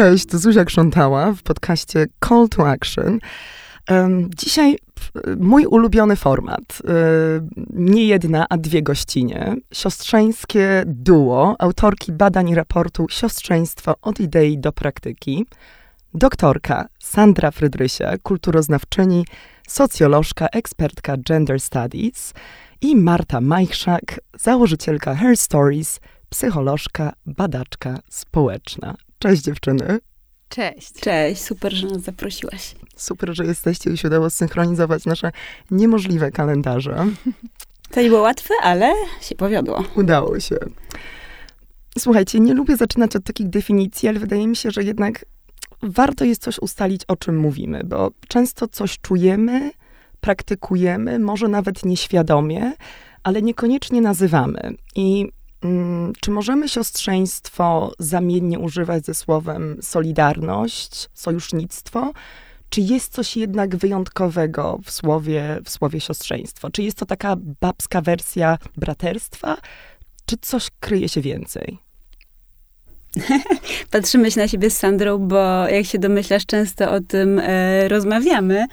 Cześć, 0.00 0.26
to 0.26 0.38
Zuzia 0.38 0.64
Krzątała 0.64 1.32
w 1.32 1.42
podcaście 1.42 2.06
Call 2.28 2.48
to 2.48 2.68
Action. 2.68 3.18
Dzisiaj 4.36 4.78
mój 5.36 5.66
ulubiony 5.66 6.16
format. 6.16 6.82
Nie 7.72 8.06
jedna, 8.06 8.46
a 8.48 8.56
dwie 8.56 8.82
gościnie. 8.82 9.54
Siostrzeńskie 9.72 10.82
duo, 10.86 11.56
autorki 11.58 12.12
badań 12.12 12.48
i 12.48 12.54
raportu 12.54 13.06
Siostrzeństwo 13.10 13.94
od 14.02 14.20
idei 14.20 14.58
do 14.58 14.72
praktyki. 14.72 15.46
Doktorka 16.14 16.88
Sandra 16.98 17.50
Frydrysia, 17.50 18.18
kulturoznawczyni, 18.22 19.24
socjolożka, 19.68 20.46
ekspertka 20.52 21.16
gender 21.16 21.60
studies 21.60 22.34
i 22.80 22.96
Marta 22.96 23.40
Majchrzak, 23.40 24.20
założycielka 24.38 25.14
Her 25.14 25.36
Stories, 25.36 26.00
psycholożka, 26.30 27.12
badaczka 27.26 27.98
społeczna. 28.10 28.94
Cześć 29.22 29.42
dziewczyny. 29.42 29.98
Cześć. 30.48 30.92
Cześć, 30.92 31.42
super, 31.42 31.72
że 31.72 31.86
nas 31.86 32.02
zaprosiłaś. 32.02 32.74
Super, 32.96 33.36
że 33.36 33.46
jesteście 33.46 33.90
i 33.90 33.96
się 33.96 34.08
udało 34.08 34.30
zsynchronizować 34.30 35.04
nasze 35.04 35.32
niemożliwe 35.70 36.30
kalendarze. 36.30 37.06
To 37.90 38.00
nie 38.00 38.08
było 38.08 38.20
łatwe, 38.20 38.54
ale 38.62 38.92
się 39.20 39.34
powiodło. 39.34 39.84
Udało 39.96 40.40
się. 40.40 40.56
Słuchajcie, 41.98 42.40
nie 42.40 42.54
lubię 42.54 42.76
zaczynać 42.76 43.16
od 43.16 43.24
takich 43.24 43.48
definicji, 43.48 44.08
ale 44.08 44.20
wydaje 44.20 44.46
mi 44.46 44.56
się, 44.56 44.70
że 44.70 44.82
jednak 44.82 45.24
warto 45.82 46.24
jest 46.24 46.42
coś 46.42 46.58
ustalić, 46.58 47.02
o 47.08 47.16
czym 47.16 47.38
mówimy, 47.38 47.84
bo 47.84 48.10
często 48.28 48.68
coś 48.68 48.98
czujemy, 48.98 49.70
praktykujemy, 50.20 51.18
może 51.18 51.48
nawet 51.48 51.84
nieświadomie, 51.84 52.72
ale 53.22 53.42
niekoniecznie 53.42 54.00
nazywamy. 54.00 54.74
I 54.94 55.28
czy 56.20 56.30
możemy 56.30 56.68
siostrzeństwo 56.68 57.92
zamiennie 57.98 58.58
używać 58.58 59.04
ze 59.06 59.14
słowem 59.14 59.76
solidarność, 59.82 61.08
sojusznictwo? 61.14 62.12
Czy 62.68 62.80
jest 62.80 63.12
coś 63.12 63.36
jednak 63.36 63.76
wyjątkowego 63.76 64.78
w 64.84 64.90
słowie, 64.90 65.58
w 65.64 65.70
słowie 65.70 66.00
siostrzeństwo? 66.00 66.70
Czy 66.70 66.82
jest 66.82 66.98
to 66.98 67.06
taka 67.06 67.36
babska 67.36 68.00
wersja 68.00 68.58
braterstwa, 68.76 69.56
czy 70.26 70.36
coś 70.36 70.70
kryje 70.80 71.08
się 71.08 71.20
więcej? 71.20 71.89
Patrzymy 73.90 74.30
się 74.30 74.40
na 74.40 74.48
siebie 74.48 74.70
z 74.70 74.78
Sandrą, 74.78 75.18
bo 75.18 75.68
jak 75.68 75.86
się 75.86 75.98
domyślasz, 75.98 76.46
często 76.46 76.92
o 76.92 77.00
tym 77.00 77.38
e, 77.38 77.88
rozmawiamy. 77.88 78.66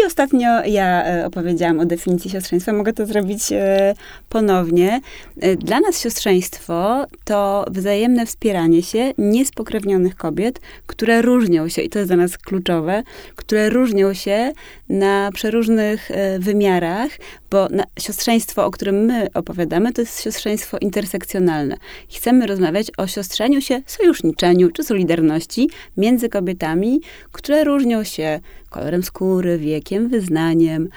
I 0.00 0.06
ostatnio 0.06 0.64
ja 0.66 1.04
e, 1.04 1.26
opowiedziałam 1.26 1.80
o 1.80 1.84
definicji 1.84 2.30
siostrzeństwa. 2.30 2.72
Mogę 2.72 2.92
to 2.92 3.06
zrobić 3.06 3.52
e, 3.52 3.94
ponownie. 4.28 5.00
E, 5.40 5.56
dla 5.56 5.80
nas 5.80 6.00
siostrzeństwo 6.00 7.06
to 7.24 7.64
wzajemne 7.70 8.26
wspieranie 8.26 8.82
się 8.82 9.12
niespokrewnionych 9.18 10.16
kobiet, 10.16 10.60
które 10.86 11.22
różnią 11.22 11.68
się, 11.68 11.82
i 11.82 11.88
to 11.88 11.98
jest 11.98 12.08
dla 12.08 12.16
nas 12.16 12.38
kluczowe, 12.38 13.02
które 13.36 13.70
różnią 13.70 14.14
się 14.14 14.52
na 14.88 15.30
przeróżnych 15.34 16.10
e, 16.10 16.38
wymiarach, 16.38 17.10
bo 17.50 17.68
na, 17.70 17.84
siostrzeństwo, 18.00 18.66
o 18.66 18.70
którym 18.70 19.04
my 19.04 19.28
opowiadamy, 19.34 19.92
to 19.92 20.02
jest 20.02 20.22
siostrzeństwo 20.22 20.78
intersekcjonalne. 20.78 21.76
Chcemy 22.10 22.46
rozmawiać 22.46 22.86
o 22.96 23.06
siostrzeniu 23.06 23.60
się, 23.60 23.83
sojuszniczeniu 23.86 24.70
czy 24.70 24.84
solidarności 24.84 25.70
między 25.96 26.28
kobietami, 26.28 27.00
które 27.32 27.64
różnią 27.64 28.04
się 28.04 28.40
kolorem 28.70 29.02
skóry, 29.02 29.58
wiekiem, 29.58 30.08
wyznaniem, 30.08 30.88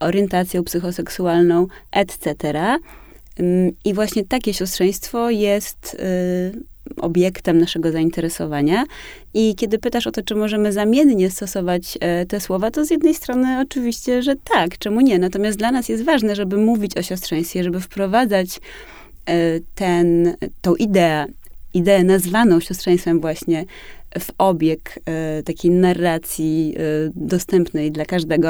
orientacją 0.00 0.64
psychoseksualną, 0.64 1.66
etc. 1.92 2.36
Mm, 3.38 3.72
I 3.84 3.94
właśnie 3.94 4.24
takie 4.24 4.54
siostrzeństwo 4.54 5.30
jest 5.30 5.94
y, 5.94 6.76
obiektem 6.96 7.58
naszego 7.58 7.92
zainteresowania. 7.92 8.84
I 9.34 9.54
kiedy 9.54 9.78
pytasz 9.78 10.06
o 10.06 10.12
to, 10.12 10.22
czy 10.22 10.34
możemy 10.34 10.72
zamiennie 10.72 11.30
stosować 11.30 11.98
e, 12.00 12.26
te 12.26 12.40
słowa, 12.40 12.70
to 12.70 12.84
z 12.84 12.90
jednej 12.90 13.14
strony 13.14 13.60
oczywiście, 13.60 14.22
że 14.22 14.34
tak, 14.36 14.78
czemu 14.78 15.00
nie? 15.00 15.18
Natomiast 15.18 15.58
dla 15.58 15.72
nas 15.72 15.88
jest 15.88 16.04
ważne, 16.04 16.36
żeby 16.36 16.56
mówić 16.56 16.96
o 16.96 17.02
siostrzeństwie, 17.02 17.64
żeby 17.64 17.80
wprowadzać 17.80 18.60
e, 19.26 19.60
ten, 19.74 20.36
tą 20.62 20.74
ideę, 20.74 21.26
ideę 21.76 22.04
nazwaną 22.04 22.60
siostrzeństwem 22.60 23.20
właśnie 23.20 23.64
w 24.18 24.30
obieg 24.38 24.98
e, 25.06 25.42
takiej 25.42 25.70
narracji 25.70 26.74
e, 26.76 26.80
dostępnej 27.14 27.92
dla 27.92 28.04
każdego, 28.04 28.48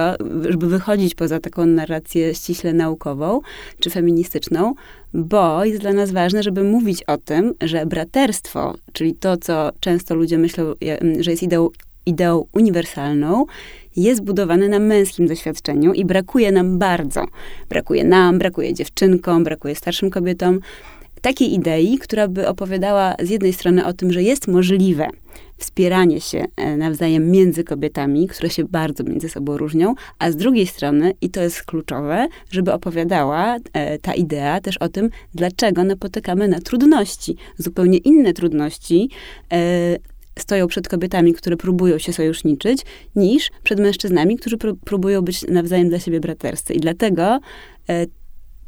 żeby 0.48 0.66
wychodzić 0.66 1.14
poza 1.14 1.40
taką 1.40 1.66
narrację 1.66 2.34
ściśle 2.34 2.72
naukową 2.72 3.40
czy 3.80 3.90
feministyczną, 3.90 4.74
bo 5.14 5.64
jest 5.64 5.80
dla 5.80 5.92
nas 5.92 6.10
ważne, 6.10 6.42
żeby 6.42 6.64
mówić 6.64 7.02
o 7.02 7.18
tym, 7.18 7.54
że 7.60 7.86
braterstwo, 7.86 8.74
czyli 8.92 9.14
to, 9.14 9.36
co 9.36 9.70
często 9.80 10.14
ludzie 10.14 10.38
myślą, 10.38 10.74
że 11.20 11.30
jest 11.30 11.42
ideą, 11.42 11.68
ideą 12.06 12.44
uniwersalną, 12.52 13.46
jest 13.96 14.22
budowane 14.22 14.68
na 14.68 14.78
męskim 14.78 15.26
doświadczeniu 15.26 15.92
i 15.92 16.04
brakuje 16.04 16.52
nam 16.52 16.78
bardzo. 16.78 17.24
Brakuje 17.68 18.04
nam, 18.04 18.38
brakuje 18.38 18.74
dziewczynkom, 18.74 19.44
brakuje 19.44 19.74
starszym 19.74 20.10
kobietom 20.10 20.60
takiej 21.20 21.54
idei, 21.54 21.98
która 21.98 22.28
by 22.28 22.48
opowiadała 22.48 23.14
z 23.22 23.30
jednej 23.30 23.52
strony 23.52 23.86
o 23.86 23.92
tym, 23.92 24.12
że 24.12 24.22
jest 24.22 24.48
możliwe 24.48 25.08
wspieranie 25.58 26.20
się 26.20 26.44
e, 26.56 26.76
nawzajem 26.76 27.30
między 27.30 27.64
kobietami, 27.64 28.28
które 28.28 28.50
się 28.50 28.64
bardzo 28.64 29.04
między 29.04 29.28
sobą 29.28 29.56
różnią, 29.56 29.94
a 30.18 30.30
z 30.30 30.36
drugiej 30.36 30.66
strony, 30.66 31.12
i 31.20 31.30
to 31.30 31.42
jest 31.42 31.62
kluczowe, 31.62 32.28
żeby 32.50 32.72
opowiadała 32.72 33.56
e, 33.72 33.98
ta 33.98 34.14
idea 34.14 34.60
też 34.60 34.76
o 34.76 34.88
tym, 34.88 35.10
dlaczego 35.34 35.84
napotykamy 35.84 36.48
na 36.48 36.60
trudności, 36.60 37.36
zupełnie 37.58 37.98
inne 37.98 38.32
trudności, 38.32 39.10
e, 39.52 39.96
stoją 40.38 40.66
przed 40.66 40.88
kobietami, 40.88 41.34
które 41.34 41.56
próbują 41.56 41.98
się 41.98 42.12
sojuszniczyć, 42.12 42.82
niż 43.16 43.50
przed 43.62 43.80
mężczyznami, 43.80 44.36
którzy 44.36 44.56
próbują 44.84 45.22
być 45.22 45.42
nawzajem 45.42 45.88
dla 45.88 45.98
siebie 45.98 46.20
braterscy. 46.20 46.74
I 46.74 46.80
dlatego 46.80 47.40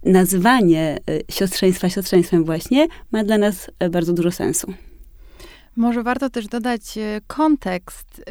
nazwanie 0.03 0.98
siostrzeństwa 1.31 1.88
siostrzeństwem 1.88 2.44
właśnie 2.44 2.86
ma 3.12 3.25
dla 3.25 3.38
nas 3.38 3.70
bardzo 3.91 4.12
dużo 4.12 4.31
sensu. 4.31 4.72
Może 5.76 6.03
warto 6.03 6.31
też 6.31 6.47
dodać 6.47 6.98
e, 6.98 7.20
kontekst, 7.26 8.25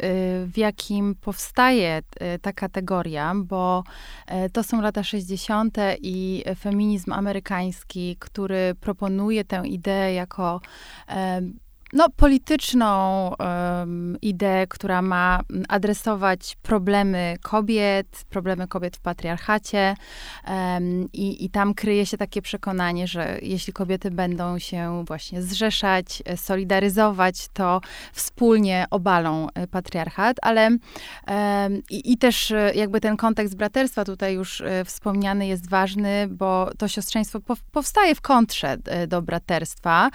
w 0.46 0.56
jakim 0.56 1.14
powstaje 1.14 2.02
ta 2.42 2.52
kategoria, 2.52 3.34
bo 3.36 3.84
to 4.52 4.62
są 4.62 4.82
lata 4.82 5.02
60. 5.02 5.76
i 6.00 6.44
feminizm 6.58 7.12
amerykański, 7.12 8.16
który 8.18 8.74
proponuje 8.80 9.44
tę 9.44 9.62
ideę 9.66 10.12
jako 10.12 10.60
no, 11.92 12.06
polityczną 12.16 12.88
um, 13.38 14.16
ideę, 14.22 14.66
która 14.66 15.02
ma 15.02 15.40
adresować 15.68 16.56
problemy 16.62 17.36
kobiet, 17.42 18.24
problemy 18.28 18.68
kobiet 18.68 18.96
w 18.96 19.00
patriarchacie. 19.00 19.94
Um, 20.48 21.08
i, 21.12 21.44
I 21.44 21.50
tam 21.50 21.74
kryje 21.74 22.06
się 22.06 22.16
takie 22.16 22.42
przekonanie, 22.42 23.06
że 23.06 23.38
jeśli 23.42 23.72
kobiety 23.72 24.10
będą 24.10 24.58
się 24.58 25.04
właśnie 25.06 25.42
zrzeszać, 25.42 26.22
solidaryzować, 26.36 27.48
to 27.52 27.80
wspólnie 28.12 28.86
obalą 28.90 29.46
e, 29.54 29.66
patriarchat, 29.66 30.36
ale 30.42 30.68
um, 30.68 30.78
i, 31.90 32.12
i, 32.12 32.18
też 32.18 32.50
e, 32.50 32.72
jakby 32.74 33.00
ten 33.00 33.16
kontekst 33.16 33.56
braterstwa 33.56 34.04
tutaj 34.04 34.34
już 34.34 34.60
e, 34.60 34.84
wspomniany 34.84 35.46
jest 35.46 35.68
ważny, 35.68 36.28
bo 36.30 36.70
to 36.78 36.88
siostrzeństwo 36.88 37.40
powstaje 37.72 38.14
w 38.14 38.20
kontrze 38.20 38.76
do 39.08 39.22
braterstwa, 39.22 40.10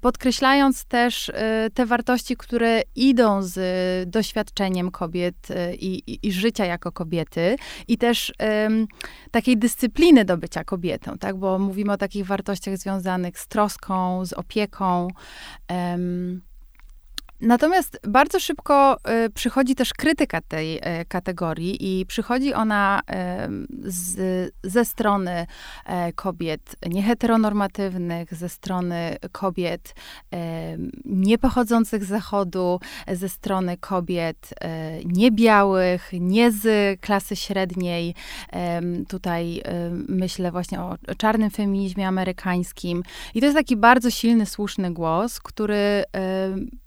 podkreślając 0.00 0.84
też, 0.84 1.07
też 1.08 1.28
y, 1.28 1.32
te 1.74 1.86
wartości, 1.86 2.36
które 2.36 2.82
idą 2.94 3.42
z 3.42 4.10
doświadczeniem 4.10 4.90
kobiet 4.90 5.50
y, 5.50 5.74
i, 5.74 6.12
i, 6.12 6.26
i 6.26 6.32
życia 6.32 6.64
jako 6.64 6.92
kobiety, 6.92 7.56
i 7.88 7.98
też 7.98 8.32
um, 8.40 8.86
takiej 9.30 9.56
dyscypliny 9.56 10.24
do 10.24 10.36
bycia 10.36 10.64
kobietą, 10.64 11.18
tak? 11.18 11.36
Bo 11.36 11.58
mówimy 11.58 11.92
o 11.92 11.96
takich 11.96 12.26
wartościach 12.26 12.76
związanych 12.76 13.38
z 13.38 13.48
troską, 13.48 14.26
z 14.26 14.32
opieką. 14.32 15.08
Um, 15.70 16.47
Natomiast 17.40 18.00
bardzo 18.08 18.40
szybko 18.40 18.96
y, 19.26 19.30
przychodzi 19.30 19.74
też 19.74 19.94
krytyka 19.94 20.40
tej 20.40 20.76
y, 20.76 20.80
kategorii 21.08 22.00
i 22.00 22.06
przychodzi 22.06 22.54
ona 22.54 23.00
y, 23.00 23.90
z, 23.90 24.54
ze 24.64 24.84
strony 24.84 25.46
e, 25.86 26.12
kobiet 26.12 26.76
nieheteronormatywnych, 26.86 28.34
ze 28.34 28.48
strony 28.48 29.16
kobiet 29.32 29.94
niepochodzących 31.04 32.04
z 32.04 32.08
Zachodu, 32.08 32.80
ze 33.12 33.28
strony 33.28 33.76
kobiet 33.76 34.54
e, 34.60 35.04
niebiałych, 35.04 36.10
nie 36.12 36.52
z 36.52 37.00
klasy 37.00 37.36
średniej. 37.36 38.14
Tutaj 39.08 39.62
myślę 40.08 40.52
właśnie 40.52 40.80
o 40.80 40.96
czarnym 41.16 41.50
feminizmie 41.50 42.08
amerykańskim. 42.08 43.02
I 43.34 43.40
to 43.40 43.46
jest 43.46 43.58
taki 43.58 43.76
bardzo 43.76 44.10
silny, 44.10 44.46
słuszny 44.46 44.92
głos, 44.92 45.40
który 45.40 46.04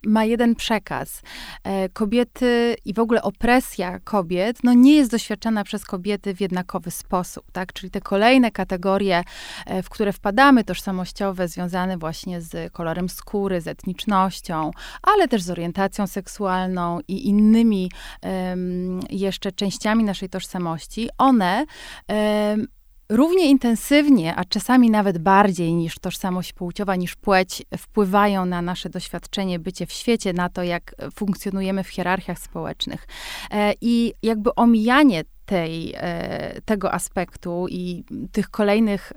ma 0.06 0.26
jeden 0.26 0.41
jeden 0.42 0.56
przekaz. 0.56 1.22
E, 1.64 1.90
kobiety 1.90 2.76
i 2.86 2.94
w 2.94 3.00
ogóle 3.00 3.22
opresja 3.22 4.00
kobiet, 4.00 4.58
no 4.64 4.74
nie 4.74 4.96
jest 4.96 5.12
doświadczana 5.12 5.64
przez 5.64 5.86
kobiety 5.86 6.36
w 6.36 6.42
jednakowy 6.42 6.92
sposób, 6.92 7.44
tak? 7.52 7.74
Czyli 7.74 7.92
te 7.92 8.02
kolejne 8.02 8.52
kategorie, 8.52 9.24
e, 9.66 9.84
w 9.84 9.90
które 9.90 10.14
wpadamy, 10.14 10.64
tożsamościowe, 10.64 11.48
związane 11.48 11.98
właśnie 11.98 12.42
z 12.42 12.74
kolorem 12.74 13.10
skóry, 13.10 13.62
z 13.62 13.68
etnicznością, 13.68 14.72
ale 15.04 15.28
też 15.28 15.42
z 15.42 15.50
orientacją 15.50 16.08
seksualną 16.08 17.00
i 17.08 17.28
innymi 17.28 17.92
um, 18.24 19.00
jeszcze 19.10 19.52
częściami 19.52 20.04
naszej 20.04 20.30
tożsamości, 20.30 21.10
one 21.18 21.66
um, 22.08 22.68
równie 23.12 23.50
intensywnie, 23.50 24.36
a 24.36 24.46
czasami 24.46 24.90
nawet 24.90 25.18
bardziej 25.18 25.74
niż 25.74 26.00
tożsamość 26.00 26.54
płciowa, 26.54 26.96
niż 26.96 27.16
płeć, 27.16 27.64
wpływają 27.78 28.46
na 28.46 28.62
nasze 28.62 28.90
doświadczenie, 28.90 29.60
bycie 29.60 29.86
w 29.86 29.92
świecie, 29.92 30.34
na 30.34 30.50
to, 30.50 30.64
jak 30.64 30.96
funkcjonujemy 31.16 31.84
w 31.84 31.90
hierarchiach 31.90 32.40
społecznych. 32.40 33.08
E, 33.52 33.74
I 33.82 34.14
jakby 34.24 34.56
omijanie 34.56 35.24
tej, 35.52 35.94
e, 35.98 36.62
tego 36.66 36.94
aspektu 36.94 37.66
i 37.70 38.04
tych 38.32 38.50
kolejnych 38.50 39.14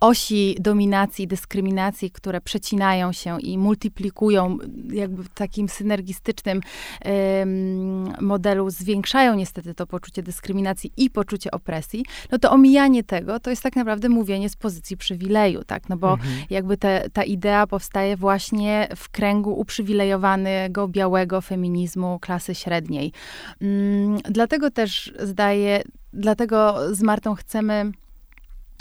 osi 0.00 0.56
dominacji, 0.60 1.26
dyskryminacji, 1.26 2.10
które 2.10 2.40
przecinają 2.40 3.12
się 3.12 3.40
i 3.40 3.58
multiplikują 3.58 4.58
jakby 4.92 5.22
w 5.22 5.28
takim 5.28 5.68
synergistycznym 5.68 6.60
modelu, 8.20 8.70
zwiększają 8.70 9.34
niestety 9.34 9.74
to 9.74 9.86
poczucie 9.86 10.22
dyskryminacji 10.22 10.92
i 10.96 11.10
poczucie 11.10 11.50
opresji, 11.50 12.04
no 12.32 12.38
to 12.38 12.50
omijanie 12.50 13.04
tego 13.04 13.40
to 13.40 13.50
jest 13.50 13.62
tak 13.62 13.76
naprawdę 13.76 14.08
mówienie 14.08 14.48
z 14.48 14.56
pozycji 14.56 14.96
przywileju, 14.96 15.64
tak? 15.64 15.88
No 15.88 15.96
bo 15.96 16.12
mhm. 16.12 16.30
jakby 16.50 16.76
te, 16.76 17.10
ta 17.12 17.24
idea 17.24 17.66
powstaje 17.66 18.16
właśnie 18.16 18.88
w 18.96 19.08
kręgu 19.08 19.60
uprzywilejowanego, 19.60 20.88
białego 20.88 21.40
feminizmu 21.40 22.18
klasy 22.18 22.54
średniej. 22.54 23.12
Mm, 23.60 24.18
dlatego 24.24 24.70
też 24.70 25.12
zdaje, 25.18 25.47
dlatego 26.12 26.76
z 26.94 27.02
Martą 27.02 27.34
chcemy 27.34 27.92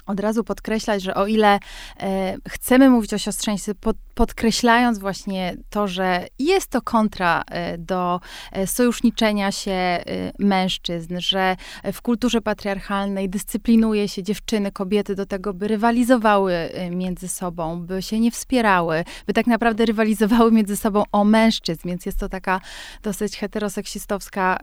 od 0.07 0.19
razu 0.19 0.43
podkreślać, 0.43 1.03
że 1.03 1.15
o 1.15 1.27
ile 1.27 1.59
e, 1.99 2.37
chcemy 2.49 2.89
mówić 2.89 3.13
o 3.13 3.17
siostrzeństwie, 3.17 3.75
pod, 3.75 3.97
podkreślając 4.15 4.99
właśnie 4.99 5.55
to, 5.69 5.87
że 5.87 6.27
jest 6.39 6.67
to 6.67 6.81
kontra 6.81 7.43
e, 7.47 7.77
do 7.77 8.19
e, 8.51 8.67
sojuszniczenia 8.67 9.51
się 9.51 9.71
e, 9.71 10.01
mężczyzn, 10.39 11.19
że 11.19 11.55
w 11.93 12.01
kulturze 12.01 12.41
patriarchalnej 12.41 13.29
dyscyplinuje 13.29 14.07
się 14.07 14.23
dziewczyny, 14.23 14.71
kobiety 14.71 15.15
do 15.15 15.25
tego, 15.25 15.53
by 15.53 15.67
rywalizowały 15.67 16.53
e, 16.53 16.89
między 16.89 17.27
sobą, 17.27 17.81
by 17.81 18.01
się 18.01 18.19
nie 18.19 18.31
wspierały, 18.31 19.03
by 19.27 19.33
tak 19.33 19.47
naprawdę 19.47 19.85
rywalizowały 19.85 20.51
między 20.51 20.77
sobą 20.77 21.03
o 21.11 21.23
mężczyzn, 21.23 21.87
więc 21.87 22.05
jest 22.05 22.19
to 22.19 22.29
taka 22.29 22.61
dosyć 23.03 23.37
heteroseksistowska 23.37 24.59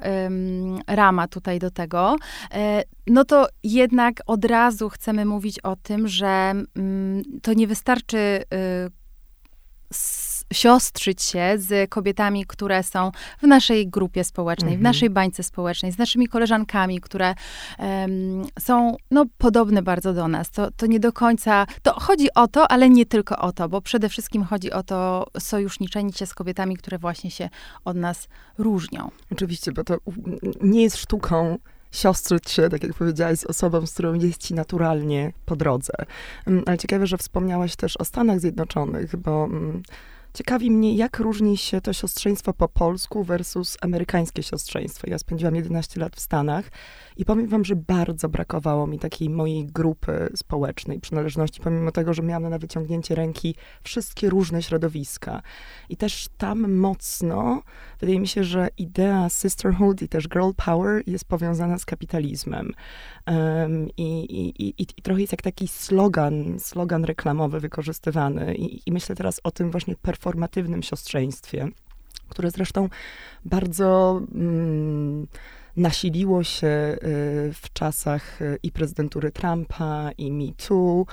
rama 0.87 1.29
tutaj 1.29 1.59
do 1.59 1.71
tego. 1.71 2.17
No 3.07 3.25
to 3.25 3.47
jednak 3.63 4.15
od 4.27 4.45
razu 4.45 4.89
chcemy 4.89 5.25
mówić 5.25 5.61
o 5.61 5.77
tym, 5.77 6.09
że 6.09 6.53
mm, 6.77 7.23
to 7.43 7.53
nie 7.53 7.67
wystarczy 7.67 8.19
y, 8.19 9.05
siostrzyć 10.53 11.23
się 11.23 11.55
z 11.57 11.91
kobietami, 11.91 12.47
które 12.47 12.83
są 12.83 13.11
w 13.43 13.47
naszej 13.47 13.89
grupie 13.89 14.25
społecznej, 14.25 14.75
mhm. 14.75 14.81
w 14.81 14.83
naszej 14.83 15.11
bańce 15.11 15.43
społecznej, 15.43 15.93
z 15.93 15.99
naszymi 15.99 16.29
koleżankami, 16.29 17.01
które 17.01 17.35
um, 17.79 18.45
są 18.59 18.97
no, 19.11 19.25
podobne 19.39 19.83
bardzo 19.83 20.13
do 20.13 20.29
nas. 20.29 20.51
To, 20.51 20.71
to 20.71 20.87
nie 20.87 21.01
do 21.01 21.13
końca, 21.13 21.67
to 21.83 22.01
chodzi 22.01 22.29
o 22.35 22.49
to, 22.49 22.71
ale 22.71 22.91
nie 22.91 23.07
tylko 23.07 23.39
o 23.39 23.53
to, 23.53 23.69
bo 23.69 23.81
przede 23.81 24.09
wszystkim 24.09 24.45
chodzi 24.45 24.73
o 24.73 24.83
to 24.83 25.27
sojuszniczenie 25.39 26.13
się 26.13 26.27
z 26.27 26.35
kobietami, 26.35 26.77
które 26.77 26.99
właśnie 26.99 27.31
się 27.31 27.49
od 27.85 27.97
nas 27.97 28.29
różnią. 28.59 29.11
Oczywiście, 29.33 29.73
bo 29.73 29.85
to 29.85 29.99
nie 30.63 30.83
jest 30.83 30.97
sztuką 30.97 31.59
siostrzyć 31.95 32.51
się, 32.51 32.69
tak 32.69 32.83
jak 32.83 32.95
powiedziałaś, 32.95 33.39
z 33.39 33.45
osobą, 33.45 33.87
z 33.87 33.93
którą 33.93 34.15
jest 34.15 34.41
ci 34.41 34.55
naturalnie 34.55 35.33
po 35.47 35.57
drodze. 35.57 35.93
Mm, 36.47 36.63
ale 36.67 36.79
ciekawe, 36.79 37.07
że 37.07 37.19
wspomniałaś 37.19 37.77
też 37.77 37.97
o 37.97 38.05
Stanach 38.05 38.41
Zjednoczonych, 38.41 39.17
bo 39.17 39.45
mm, 39.45 39.83
ciekawi 40.35 40.71
mnie, 40.71 40.95
jak 40.95 41.19
różni 41.19 41.57
się 41.57 41.81
to 41.81 41.93
siostrzeństwo 41.93 42.53
po 42.53 42.69
polsku 42.69 43.25
versus 43.25 43.77
amerykańskie 43.81 44.43
siostrzeństwo. 44.43 45.11
Ja 45.11 45.19
spędziłam 45.19 45.57
11 45.57 46.01
lat 46.01 46.17
w 46.17 46.21
Stanach 46.21 46.71
i 47.17 47.25
powiem 47.25 47.49
wam, 47.49 47.65
że 47.65 47.77
bardzo 47.77 48.29
brakowało 48.29 48.87
mi 48.87 48.99
takiej 48.99 49.31
mojej 49.31 49.67
grupy 49.67 50.29
społecznej 50.37 51.01
przynależności, 51.01 51.61
pomimo 51.61 51.91
tego, 51.91 52.15
że 52.15 52.23
miałam 52.23 52.51
na 52.51 52.59
wyciągnięcie 52.59 53.15
ręki 53.15 53.55
wszystkie 53.83 54.31
różne 54.31 54.63
środowiska. 54.63 55.43
I 55.89 55.97
też 55.97 56.29
tam 56.39 56.73
mocno, 56.73 57.63
wydaje 58.01 58.21
mi 58.21 58.29
się, 58.29 58.45
że 58.45 58.69
idea 58.79 59.29
sisterhood 59.29 60.03
i 60.03 60.09
też 60.09 60.29
girl 60.29 60.51
power 60.57 61.03
jest 61.07 61.25
powiązana 61.25 61.79
z 61.79 61.85
kapitalizmem. 61.85 62.73
Um, 63.27 63.89
i, 63.97 64.25
i, 64.25 64.65
i, 64.69 64.87
I 64.97 65.03
trochę 65.03 65.21
jest 65.21 65.33
jak 65.33 65.43
taki 65.43 65.69
slogan, 65.69 66.59
slogan 66.59 67.05
reklamowy 67.05 67.61
wykorzystywany. 67.61 68.55
I, 68.55 68.81
I 68.87 68.93
myślę 68.93 69.17
teraz 69.17 69.41
o 69.45 69.51
tym 69.51 69.71
właśnie 69.71 69.97
performatywnym 69.97 70.83
siostrzeństwie, 70.83 71.69
które 72.29 72.51
zresztą 72.51 72.89
bardzo... 73.45 74.21
Mm, 74.35 75.27
nasiliło 75.77 76.45
się 76.45 76.67
y, 76.67 76.99
w 77.53 77.73
czasach 77.73 78.43
y, 78.43 78.59
i 78.63 78.73
prezydentury 78.73 79.31
Trumpa, 79.31 80.11
i 80.19 80.33
Me 80.33 80.53
Too, 80.69 81.07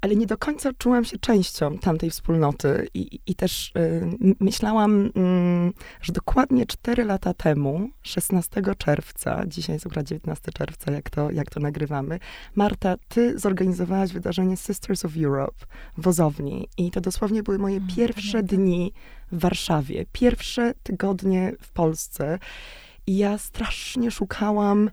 ale 0.00 0.16
nie 0.16 0.26
do 0.26 0.38
końca 0.38 0.72
czułam 0.78 1.04
się 1.04 1.18
częścią 1.18 1.78
tamtej 1.78 2.10
wspólnoty. 2.10 2.88
I, 2.94 3.20
i 3.26 3.34
też 3.34 3.72
y, 3.76 4.36
myślałam, 4.40 5.10
mm, 5.14 5.72
że 6.02 6.12
dokładnie 6.12 6.66
4 6.66 7.04
lata 7.04 7.34
temu, 7.34 7.88
16 8.02 8.62
czerwca, 8.78 9.42
dzisiaj 9.46 9.76
jest 9.76 9.86
akurat 9.86 10.06
19 10.06 10.52
czerwca, 10.52 10.92
jak 10.92 11.10
to, 11.10 11.30
jak 11.30 11.50
to 11.50 11.60
nagrywamy, 11.60 12.18
Marta, 12.54 12.94
ty 13.08 13.38
zorganizowałaś 13.38 14.12
wydarzenie 14.12 14.56
Sisters 14.56 15.04
of 15.04 15.12
Europe 15.24 15.66
w 15.96 16.02
Wozowni 16.02 16.68
i 16.78 16.90
to 16.90 17.00
dosłownie 17.00 17.42
były 17.42 17.58
moje 17.58 17.80
pierwsze 17.96 18.42
dni 18.42 18.92
w 19.32 19.38
Warszawie, 19.38 20.06
pierwsze 20.12 20.74
tygodnie 20.82 21.52
w 21.60 21.72
Polsce 21.72 22.38
i 23.06 23.16
ja 23.16 23.38
strasznie 23.38 24.10
szukałam 24.10 24.90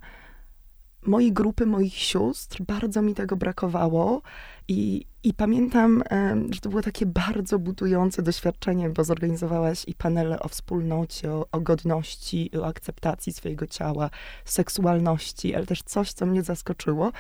mojej 1.06 1.34
grupy, 1.34 1.66
moich 1.66 1.94
sióstr. 1.94 2.64
Bardzo 2.64 3.02
mi 3.02 3.14
tego 3.14 3.36
brakowało. 3.36 4.22
I, 4.68 5.06
i 5.24 5.34
pamiętam, 5.34 6.04
że 6.50 6.60
to 6.60 6.70
było 6.70 6.82
takie 6.82 7.06
bardzo 7.06 7.60
budujące 7.60 8.24
doświadczenie, 8.24 8.90
bo 8.90 9.04
zorganizowałaś 9.04 9.84
i 9.88 9.96
panele 9.96 10.40
o 10.40 10.48
wspólnocie, 10.48 11.32
o, 11.32 11.48
o 11.52 11.60
godności, 11.60 12.52
o 12.60 12.66
akceptacji 12.66 13.34
swojego 13.34 13.68
ciała, 13.68 14.10
seksualności, 14.46 15.56
ale 15.56 15.66
też 15.66 15.84
coś, 15.84 16.14
co 16.14 16.26
mnie 16.26 16.44
zaskoczyło. 16.44 17.12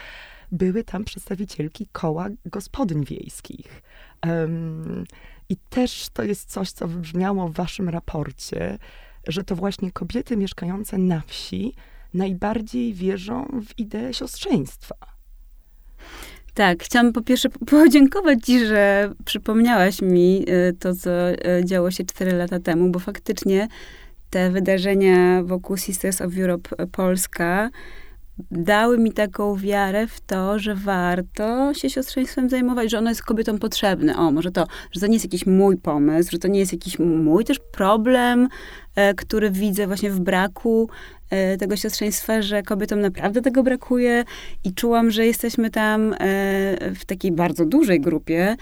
Były 0.51 0.83
tam 0.83 1.03
przedstawicielki 1.03 1.87
koła 1.91 2.27
gospodyń 2.45 3.05
wiejskich. 3.05 3.81
Um, 4.27 5.03
I 5.49 5.57
też 5.57 6.09
to 6.13 6.23
jest 6.23 6.51
coś, 6.51 6.71
co 6.71 6.87
wybrzmiało 6.87 7.47
w 7.47 7.53
waszym 7.53 7.89
raporcie, 7.89 8.77
że 9.27 9.43
to 9.43 9.55
właśnie 9.55 9.91
kobiety 9.91 10.37
mieszkające 10.37 10.97
na 10.97 11.21
wsi 11.27 11.73
najbardziej 12.13 12.93
wierzą 12.93 13.61
w 13.67 13.79
ideę 13.79 14.13
siostrzeństwa. 14.13 14.95
Tak, 16.53 16.83
chciałam 16.83 17.13
po 17.13 17.21
pierwsze 17.21 17.49
podziękować 17.49 18.39
Ci, 18.43 18.65
że 18.65 19.13
przypomniałaś 19.25 20.01
mi 20.01 20.45
y, 20.49 20.73
to, 20.79 20.95
co 20.95 21.29
y, 21.29 21.37
działo 21.65 21.91
się 21.91 22.03
4 22.05 22.31
lata 22.31 22.59
temu, 22.59 22.91
bo 22.91 22.99
faktycznie 22.99 23.67
te 24.29 24.49
wydarzenia 24.49 25.43
wokół 25.43 25.77
Sisters 25.77 26.21
of 26.21 26.37
Europe 26.37 26.87
Polska 26.91 27.69
dały 28.51 28.97
mi 28.97 29.11
taką 29.11 29.55
wiarę 29.55 30.07
w 30.07 30.21
to, 30.21 30.59
że 30.59 30.75
warto 30.75 31.73
się 31.73 31.89
siostrzeństwem 31.89 32.49
zajmować, 32.49 32.91
że 32.91 32.97
ono 32.97 33.09
jest 33.09 33.23
kobietom 33.23 33.59
potrzebne. 33.59 34.17
O, 34.17 34.31
może 34.31 34.51
to, 34.51 34.67
że 34.91 34.99
to 34.99 35.07
nie 35.07 35.13
jest 35.13 35.25
jakiś 35.25 35.45
mój 35.45 35.77
pomysł, 35.77 36.31
że 36.31 36.37
to 36.37 36.47
nie 36.47 36.59
jest 36.59 36.73
jakiś 36.73 36.99
mój 36.99 37.45
też 37.45 37.59
problem, 37.71 38.47
e, 38.95 39.13
który 39.13 39.51
widzę 39.51 39.87
właśnie 39.87 40.11
w 40.11 40.19
braku 40.19 40.89
e, 41.29 41.57
tego 41.57 41.75
siostrzeństwa, 41.75 42.41
że 42.41 42.63
kobietom 42.63 43.01
naprawdę 43.01 43.41
tego 43.41 43.63
brakuje 43.63 44.23
i 44.63 44.73
czułam, 44.73 45.11
że 45.11 45.25
jesteśmy 45.25 45.69
tam 45.69 46.13
e, 46.13 46.17
w 46.95 47.05
takiej 47.05 47.31
bardzo 47.31 47.65
dużej 47.65 48.01
grupie 48.01 48.55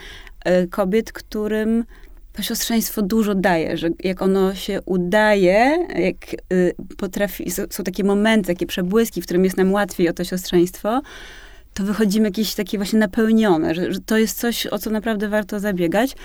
e, 0.46 0.68
kobiet, 0.68 1.12
którym 1.12 1.86
to 2.40 2.44
siostrzeństwo 2.44 3.02
dużo 3.02 3.36
daje, 3.36 3.78
że 3.78 3.90
jak 4.04 4.22
ono 4.22 4.56
się 4.56 4.80
udaje, 4.86 5.88
jak 5.96 6.34
y, 6.54 6.76
potrafi, 6.98 7.52
są 7.52 7.84
takie 7.84 8.04
momenty, 8.04 8.48
takie 8.48 8.66
przebłyski, 8.66 9.22
w 9.22 9.26
którym 9.26 9.44
jest 9.44 9.58
nam 9.58 9.74
łatwiej 9.74 10.10
o 10.10 10.14
to 10.14 10.24
siostrzeństwo, 10.24 11.02
to 11.74 11.84
wychodzimy 11.84 12.28
jakieś 12.28 12.56
takie 12.56 12.78
właśnie 12.78 13.00
napełnione, 13.00 13.76
że, 13.76 13.94
że 13.94 14.00
to 14.00 14.18
jest 14.18 14.40
coś, 14.40 14.68
o 14.68 14.80
co 14.80 14.90
naprawdę 14.90 15.30
warto 15.30 15.60
zabiegać. 15.60 16.16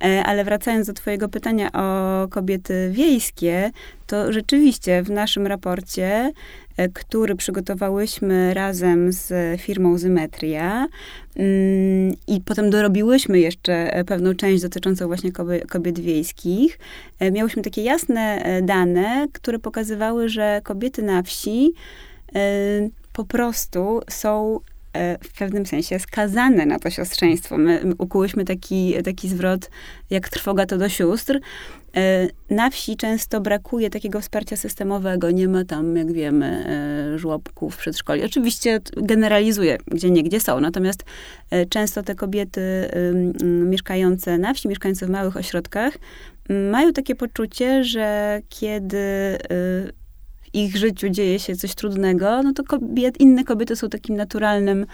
Ale 0.00 0.44
wracając 0.44 0.86
do 0.86 0.92
twojego 0.92 1.28
pytania 1.28 1.72
o 1.72 2.28
kobiety 2.28 2.90
wiejskie, 2.92 3.70
to 4.06 4.32
rzeczywiście 4.32 5.02
w 5.02 5.10
naszym 5.10 5.46
raporcie 5.46 6.32
E, 6.76 6.88
który 6.88 7.36
przygotowałyśmy 7.36 8.54
razem 8.54 9.12
z 9.12 9.60
firmą 9.60 9.98
Zymetria 9.98 10.88
mm, 11.36 12.14
i 12.26 12.40
potem 12.40 12.70
dorobiłyśmy 12.70 13.38
jeszcze 13.38 13.72
e, 13.94 14.04
pewną 14.04 14.34
część 14.34 14.62
dotyczącą 14.62 15.06
właśnie 15.06 15.32
kobiet, 15.68 15.98
wiejskich. 15.98 16.78
E, 17.18 17.30
miałyśmy 17.30 17.62
takie 17.62 17.82
jasne 17.82 18.44
dane, 18.62 19.26
które 19.32 19.58
pokazywały, 19.58 20.28
że 20.28 20.60
kobiety 20.64 21.02
na 21.02 21.22
wsi 21.22 21.72
po 23.12 23.24
prostu 23.24 24.00
są 24.10 24.60
w 25.24 25.38
pewnym 25.38 25.66
sensie 25.66 25.98
skazane 25.98 26.66
na 26.66 26.78
to 26.78 26.90
siostrzeństwo. 26.90 27.58
My 27.58 27.80
ukułyśmy 27.98 28.44
taki, 28.44 28.94
taki 29.04 29.28
zwrot, 29.28 29.70
jak 30.10 30.28
trwoga 30.28 30.66
to 30.66 30.78
do 30.78 30.88
sióstr. 30.88 31.40
E, 31.96 32.28
na 32.50 32.70
wsi 32.70 32.96
często 32.96 33.40
brakuje 33.40 33.90
takiego 33.90 34.20
wsparcia 34.20 34.56
systemowego, 34.56 35.30
nie 35.30 35.48
ma 35.48 35.64
tam, 35.64 35.96
jak 35.96 36.12
wiemy, 36.12 36.46
e, 37.14 37.18
żłobków, 37.18 37.76
przedszkoli. 37.76 38.24
Oczywiście 38.24 38.80
generalizuję, 38.96 39.78
gdzie 39.86 40.10
nie, 40.10 40.22
gdzie 40.22 40.40
są, 40.40 40.60
natomiast 40.60 41.04
e, 41.50 41.66
często 41.66 42.02
te 42.02 42.14
kobiety 42.14 42.60
mieszkające 43.44 44.38
na 44.38 44.54
wsi, 44.54 44.68
mieszkające 44.68 45.06
w 45.06 45.10
małych 45.10 45.36
ośrodkach, 45.36 45.98
mają 46.70 46.92
takie 46.92 47.14
poczucie, 47.14 47.84
że 47.84 48.40
kiedy 48.48 48.98
w 49.50 50.05
ich 50.64 50.76
życiu 50.76 51.08
dzieje 51.08 51.38
się 51.38 51.56
coś 51.56 51.74
trudnego, 51.74 52.42
no 52.42 52.52
to 52.52 52.64
kobiet, 52.64 53.20
inne 53.20 53.44
kobiety 53.44 53.76
są 53.76 53.88
takim 53.88 54.16
naturalnym, 54.16 54.86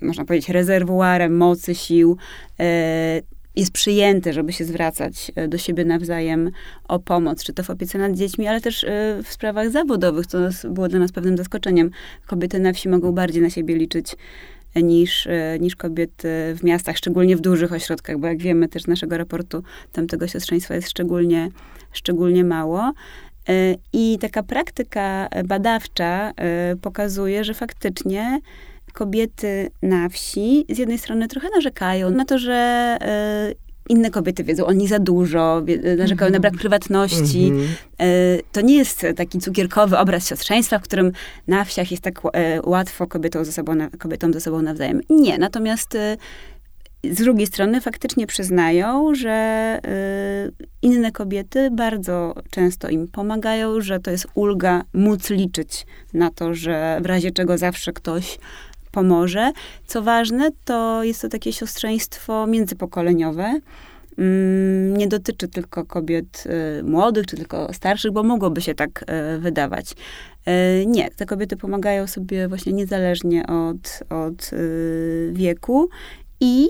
można 0.00 0.24
powiedzieć, 0.24 0.48
rezerwuarem 0.48 1.36
mocy, 1.36 1.74
sił, 1.74 2.16
jest 3.58 3.72
przyjęte, 3.72 4.32
żeby 4.32 4.52
się 4.52 4.64
zwracać 4.64 5.32
e, 5.34 5.48
do 5.48 5.58
siebie 5.58 5.84
nawzajem 5.84 6.50
o 6.88 6.98
pomoc, 6.98 7.44
czy 7.44 7.52
to 7.52 7.62
w 7.62 7.70
opiece 7.70 7.98
nad 7.98 8.12
dziećmi, 8.12 8.46
ale 8.46 8.60
też 8.60 8.84
e, 8.84 8.88
w 9.24 9.32
sprawach 9.32 9.70
zawodowych, 9.70 10.26
co 10.26 10.38
było 10.70 10.88
dla 10.88 10.98
nas 10.98 11.12
pewnym 11.12 11.36
zaskoczeniem. 11.36 11.90
Kobiety 12.26 12.60
na 12.60 12.72
wsi 12.72 12.88
mogą 12.88 13.12
bardziej 13.12 13.42
na 13.42 13.50
siebie 13.50 13.76
liczyć 13.76 14.16
e, 14.74 14.82
niż, 14.82 15.28
niż 15.60 15.76
kobiety 15.76 16.28
w 16.56 16.62
miastach, 16.62 16.96
szczególnie 16.96 17.36
w 17.36 17.40
dużych 17.40 17.72
ośrodkach, 17.72 18.18
bo 18.18 18.26
jak 18.26 18.38
wiemy 18.38 18.68
też 18.68 18.82
z 18.82 18.86
naszego 18.86 19.18
raportu, 19.18 19.62
tam 19.92 20.06
tego 20.06 20.28
siostrzeństwa 20.28 20.74
jest 20.74 20.90
szczególnie, 20.90 21.48
szczególnie 21.92 22.44
mało. 22.44 22.92
I 23.92 24.18
taka 24.20 24.42
praktyka 24.42 25.28
badawcza 25.44 26.32
pokazuje, 26.82 27.44
że 27.44 27.54
faktycznie 27.54 28.40
kobiety 28.92 29.70
na 29.82 30.08
wsi 30.08 30.66
z 30.68 30.78
jednej 30.78 30.98
strony 30.98 31.28
trochę 31.28 31.48
narzekają 31.54 32.10
na 32.10 32.24
to, 32.24 32.38
że 32.38 32.98
inne 33.88 34.10
kobiety 34.10 34.44
wiedzą 34.44 34.66
o 34.66 34.72
nich 34.72 34.88
za 34.88 34.98
dużo, 34.98 35.62
narzekają 35.98 36.32
na 36.32 36.40
brak 36.40 36.54
prywatności. 36.54 37.46
Mm 37.46 37.58
-hmm. 37.60 38.04
y, 38.04 38.42
to 38.52 38.60
nie 38.60 38.76
jest 38.76 39.06
taki 39.16 39.38
cukierkowy 39.38 39.98
obraz 39.98 40.28
siostrzeństwa, 40.28 40.78
w 40.78 40.82
którym 40.82 41.12
na 41.46 41.64
wsiach 41.64 41.90
jest 41.90 42.02
tak 42.02 42.22
łatwo 42.66 43.06
kobietom 43.06 43.44
ze 43.44 43.52
sobą, 43.52 43.72
kobietom 43.98 44.32
ze 44.32 44.40
sobą 44.40 44.62
nawzajem. 44.62 45.00
Nie, 45.10 45.38
natomiast 45.38 45.96
z 47.04 47.16
drugiej 47.16 47.46
strony 47.46 47.80
faktycznie 47.80 48.26
przyznają, 48.26 49.14
że 49.14 49.78
inne 50.82 51.12
kobiety 51.12 51.70
bardzo 51.70 52.34
często 52.50 52.88
im 52.88 53.08
pomagają, 53.08 53.80
że 53.80 54.00
to 54.00 54.10
jest 54.10 54.26
ulga 54.34 54.82
móc 54.92 55.30
liczyć 55.30 55.86
na 56.14 56.30
to, 56.30 56.54
że 56.54 56.98
w 57.02 57.06
razie 57.06 57.30
czego 57.30 57.58
zawsze 57.58 57.92
ktoś 57.92 58.38
pomoże. 58.92 59.52
Co 59.86 60.02
ważne, 60.02 60.50
to 60.64 61.04
jest 61.04 61.22
to 61.22 61.28
takie 61.28 61.52
siostrzeństwo 61.52 62.46
międzypokoleniowe. 62.46 63.60
Mm, 64.18 64.96
nie 64.96 65.08
dotyczy 65.08 65.48
tylko 65.48 65.84
kobiet 65.84 66.44
y, 66.80 66.82
młodych, 66.82 67.26
czy 67.26 67.36
tylko 67.36 67.72
starszych, 67.72 68.12
bo 68.12 68.22
mogłoby 68.22 68.60
się 68.60 68.74
tak 68.74 69.04
y, 69.36 69.38
wydawać. 69.38 69.92
Y, 70.82 70.86
nie, 70.86 71.10
te 71.10 71.26
kobiety 71.26 71.56
pomagają 71.56 72.06
sobie 72.06 72.48
właśnie 72.48 72.72
niezależnie 72.72 73.46
od, 73.46 74.00
od 74.10 74.50
wieku 75.32 75.88
i 76.40 76.68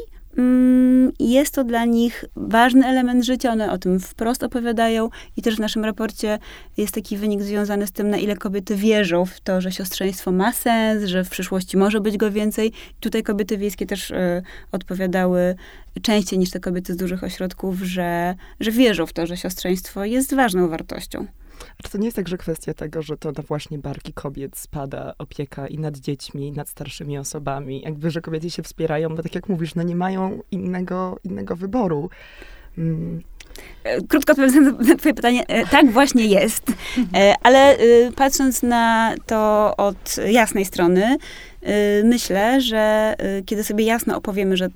jest 1.19 1.55
to 1.55 1.65
dla 1.65 1.85
nich 1.85 2.25
ważny 2.37 2.87
element 2.87 3.25
życia, 3.25 3.53
one 3.53 3.73
o 3.73 3.79
tym 3.79 4.01
wprost 4.01 4.43
opowiadają 4.43 5.09
i 5.37 5.43
też 5.43 5.57
w 5.57 5.61
naszym 5.61 5.85
raporcie 5.85 6.39
jest 6.77 6.95
taki 6.95 7.17
wynik 7.17 7.43
związany 7.43 7.87
z 7.87 7.93
tym, 7.93 8.11
na 8.11 8.17
ile 8.17 8.37
kobiety 8.37 8.77
wierzą 8.77 9.25
w 9.25 9.41
to, 9.41 9.61
że 9.61 9.73
siostrzeństwo 9.73 10.33
ma 10.33 10.53
sens, 10.53 11.05
że 11.05 11.25
w 11.25 11.31
przyszłości 11.31 11.77
może 11.77 12.01
być 12.01 12.17
go 12.17 12.31
więcej. 12.31 12.73
Tutaj 13.01 13.23
kobiety 13.23 13.59
wiejskie 13.59 13.87
też 13.87 14.11
y, 14.11 14.43
odpowiadały 14.73 15.55
częściej 16.03 16.39
niż 16.39 16.51
te 16.51 16.61
kobiety 16.61 16.93
z 16.95 16.97
dużych 16.97 17.25
ośrodków, 17.25 17.81
że, 17.83 18.35
że 18.61 18.71
wierzą 18.71 19.07
w 19.07 19.13
to, 19.13 19.27
że 19.27 19.37
siostrzeństwo 19.37 20.05
jest 20.05 20.35
ważną 20.35 20.69
wartością. 20.69 21.27
Czy 21.83 21.91
to 21.91 21.99
nie 21.99 22.05
jest 22.05 22.17
także 22.17 22.39
kwestia 22.39 22.75
tego, 22.75 23.03
że 23.03 23.17
to 23.17 23.33
na 23.33 23.43
właśnie 23.43 23.79
barki 23.79 24.13
kobiet 24.13 24.57
spada 24.57 25.15
opieka 25.19 25.67
i 25.67 25.79
nad 25.79 25.99
dziećmi, 25.99 26.49
i 26.49 26.53
nad 26.53 26.69
starszymi 26.69 27.19
osobami? 27.19 27.81
Jakby, 27.81 28.11
że 28.11 28.21
kobiety 28.21 28.51
się 28.51 28.63
wspierają, 28.63 29.09
bo 29.09 29.23
tak 29.23 29.35
jak 29.35 29.49
mówisz, 29.49 29.75
no 29.75 29.83
nie 29.83 29.97
mają 29.97 30.41
innego, 30.51 31.19
innego 31.25 31.57
wyboru. 31.57 32.11
Mm. 32.79 33.23
E, 33.85 34.01
krótko 34.01 34.33
odpowiadając 34.33 34.89
na 34.89 34.97
twoje 34.97 35.15
pytanie, 35.15 35.47
e, 35.47 35.67
tak 35.67 35.91
właśnie 35.91 36.27
jest, 36.27 36.73
e, 37.15 37.35
ale 37.43 37.77
patrząc 38.17 38.63
na 38.63 39.15
to 39.27 39.75
od 39.77 40.17
jasnej 40.31 40.65
strony, 40.65 41.17
myślę, 42.05 42.61
że 42.61 43.15
kiedy 43.47 43.65
sobie 43.65 43.85
jasno 43.85 44.17
opowiemy, 44.17 44.57
że 44.57 44.69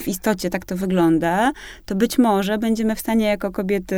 w 0.00 0.08
istocie 0.08 0.50
tak 0.50 0.64
to 0.64 0.76
wygląda, 0.76 1.52
to 1.86 1.94
być 1.94 2.18
może 2.18 2.58
będziemy 2.58 2.96
w 2.96 3.00
stanie 3.00 3.26
jako 3.26 3.52
kobiety 3.52 3.96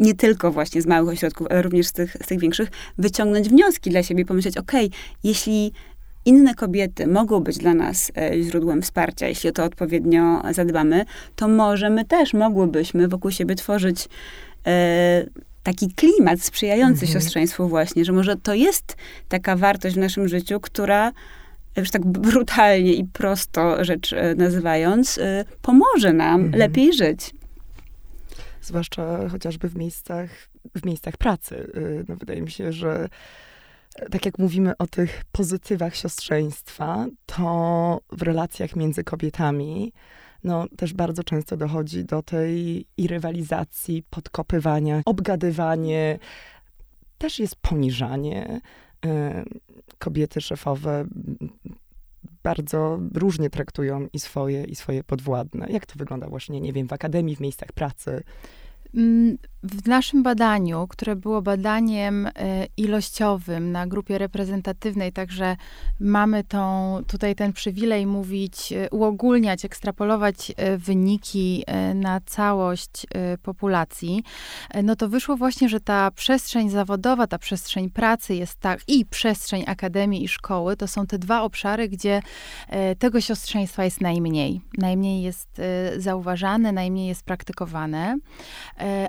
nie 0.00 0.14
tylko 0.14 0.52
właśnie 0.52 0.82
z 0.82 0.86
małych 0.86 1.12
ośrodków, 1.12 1.46
ale 1.50 1.62
również 1.62 1.86
z 1.86 1.92
tych, 1.92 2.16
z 2.22 2.26
tych 2.26 2.40
większych, 2.40 2.68
wyciągnąć 2.98 3.48
wnioski 3.48 3.90
dla 3.90 4.02
siebie, 4.02 4.24
pomyśleć, 4.24 4.56
ok, 4.58 4.72
jeśli 5.24 5.72
inne 6.24 6.54
kobiety 6.54 7.06
mogą 7.06 7.40
być 7.40 7.58
dla 7.58 7.74
nas 7.74 8.12
e, 8.16 8.42
źródłem 8.42 8.82
wsparcia, 8.82 9.28
jeśli 9.28 9.50
o 9.50 9.52
to 9.52 9.64
odpowiednio 9.64 10.42
zadbamy, 10.50 11.04
to 11.36 11.48
może 11.48 11.90
my 11.90 12.04
też 12.04 12.34
mogłybyśmy 12.34 13.08
wokół 13.08 13.30
siebie 13.30 13.54
tworzyć 13.54 14.08
e, 14.66 15.26
taki 15.62 15.94
klimat 15.94 16.42
sprzyjający 16.42 17.06
mhm. 17.06 17.12
siostrzeństwu 17.12 17.68
właśnie, 17.68 18.04
że 18.04 18.12
może 18.12 18.36
to 18.36 18.54
jest 18.54 18.96
taka 19.28 19.56
wartość 19.56 19.96
w 19.96 19.98
naszym 19.98 20.28
życiu, 20.28 20.60
która 20.60 21.12
już 21.76 21.90
tak 21.90 22.06
brutalnie 22.06 22.92
i 22.92 23.04
prosto 23.04 23.84
rzecz 23.84 24.12
e, 24.12 24.34
nazywając, 24.34 25.20
pomoże 25.62 26.12
nam 26.12 26.40
mhm. 26.40 26.58
lepiej 26.58 26.92
żyć 26.92 27.34
zwłaszcza 28.68 29.28
chociażby 29.28 29.68
w 29.68 29.76
miejscach, 29.76 30.30
w 30.76 30.84
miejscach 30.84 31.16
pracy. 31.16 31.56
Y, 31.76 32.04
no, 32.08 32.16
wydaje 32.16 32.42
mi 32.42 32.50
się, 32.50 32.72
że 32.72 33.08
tak 34.10 34.26
jak 34.26 34.38
mówimy 34.38 34.76
o 34.76 34.86
tych 34.86 35.24
pozytywach 35.32 35.96
siostrzeństwa, 35.96 37.06
to 37.26 38.00
w 38.12 38.22
relacjach 38.22 38.76
między 38.76 39.04
kobietami 39.04 39.92
no, 40.44 40.66
też 40.76 40.94
bardzo 40.94 41.24
często 41.24 41.56
dochodzi 41.56 42.04
do 42.04 42.22
tej 42.22 42.86
i 42.96 43.06
rywalizacji, 43.06 44.02
podkopywania, 44.10 45.02
obgadywanie, 45.04 46.18
też 47.18 47.38
jest 47.38 47.56
poniżanie. 47.56 48.60
Y, 49.06 49.08
kobiety 49.98 50.40
szefowe 50.40 51.04
bardzo 52.42 52.98
różnie 53.14 53.50
traktują 53.50 54.06
i 54.12 54.20
swoje, 54.20 54.64
i 54.64 54.74
swoje 54.74 55.04
podwładne. 55.04 55.66
Jak 55.70 55.86
to 55.86 55.94
wygląda 55.96 56.28
właśnie, 56.28 56.60
nie 56.60 56.72
wiem, 56.72 56.88
w 56.88 56.92
akademii, 56.92 57.36
w 57.36 57.40
miejscach 57.40 57.72
pracy? 57.72 58.22
Mm, 58.94 59.38
w 59.62 59.88
naszym 59.88 60.22
badaniu, 60.22 60.86
które 60.88 61.16
było 61.16 61.42
badaniem 61.42 62.26
e, 62.26 62.30
ilościowym 62.76 63.72
na 63.72 63.86
grupie 63.86 64.18
reprezentatywnej, 64.18 65.12
także 65.12 65.56
mamy 66.00 66.44
tą, 66.44 66.98
tutaj 67.06 67.34
ten 67.34 67.52
przywilej 67.52 68.06
mówić, 68.06 68.72
e, 68.72 68.90
uogólniać, 68.90 69.64
ekstrapolować 69.64 70.52
e, 70.56 70.78
wyniki 70.78 71.64
na 71.94 72.20
całość 72.20 73.06
populacji, 73.42 74.22
no 74.82 74.96
to 74.96 75.08
wyszło 75.08 75.36
właśnie, 75.36 75.68
że 75.68 75.80
ta 75.80 76.10
przestrzeń 76.10 76.70
zawodowa, 76.70 77.26
ta 77.26 77.38
przestrzeń 77.38 77.90
pracy 77.90 78.34
jest 78.34 78.60
tak 78.60 78.80
i 78.88 79.06
przestrzeń 79.06 79.64
akademii 79.66 80.24
i 80.24 80.28
szkoły, 80.28 80.76
to 80.76 80.88
są 80.88 81.06
te 81.06 81.18
dwa 81.18 81.42
obszary, 81.42 81.88
gdzie 81.88 82.22
tego 82.98 83.20
siostrzeństwa 83.20 83.84
jest 83.84 84.00
najmniej. 84.00 84.60
Najmniej 84.78 85.22
jest 85.22 85.60
zauważane, 85.96 86.72
najmniej 86.72 87.08
jest 87.08 87.22
praktykowane. 87.22 88.18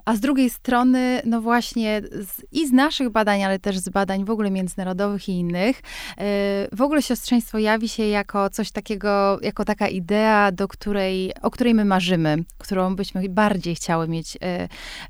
A 0.06 0.16
z 0.16 0.20
drugiej 0.20 0.50
strony, 0.50 1.22
no 1.26 1.42
właśnie 1.42 2.02
z, 2.12 2.42
i 2.52 2.68
z 2.68 2.72
naszych 2.72 3.10
badań, 3.10 3.44
ale 3.44 3.60
też 3.60 3.78
z 3.78 3.90
badań 3.90 4.26
w 4.26 4.30
ogóle 4.30 4.52
międzynarodowych 4.52 5.30
i 5.30 5.32
innych, 5.32 5.78
yy, 5.78 6.24
w 6.72 6.82
ogóle 6.82 7.02
siostrzeństwo 7.02 7.58
jawi 7.58 7.90
się 7.90 8.04
jako 8.04 8.50
coś 8.50 8.72
takiego, 8.72 9.40
jako 9.42 9.66
taka 9.66 9.88
idea, 9.88 10.52
do 10.52 10.68
której, 10.68 11.34
o 11.42 11.52
której 11.52 11.74
my 11.74 11.86
marzymy, 11.86 12.44
którą 12.58 12.96
byśmy 12.96 13.30
bardziej 13.30 13.76
chciały 13.76 14.08
mieć 14.08 14.38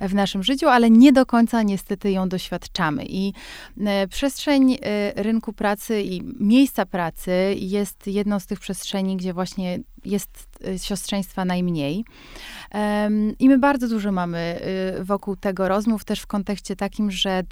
yy, 0.02 0.08
w 0.08 0.14
naszym 0.14 0.44
życiu, 0.44 0.68
ale 0.68 0.90
nie 0.90 1.14
do 1.14 1.26
końca 1.26 1.64
niestety 1.64 2.12
ją 2.12 2.30
doświadczamy. 2.30 3.06
I 3.10 3.34
przestrzeń 4.10 4.78
rynku 5.16 5.54
pracy 5.54 6.02
i 6.02 6.22
miejsca 6.40 6.86
pracy 6.86 7.32
jest 7.58 8.08
jedną 8.08 8.40
z 8.40 8.46
tych 8.46 8.60
przestrzeni, 8.60 9.18
gdzie 9.18 9.34
właśnie 9.34 9.80
jest 10.06 10.50
siostrzeństwa 10.78 11.46
najmniej. 11.46 12.06
I 13.40 13.50
my 13.50 13.58
bardzo 13.58 13.88
dużo 13.88 14.12
mamy 14.12 14.60
wokół 15.02 15.36
tego 15.36 15.68
rozmów, 15.68 16.06
też 16.06 16.20
w 16.22 16.28
kontekście 16.28 16.76
takim, 16.76 17.12
że 17.12 17.44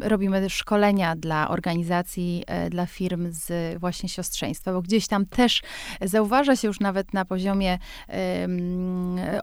robimy 0.00 0.50
szkolenia 0.50 1.16
dla 1.16 1.48
organizacji, 1.48 2.44
dla 2.70 2.86
firm 2.86 3.28
z 3.30 3.78
właśnie 3.78 4.08
siostrzeństwa, 4.08 4.72
bo 4.72 4.82
gdzieś 4.82 5.06
tam 5.06 5.26
też 5.26 5.62
zauważa 6.02 6.56
się 6.56 6.68
już 6.68 6.80
nawet 6.80 7.14
na 7.14 7.24
poziomie 7.24 7.78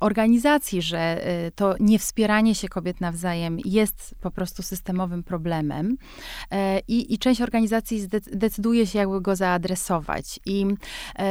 organizacji, 0.01 0.81
że 0.81 1.25
to 1.55 1.75
niewspieranie 1.79 2.55
się 2.55 2.67
kobiet 2.67 3.01
nawzajem 3.01 3.57
jest 3.65 4.15
po 4.21 4.31
prostu 4.31 4.63
systemowym 4.63 5.23
problemem 5.23 5.97
i, 6.88 7.13
i 7.13 7.17
część 7.17 7.41
organizacji 7.41 8.07
decyduje 8.33 8.88
się 8.88 9.00
jakby 9.00 9.21
go 9.21 9.35
zaadresować. 9.35 10.39
I 10.45 10.65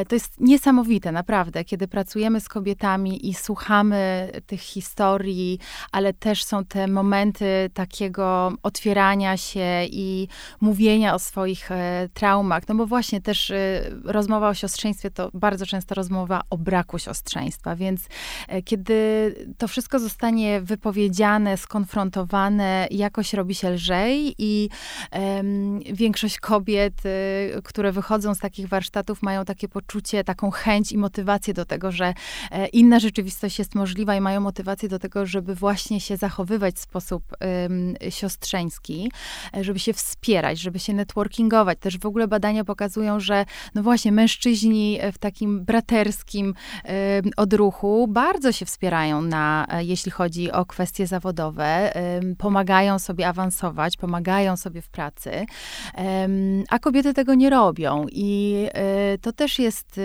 to 0.09 0.15
jest 0.15 0.41
niesamowite, 0.41 0.90
naprawdę, 0.99 1.65
kiedy 1.65 1.89
pracujemy 1.89 2.41
z 2.41 2.49
kobietami 2.49 3.29
i 3.29 3.35
słuchamy 3.35 4.31
tych 4.47 4.61
historii, 4.61 5.59
ale 5.93 6.13
też 6.13 6.45
są 6.45 6.65
te 6.65 6.87
momenty 6.87 7.71
takiego 7.75 8.53
otwierania 8.63 9.37
się 9.37 9.85
i 9.91 10.29
mówienia 10.61 11.15
o 11.15 11.19
swoich 11.19 11.71
e, 11.71 12.09
traumach. 12.15 12.69
No 12.69 12.75
bo 12.75 12.87
właśnie 12.87 13.21
też 13.21 13.51
e, 13.51 13.83
rozmowa 14.05 14.49
o 14.49 14.55
siostrzeństwie 14.55 15.11
to 15.11 15.31
bardzo 15.35 15.67
często 15.67 15.95
rozmowa 15.95 16.43
o 16.51 16.59
braku 16.59 16.99
siostrzeństwa, 16.99 17.77
więc 17.77 18.01
e, 18.49 18.63
kiedy 18.63 18.95
to 19.59 19.69
wszystko 19.69 19.99
zostanie 19.99 20.61
wypowiedziane, 20.61 21.57
skonfrontowane, 21.57 22.89
jakoś 22.91 23.35
robi 23.35 23.55
się 23.55 23.71
lżej 23.71 24.35
i 24.39 24.69
większość 25.93 26.39
kobiet, 26.39 26.95
które 27.65 27.93
wychodzą 27.93 28.35
z 28.35 28.39
takich 28.39 28.69
warsztatów, 28.69 29.23
mają 29.23 29.45
takie 29.45 29.69
poczucie, 29.69 30.25
taką 30.25 30.51
chęć 30.51 30.80
i 30.93 30.99
motywację 30.99 31.55
do 31.55 31.65
tego, 31.65 31.93
że 31.93 32.15
e, 32.51 32.67
inna 32.67 33.01
rzeczywistość 33.01 33.59
jest 33.59 33.75
możliwa 33.75 34.15
i 34.17 34.21
mają 34.21 34.41
motywację 34.41 34.89
do 34.89 34.99
tego, 34.99 35.27
żeby 35.27 35.55
właśnie 35.55 36.01
się 36.01 36.17
zachowywać 36.17 36.75
w 36.75 36.79
sposób 36.79 37.23
um, 37.41 37.95
siostrzeński, 38.11 39.13
e, 39.57 39.65
żeby 39.65 39.79
się 39.79 39.93
wspierać, 39.93 40.59
żeby 40.59 40.79
się 40.79 40.95
networkingować. 40.95 41.79
Też 41.79 41.99
w 41.99 42.07
ogóle 42.07 42.29
badania 42.29 42.65
pokazują, 42.65 43.21
że 43.21 43.45
no 43.75 43.83
właśnie 43.83 44.13
mężczyźni 44.13 44.99
w 45.13 45.19
takim 45.19 45.65
braterskim 45.65 46.47
um, 46.47 47.33
odruchu 47.37 48.07
bardzo 48.09 48.53
się 48.53 48.67
wspierają 48.67 49.23
na, 49.23 49.67
e, 49.69 49.85
jeśli 49.85 50.11
chodzi 50.11 50.53
o 50.53 50.67
kwestie 50.67 51.07
zawodowe, 51.07 51.93
um, 51.95 52.37
pomagają 52.37 52.99
sobie 52.99 53.29
awansować, 53.29 53.97
pomagają 53.97 54.57
sobie 54.57 54.83
w 54.83 54.89
pracy, 54.89 55.47
a 56.69 56.79
kobiety 56.79 57.15
tego 57.15 57.35
nie 57.35 57.51
robią 57.51 58.07
i 58.13 58.67
to 59.21 59.33
też 59.33 59.59
jest 59.59 60.01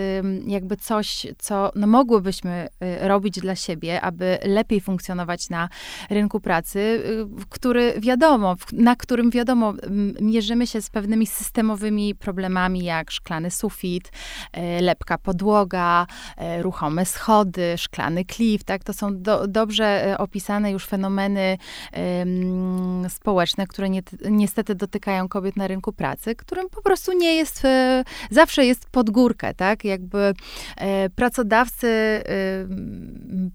jakby 0.46 0.65
coś, 0.76 1.26
co 1.38 1.72
no, 1.74 1.86
mogłybyśmy 1.86 2.68
y, 3.02 3.08
robić 3.08 3.40
dla 3.40 3.54
siebie, 3.54 4.00
aby 4.00 4.38
lepiej 4.44 4.80
funkcjonować 4.80 5.50
na 5.50 5.68
rynku 6.10 6.40
pracy, 6.40 6.78
y, 6.78 7.26
który 7.50 7.94
wiadomo, 7.98 8.56
na 8.72 8.96
którym 8.96 9.30
wiadomo, 9.30 9.74
mierzymy 10.20 10.66
się 10.66 10.82
z 10.82 10.90
pewnymi 10.90 11.26
systemowymi 11.26 12.14
problemami, 12.14 12.84
jak 12.84 13.10
szklany 13.10 13.50
sufit, 13.50 14.08
y, 14.08 14.82
lepka 14.82 15.18
podłoga, 15.18 16.06
ruchome 16.60 17.04
schody, 17.04 17.74
szklany 17.76 18.24
klif, 18.24 18.64
tak? 18.64 18.84
To 18.84 18.92
są 18.92 19.22
do, 19.22 19.46
dobrze 19.46 20.16
opisane 20.18 20.70
już 20.70 20.86
fenomeny 20.86 21.58
um, 22.18 23.10
społeczne, 23.10 23.66
które 23.66 23.90
nie, 23.90 24.02
niestety 24.30 24.74
dotykają 24.74 25.28
kobiet 25.28 25.56
na 25.56 25.66
rynku 25.66 25.92
pracy, 25.92 26.34
którym 26.34 26.68
po 26.68 26.82
prostu 26.82 27.12
nie 27.12 27.34
jest, 27.34 27.62
zawsze 28.30 28.64
jest 28.64 28.90
pod 28.90 29.10
górkę, 29.10 29.54
tak? 29.54 29.84
Jakby 29.84 30.34
pracodawcy 31.14 31.86
y, 31.86 32.22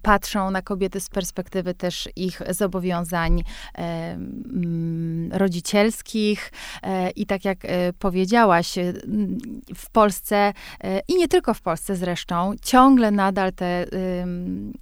patrzą 0.02 0.50
na 0.50 0.62
kobiety 0.62 1.00
z 1.00 1.08
perspektywy 1.08 1.74
też 1.74 2.08
ich 2.16 2.42
zobowiązań 2.50 3.40
y, 3.40 3.42
rodzicielskich. 5.38 6.52
Y, 7.06 7.10
i 7.10 7.26
tak 7.26 7.44
jak 7.44 7.58
powiedziałaś, 7.98 8.74
w 9.74 9.90
Polsce 9.90 10.52
i 11.08 11.16
nie 11.16 11.28
tylko 11.28 11.54
w 11.54 11.60
Polsce 11.60 11.96
zresztą, 11.96 12.52
ciągle 12.62 13.10
nadal 13.10 13.52
te 13.52 13.86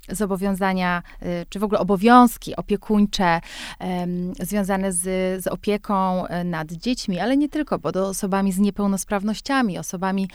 zobowiązania, 0.09 1.03
czy 1.49 1.59
w 1.59 1.65
ogóle 1.65 1.81
obowiązki 1.81 2.57
opiekuńcze 2.57 3.41
związane 4.41 4.93
z, 4.93 5.03
z 5.43 5.47
opieką 5.47 6.25
nad 6.45 6.73
dziećmi, 6.73 7.21
ale 7.21 7.37
nie 7.37 7.49
tylko, 7.49 7.79
bo 7.79 8.09
osobami 8.09 8.53
z 8.53 8.59
niepełnosprawnościami, 8.59 9.79
osobami 9.79 10.29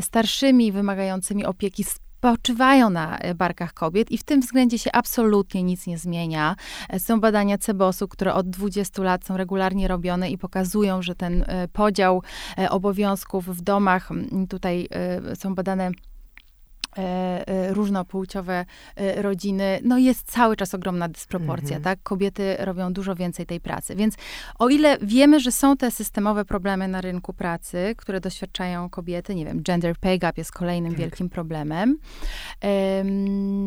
starszymi, 0.00 0.72
wymagającymi 0.72 1.07
opieki 1.46 1.84
spoczywają 2.18 2.90
na 2.90 3.18
e, 3.18 3.34
barkach 3.34 3.74
kobiet 3.74 4.10
i 4.10 4.18
w 4.18 4.24
tym 4.24 4.40
względzie 4.40 4.78
się 4.78 4.92
absolutnie 4.92 5.62
nic 5.62 5.86
nie 5.86 5.98
zmienia. 5.98 6.56
E, 6.88 7.00
są 7.00 7.20
badania 7.20 7.58
Cebosu, 7.58 8.08
które 8.08 8.34
od 8.34 8.50
20 8.50 9.02
lat 9.02 9.24
są 9.24 9.36
regularnie 9.36 9.88
robione 9.88 10.30
i 10.30 10.38
pokazują, 10.38 11.02
że 11.02 11.14
ten 11.14 11.44
e, 11.46 11.68
podział 11.68 12.22
obowiązków 12.70 13.46
w 13.56 13.62
domach, 13.62 14.08
tutaj 14.48 14.88
są 15.34 15.54
badane 15.54 15.90
różnopłciowe 17.68 18.64
e, 18.96 19.22
rodziny, 19.22 19.80
no 19.84 19.98
jest 19.98 20.32
cały 20.32 20.56
czas 20.56 20.74
ogromna 20.74 21.08
dysproporcja, 21.08 21.76
mhm. 21.76 21.82
tak? 21.82 22.02
Kobiety 22.02 22.56
robią 22.58 22.92
dużo 22.92 23.14
więcej 23.14 23.46
tej 23.46 23.60
pracy. 23.60 23.96
Więc 23.96 24.14
o 24.58 24.68
ile 24.68 24.98
wiemy, 25.02 25.40
że 25.40 25.52
są 25.52 25.76
te 25.76 25.90
systemowe 25.90 26.44
problemy 26.44 26.88
na 26.88 27.00
rynku 27.00 27.32
pracy, 27.32 27.94
które 27.96 28.20
doświadczają 28.20 28.90
kobiety, 28.90 29.34
nie 29.34 29.44
wiem, 29.44 29.62
gender 29.62 29.96
pay 29.96 30.18
gap 30.18 30.38
jest 30.38 30.52
kolejnym 30.52 30.92
tak. 30.92 31.00
wielkim 31.00 31.28
problemem. 31.30 31.98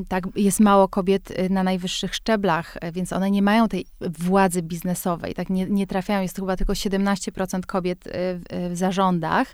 tak, 0.08 0.24
jest 0.36 0.60
mało 0.60 0.88
kobiet 0.88 1.34
na 1.50 1.64
najwyższych 1.64 2.16
szczeblach, 2.16 2.78
więc 2.94 3.14
one 3.14 3.32
nie 3.32 3.42
mają 3.42 3.68
tej 3.68 3.86
władzy 4.02 4.62
biznesowej, 4.62 5.34
tak? 5.34 5.50
Nie, 5.50 5.66
nie 5.66 5.88
trafiają, 5.88 6.22
jest 6.22 6.36
to 6.36 6.42
chyba 6.42 6.58
tylko 6.58 6.74
17% 6.74 7.66
kobiet 7.66 8.04
w, 8.14 8.72
w 8.72 8.78
zarządach, 8.78 9.48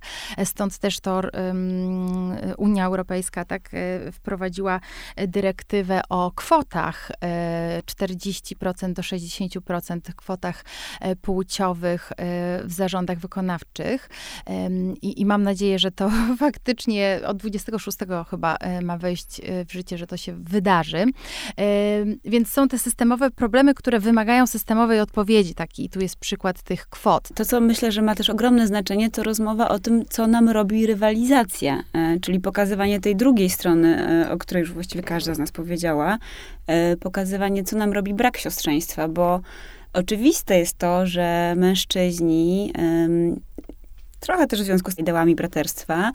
stąd 0.44 0.78
też 0.78 1.00
to 1.00 1.22
um, 1.34 2.38
Unia 2.58 2.86
Europejska, 2.86 3.46
tak? 3.46 3.66
E, 3.73 4.12
wprowadziła 4.12 4.80
dyrektywę 5.27 6.01
o 6.10 6.32
kwotach 6.36 7.12
40% 7.86 8.86
e, 8.86 8.93
do 8.93 9.01
60% 9.01 9.99
kwotach 10.15 10.65
e, 11.01 11.15
płciowych 11.15 12.12
w 12.63 12.73
zarządach 12.73 13.17
wykonawczych. 13.17 14.10
I, 15.01 15.21
I, 15.21 15.25
mam 15.25 15.43
nadzieję, 15.43 15.80
że 15.80 15.91
to 15.91 16.12
faktycznie 16.39 17.19
od 17.25 17.38
26 17.38 17.97
chyba 18.30 18.58
ma 18.82 18.97
wejść 18.97 19.41
w 19.67 19.71
życie, 19.71 19.97
że 19.97 20.08
to 20.08 20.17
się 20.17 20.34
wydarzy. 20.34 21.06
Więc 22.25 22.51
są 22.51 22.67
te 22.67 22.80
systemowe 22.80 23.32
problemy, 23.32 23.73
które 23.73 23.99
wymagają 23.99 24.47
systemowej 24.47 24.99
odpowiedzi. 24.99 25.56
Taki 25.56 25.89
tu 25.89 25.99
jest 25.99 26.15
przykład 26.15 26.62
tych 26.62 26.89
kwot. 26.89 27.30
To, 27.36 27.45
co 27.45 27.62
myślę, 27.62 27.91
że 27.91 28.01
ma 28.01 28.15
też 28.15 28.30
ogromne 28.30 28.67
znaczenie, 28.67 29.12
to 29.12 29.23
rozmowa 29.23 29.69
o 29.69 29.80
tym, 29.80 30.06
co 30.10 30.27
nam 30.27 30.49
robi 30.49 30.88
rywalizacja, 30.88 31.84
czyli 32.21 32.39
pokazywanie 32.39 32.99
tej 32.99 33.15
drugiej 33.15 33.46
strony, 33.49 34.07
e, 34.25 34.31
o 34.31 34.38
której 34.38 34.62
już 34.62 34.73
właściwie 34.73 35.03
każda 35.03 35.33
z 35.33 35.39
nas 35.39 35.51
powiedziała, 35.51 36.17
e, 36.67 36.97
pokazywanie, 36.97 37.63
co 37.63 37.77
nam 37.77 37.93
robi 37.93 38.13
brak 38.13 38.38
siostrzeństwa, 38.38 39.07
bo 39.07 39.41
oczywiste 39.93 40.60
jest 40.60 40.77
to, 40.77 41.05
że 41.05 41.53
mężczyźni, 41.57 42.73
trochę 44.19 44.47
też 44.47 44.62
w 44.62 44.65
związku 44.65 44.91
z 44.91 44.99
ideałami 44.99 45.36
braterstwa, 45.36 46.12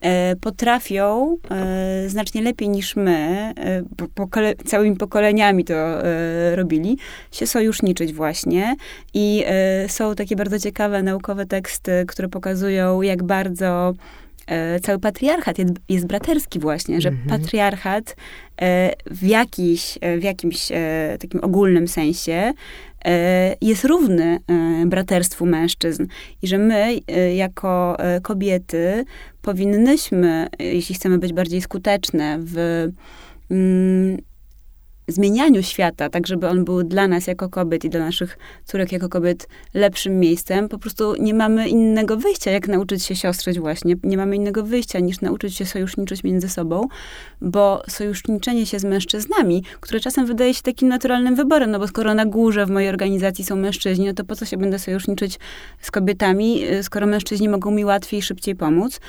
e, 0.00 0.36
potrafią 0.36 1.36
znacznie 2.06 2.42
lepiej 2.42 2.68
niż 2.68 2.96
my, 2.96 3.52
pokole 4.14 4.54
całymi 4.54 4.96
pokoleniami 4.96 5.64
to 5.64 5.74
robili, 6.54 6.98
się 7.32 7.46
sojuszniczyć 7.46 8.12
właśnie. 8.12 8.76
I 9.14 9.44
są 9.88 10.14
takie 10.14 10.36
bardzo 10.36 10.58
ciekawe 10.58 11.02
naukowe 11.02 11.46
teksty, 11.46 12.04
które 12.08 12.28
pokazują, 12.28 13.02
jak 13.02 13.22
bardzo 13.22 13.94
cały 14.82 14.98
patriarchat 14.98 15.58
jest, 15.58 15.70
jest 15.88 16.06
braterski 16.06 16.58
właśnie, 16.58 17.00
że 17.00 17.08
mhm. 17.08 17.40
patriarchat 17.40 18.16
e, 18.60 18.92
w, 19.06 19.22
jakiś, 19.22 19.98
e, 20.00 20.18
w 20.18 20.22
jakimś 20.22 20.68
takim 21.20 21.40
ogólnym 21.44 21.88
sensie 21.88 22.52
jest 23.60 23.84
równy 23.84 24.38
braterstwu 24.86 25.46
mężczyzn. 25.46 26.06
I 26.42 26.46
że 26.46 26.58
my, 26.58 27.00
jako 27.34 27.96
kobiety, 28.22 29.04
powinnyśmy, 29.42 30.48
jeśli 30.58 30.94
chcemy 30.94 31.18
być 31.18 31.32
bardziej 31.32 31.60
skuteczne 31.60 32.38
w 32.40 32.86
mm, 33.50 34.18
zmienianiu 35.12 35.62
świata, 35.62 36.08
tak 36.08 36.26
żeby 36.26 36.48
on 36.48 36.64
był 36.64 36.82
dla 36.82 37.08
nas 37.08 37.26
jako 37.26 37.48
kobiet 37.48 37.84
i 37.84 37.90
dla 37.90 38.00
naszych 38.00 38.38
córek 38.64 38.92
jako 38.92 39.08
kobiet 39.08 39.48
lepszym 39.74 40.20
miejscem, 40.20 40.68
po 40.68 40.78
prostu 40.78 41.14
nie 41.18 41.34
mamy 41.34 41.68
innego 41.68 42.16
wyjścia, 42.16 42.50
jak 42.50 42.68
nauczyć 42.68 43.04
się 43.04 43.16
siostrzyć 43.16 43.60
właśnie. 43.60 43.96
Nie 44.02 44.16
mamy 44.16 44.36
innego 44.36 44.62
wyjścia, 44.62 45.00
niż 45.00 45.20
nauczyć 45.20 45.56
się 45.56 45.66
sojuszniczyć 45.66 46.24
między 46.24 46.48
sobą, 46.48 46.88
bo 47.40 47.82
sojuszniczenie 47.88 48.66
się 48.66 48.78
z 48.78 48.84
mężczyznami, 48.84 49.64
które 49.80 50.00
czasem 50.00 50.26
wydaje 50.26 50.54
się 50.54 50.62
takim 50.62 50.88
naturalnym 50.88 51.34
wyborem, 51.34 51.70
no 51.70 51.78
bo 51.78 51.88
skoro 51.88 52.14
na 52.14 52.26
górze 52.26 52.66
w 52.66 52.70
mojej 52.70 52.88
organizacji 52.88 53.44
są 53.44 53.56
mężczyźni, 53.56 54.06
no 54.06 54.14
to 54.14 54.24
po 54.24 54.36
co 54.36 54.46
się 54.46 54.56
będę 54.56 54.78
sojuszniczyć 54.78 55.38
z 55.80 55.90
kobietami, 55.90 56.62
skoro 56.82 57.06
mężczyźni 57.06 57.48
mogą 57.48 57.70
mi 57.70 57.84
łatwiej 57.84 58.20
i 58.20 58.22
szybciej 58.22 58.56
pomóc. 58.56 59.00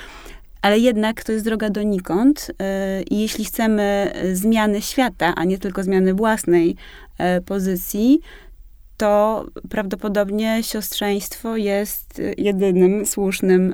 Ale 0.61 0.79
jednak 0.79 1.23
to 1.23 1.31
jest 1.31 1.45
droga 1.45 1.69
donikąd 1.69 2.51
i 3.11 3.21
jeśli 3.21 3.45
chcemy 3.45 4.11
zmiany 4.33 4.81
świata, 4.81 5.33
a 5.35 5.43
nie 5.43 5.57
tylko 5.57 5.83
zmiany 5.83 6.13
własnej 6.13 6.75
pozycji, 7.45 8.19
to 8.97 9.45
prawdopodobnie 9.69 10.63
siostrzeństwo 10.63 11.57
jest 11.57 12.21
jedynym 12.37 13.05
słusznym 13.05 13.73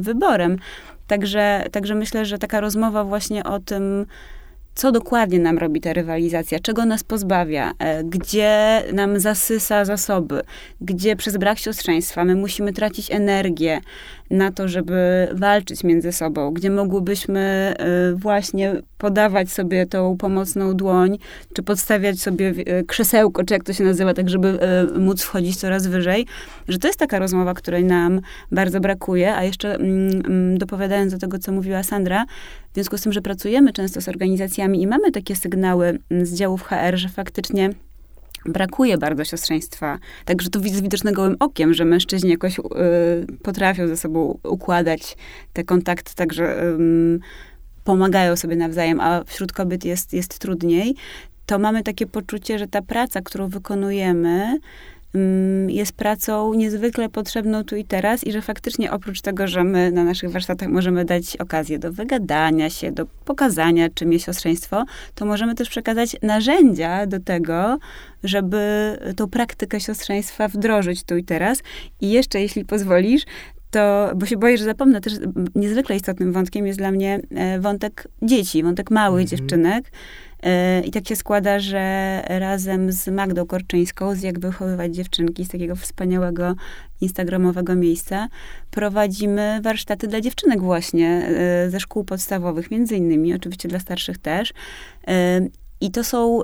wyborem. 0.00 0.58
Także, 1.06 1.64
także 1.72 1.94
myślę, 1.94 2.24
że 2.24 2.38
taka 2.38 2.60
rozmowa 2.60 3.04
właśnie 3.04 3.44
o 3.44 3.60
tym, 3.60 4.06
co 4.80 4.92
dokładnie 4.92 5.38
nam 5.38 5.58
robi 5.58 5.80
ta 5.80 5.92
rywalizacja, 5.92 6.58
czego 6.58 6.84
nas 6.84 7.04
pozbawia, 7.04 7.72
e, 7.78 8.04
gdzie 8.04 8.82
nam 8.92 9.20
zasysa 9.20 9.84
zasoby, 9.84 10.40
gdzie 10.80 11.16
przez 11.16 11.36
brak 11.36 11.58
siostrzeństwa 11.58 12.24
my 12.24 12.34
musimy 12.34 12.72
tracić 12.72 13.10
energię 13.10 13.80
na 14.30 14.52
to, 14.52 14.68
żeby 14.68 15.28
walczyć 15.32 15.84
między 15.84 16.12
sobą, 16.12 16.50
gdzie 16.50 16.70
mogłybyśmy 16.70 17.40
e, 17.78 18.14
właśnie 18.14 18.82
podawać 18.98 19.50
sobie 19.50 19.86
tą 19.86 20.16
pomocną 20.16 20.74
dłoń, 20.74 21.18
czy 21.54 21.62
podstawiać 21.62 22.20
sobie 22.20 22.54
e, 22.66 22.84
krzesełko, 22.84 23.44
czy 23.44 23.54
jak 23.54 23.64
to 23.64 23.72
się 23.72 23.84
nazywa, 23.84 24.14
tak 24.14 24.30
żeby 24.30 24.58
móc 24.98 25.22
wchodzić 25.22 25.56
coraz 25.56 25.86
wyżej, 25.86 26.26
że 26.68 26.78
to 26.78 26.86
jest 26.86 26.98
taka 26.98 27.18
rozmowa, 27.18 27.54
której 27.54 27.84
nam 27.84 28.20
bardzo 28.52 28.80
brakuje, 28.80 29.34
a 29.34 29.44
jeszcze 29.44 29.74
mm, 29.74 30.22
mm, 30.26 30.58
dopowiadając 30.58 31.12
do 31.12 31.18
tego, 31.18 31.38
co 31.38 31.52
mówiła 31.52 31.82
Sandra, 31.82 32.24
w 32.70 32.74
związku 32.74 32.98
z 32.98 33.02
tym, 33.02 33.12
że 33.12 33.22
pracujemy 33.22 33.72
często 33.72 34.00
z 34.00 34.08
organizacjami 34.08 34.82
i 34.82 34.86
mamy 34.86 35.12
takie 35.12 35.36
sygnały 35.36 35.98
mm, 36.10 36.26
z 36.26 36.34
działów 36.34 36.62
HR, 36.62 36.96
że 36.96 37.08
faktycznie 37.08 37.70
brakuje 38.46 38.98
bardzo 38.98 39.24
siostrzeństwa. 39.24 39.98
Także 40.24 40.50
to 40.50 40.60
widzę 40.60 40.82
widoczne 40.82 41.12
gołym 41.12 41.36
okiem, 41.40 41.74
że 41.74 41.84
mężczyźni 41.84 42.30
jakoś 42.30 42.58
y, 42.58 42.62
potrafią 43.42 43.88
ze 43.88 43.96
sobą 43.96 44.38
układać 44.44 45.16
te 45.52 45.64
kontakty, 45.64 46.14
także 46.14 46.62
y, 46.62 47.20
pomagają 47.84 48.36
sobie 48.36 48.56
nawzajem, 48.56 49.00
a 49.00 49.24
wśród 49.24 49.52
kobiet 49.52 49.84
jest, 49.84 50.12
jest 50.12 50.38
trudniej. 50.38 50.94
To 51.46 51.58
mamy 51.58 51.82
takie 51.82 52.06
poczucie, 52.06 52.58
że 52.58 52.66
ta 52.66 52.82
praca, 52.82 53.20
którą 53.20 53.48
wykonujemy, 53.48 54.58
jest 55.68 55.92
pracą 55.92 56.54
niezwykle 56.54 57.08
potrzebną 57.08 57.64
tu 57.64 57.76
i 57.76 57.84
teraz 57.84 58.24
i 58.24 58.32
że 58.32 58.42
faktycznie 58.42 58.92
oprócz 58.92 59.20
tego, 59.20 59.48
że 59.48 59.64
my 59.64 59.92
na 59.92 60.04
naszych 60.04 60.30
warsztatach 60.30 60.68
możemy 60.68 61.04
dać 61.04 61.36
okazję 61.36 61.78
do 61.78 61.92
wygadania 61.92 62.70
się, 62.70 62.92
do 62.92 63.06
pokazania, 63.24 63.88
czym 63.94 64.12
jest 64.12 64.24
siostrzeństwo, 64.24 64.84
to 65.14 65.26
możemy 65.26 65.54
też 65.54 65.68
przekazać 65.68 66.16
narzędzia 66.22 67.06
do 67.06 67.20
tego, 67.20 67.78
żeby 68.24 68.58
tą 69.16 69.28
praktykę 69.28 69.80
siostrzeństwa 69.80 70.48
wdrożyć 70.48 71.04
tu 71.04 71.16
i 71.16 71.24
teraz. 71.24 71.62
I 72.00 72.10
jeszcze, 72.10 72.40
jeśli 72.40 72.64
pozwolisz, 72.64 73.24
to, 73.70 74.10
bo 74.16 74.26
się 74.26 74.36
boję, 74.36 74.58
że 74.58 74.64
zapomnę, 74.64 75.00
też 75.00 75.12
niezwykle 75.54 75.96
istotnym 75.96 76.32
wątkiem 76.32 76.66
jest 76.66 76.78
dla 76.78 76.90
mnie 76.90 77.20
e, 77.30 77.60
wątek 77.60 78.08
dzieci, 78.22 78.62
wątek 78.62 78.90
małych 78.90 79.22
mhm. 79.22 79.38
dziewczynek, 79.38 79.92
I 80.84 80.90
tak 80.90 81.08
się 81.08 81.16
składa, 81.16 81.58
że 81.58 82.22
razem 82.28 82.92
z 82.92 83.08
Magdą 83.08 83.46
Korczyńską, 83.46 84.14
z 84.14 84.22
Jak 84.22 84.38
wychowywać 84.38 84.94
dziewczynki, 84.94 85.44
z 85.44 85.48
takiego 85.48 85.76
wspaniałego 85.76 86.54
instagramowego 87.00 87.76
miejsca, 87.76 88.28
prowadzimy 88.70 89.60
warsztaty 89.62 90.06
dla 90.08 90.20
dziewczynek 90.20 90.62
właśnie 90.62 91.08
e, 91.08 91.70
ze 91.70 91.80
szkół 91.80 92.04
podstawowych, 92.04 92.70
między 92.70 92.96
innymi, 92.96 93.34
oczywiście 93.34 93.68
dla 93.68 93.78
starszych 93.78 94.18
też. 94.18 94.52
E, 95.06 95.40
I 95.80 95.90
to 95.90 96.04
są 96.04 96.40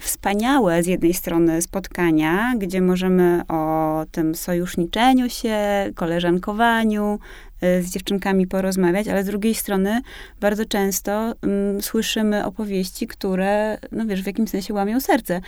wspaniałe 0.00 0.82
z 0.82 0.86
jednej 0.86 1.14
strony 1.14 1.62
spotkania, 1.62 2.54
gdzie 2.58 2.80
możemy 2.80 3.42
o 3.48 4.04
tym 4.10 4.34
sojuszniczeniu 4.34 5.28
się, 5.28 5.58
koleżankowaniu, 5.94 7.18
z 7.60 7.90
dziewczynkami 7.90 8.46
porozmawiać, 8.46 9.08
ale 9.08 9.24
z 9.24 9.26
drugiej 9.26 9.54
strony 9.54 10.00
bardzo 10.40 10.64
często 10.64 11.34
um, 11.42 11.82
słyszymy 11.82 12.44
opowieści, 12.44 13.06
które, 13.06 13.78
no 13.92 14.06
wiesz, 14.06 14.22
w 14.22 14.26
jakimś 14.26 14.50
sensie 14.50 14.74
łamią 14.74 15.00
serce. 15.00 15.40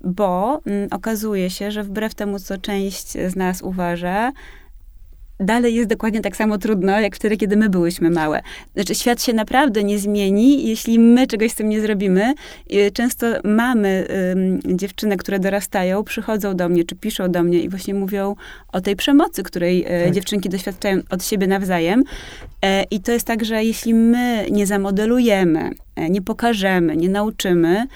Bo 0.00 0.60
um, 0.66 0.88
okazuje 0.90 1.50
się, 1.50 1.70
że 1.70 1.82
wbrew 1.82 2.14
temu, 2.14 2.38
co 2.38 2.58
część 2.58 3.12
z 3.12 3.36
nas 3.36 3.62
uważa, 3.62 4.32
dalej 5.42 5.74
jest 5.74 5.88
dokładnie 5.88 6.20
tak 6.20 6.36
samo 6.36 6.58
trudno, 6.58 7.00
jak 7.00 7.16
wtedy, 7.16 7.36
kiedy 7.36 7.56
my 7.56 7.68
byłyśmy 7.68 8.10
małe. 8.10 8.42
Znaczy, 8.74 8.94
świat 8.94 9.22
się 9.22 9.32
naprawdę 9.32 9.84
nie 9.84 9.98
zmieni, 9.98 10.68
jeśli 10.68 10.98
my 10.98 11.26
czegoś 11.26 11.52
z 11.52 11.54
tym 11.54 11.68
nie 11.68 11.80
zrobimy. 11.80 12.34
Często 12.92 13.26
mamy 13.44 14.06
um, 14.64 14.78
dziewczyny, 14.78 15.16
które 15.16 15.38
dorastają, 15.38 16.04
przychodzą 16.04 16.56
do 16.56 16.68
mnie, 16.68 16.84
czy 16.84 16.96
piszą 16.96 17.30
do 17.30 17.42
mnie 17.42 17.60
i 17.60 17.68
właśnie 17.68 17.94
mówią 17.94 18.36
o 18.72 18.80
tej 18.80 18.96
przemocy, 18.96 19.42
której 19.42 19.84
e, 19.86 20.04
tak. 20.04 20.14
dziewczynki 20.14 20.48
doświadczają 20.48 20.98
od 21.10 21.24
siebie 21.24 21.46
nawzajem. 21.46 22.04
E, 22.62 22.82
I 22.82 23.00
to 23.00 23.12
jest 23.12 23.26
tak, 23.26 23.44
że 23.44 23.64
jeśli 23.64 23.94
my 23.94 24.46
nie 24.50 24.66
zamodelujemy, 24.66 25.70
e, 25.96 26.10
nie 26.10 26.22
pokażemy, 26.22 26.96
nie 26.96 27.08
nauczymy, 27.08 27.86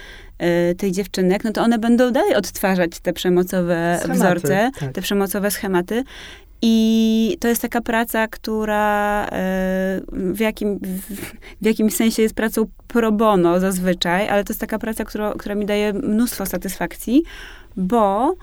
tych 0.78 0.90
dziewczynek, 0.92 1.44
no 1.44 1.52
to 1.52 1.62
one 1.62 1.78
będą 1.78 2.10
dalej 2.10 2.34
odtwarzać 2.34 3.00
te 3.02 3.12
przemocowe 3.12 3.98
schematy, 3.98 4.20
wzorce, 4.20 4.70
tak. 4.80 4.92
te 4.92 5.02
przemocowe 5.02 5.50
schematy. 5.50 6.04
I 6.62 7.36
to 7.40 7.48
jest 7.48 7.62
taka 7.62 7.80
praca, 7.80 8.28
która 8.28 9.26
e, 9.26 10.00
w, 10.12 10.40
jakim, 10.40 10.78
w 11.60 11.66
jakimś 11.66 11.94
sensie 11.94 12.22
jest 12.22 12.34
pracą 12.34 12.66
pro 12.88 13.12
bono 13.12 13.60
zazwyczaj, 13.60 14.28
ale 14.28 14.44
to 14.44 14.52
jest 14.52 14.60
taka 14.60 14.78
praca, 14.78 15.04
która, 15.04 15.34
która 15.38 15.54
mi 15.54 15.66
daje 15.66 15.92
mnóstwo 15.92 16.46
satysfakcji, 16.46 17.22
bo 17.76 18.34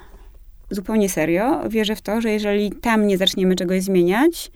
zupełnie 0.70 1.10
serio 1.10 1.70
wierzę 1.70 1.96
w 1.96 2.02
to, 2.02 2.22
że 2.22 2.32
jeżeli 2.32 2.72
tam 2.72 3.08
nie 3.08 3.18
zaczniemy 3.18 3.56
czegoś 3.56 3.84
zmieniać, 3.84 4.52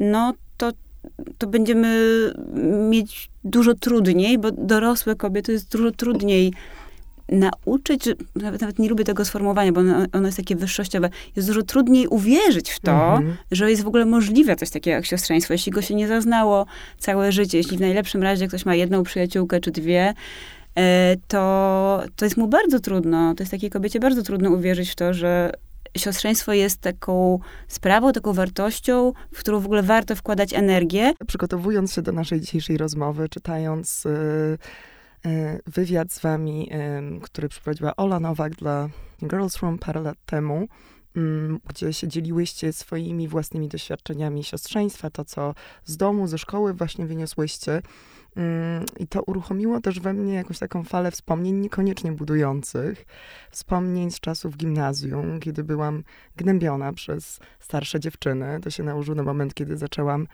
no 0.00 0.32
to, 0.56 0.70
to 1.38 1.46
będziemy 1.46 1.98
mieć 2.90 3.30
dużo 3.44 3.74
trudniej, 3.74 4.38
bo 4.38 4.50
dorosłe 4.50 5.16
kobiety 5.16 5.52
jest 5.52 5.72
dużo 5.72 5.90
trudniej 5.90 6.52
nauczyć, 7.32 8.08
nawet, 8.36 8.60
nawet 8.60 8.78
nie 8.78 8.88
lubię 8.88 9.04
tego 9.04 9.24
sformułowania, 9.24 9.72
bo 9.72 9.80
ono, 9.80 10.06
ono, 10.12 10.26
jest 10.28 10.36
takie 10.36 10.56
wyższościowe, 10.56 11.10
jest 11.36 11.48
dużo 11.48 11.62
trudniej 11.62 12.06
uwierzyć 12.06 12.70
w 12.70 12.80
to, 12.80 13.16
mhm. 13.16 13.36
że 13.50 13.70
jest 13.70 13.82
w 13.82 13.86
ogóle 13.86 14.04
możliwe 14.04 14.56
coś 14.56 14.70
takiego 14.70 14.94
jak 14.94 15.06
siostrzeństwo. 15.06 15.54
Jeśli 15.54 15.72
go 15.72 15.82
się 15.82 15.94
nie 15.94 16.08
zaznało 16.08 16.66
całe 16.98 17.32
życie, 17.32 17.58
jeśli 17.58 17.76
w 17.76 17.80
najlepszym 17.80 18.22
razie 18.22 18.48
ktoś 18.48 18.66
ma 18.66 18.74
jedną 18.74 19.02
przyjaciółkę 19.02 19.60
czy 19.60 19.70
dwie, 19.70 20.14
e, 20.78 21.16
to, 21.28 22.02
to 22.16 22.24
jest 22.24 22.36
mu 22.36 22.48
bardzo 22.48 22.80
trudno, 22.80 23.34
to 23.34 23.42
jest 23.42 23.50
takiej 23.50 23.70
kobiecie 23.70 24.00
bardzo 24.00 24.22
trudno 24.22 24.50
uwierzyć 24.50 24.90
w 24.90 24.94
to, 24.94 25.14
że 25.14 25.52
siostrzeństwo 25.98 26.52
jest 26.52 26.80
taką 26.80 27.38
sprawą, 27.68 28.12
taką 28.12 28.32
wartością, 28.32 29.12
w 29.32 29.38
którą 29.38 29.60
w 29.60 29.64
ogóle 29.64 29.82
warto 29.82 30.16
wkładać 30.16 30.54
energię. 30.54 31.12
Przygotowując 31.26 31.94
się 31.94 32.02
do 32.02 32.12
naszej 32.12 32.40
dzisiejszej 32.40 32.76
rozmowy, 32.76 33.28
czytając... 33.28 34.04
Yy 34.04 34.58
wywiad 35.66 36.12
z 36.12 36.20
wami, 36.20 36.70
który 37.22 37.48
przeprowadziła 37.48 37.96
Ola 37.96 38.20
Nowak 38.20 38.54
dla 38.54 38.88
Girls 39.22 39.56
Room 39.56 39.78
parę 39.78 40.00
lat 40.00 40.18
temu, 40.26 40.68
mm, 41.16 41.60
gdzie 41.68 41.92
się 41.92 42.08
dzieliłyście 42.08 42.72
swoimi 42.72 43.28
własnymi 43.28 43.68
doświadczeniami 43.68 44.44
siostrzeństwa, 44.44 45.10
to 45.10 45.24
co 45.24 45.54
z 45.84 45.96
domu, 45.96 46.26
ze 46.26 46.38
szkoły 46.38 46.74
właśnie 46.74 47.06
wyniosłyście. 47.06 47.82
Mm, 48.36 48.84
I 48.98 49.06
to 49.06 49.22
uruchomiło 49.22 49.80
też 49.80 50.00
we 50.00 50.12
mnie 50.12 50.34
jakąś 50.34 50.58
taką 50.58 50.84
falę 50.84 51.10
wspomnień, 51.10 51.54
niekoniecznie 51.54 52.12
budujących. 52.12 53.06
Wspomnień 53.50 54.10
z 54.10 54.20
czasów 54.20 54.56
gimnazjum, 54.56 55.40
kiedy 55.40 55.64
byłam 55.64 56.04
gnębiona 56.36 56.92
przez 56.92 57.40
starsze 57.60 58.00
dziewczyny. 58.00 58.60
To 58.62 58.70
się 58.70 58.82
nałożyło 58.82 59.14
na 59.14 59.22
moment, 59.22 59.54
kiedy 59.54 59.76
zaczęłam 59.76 60.26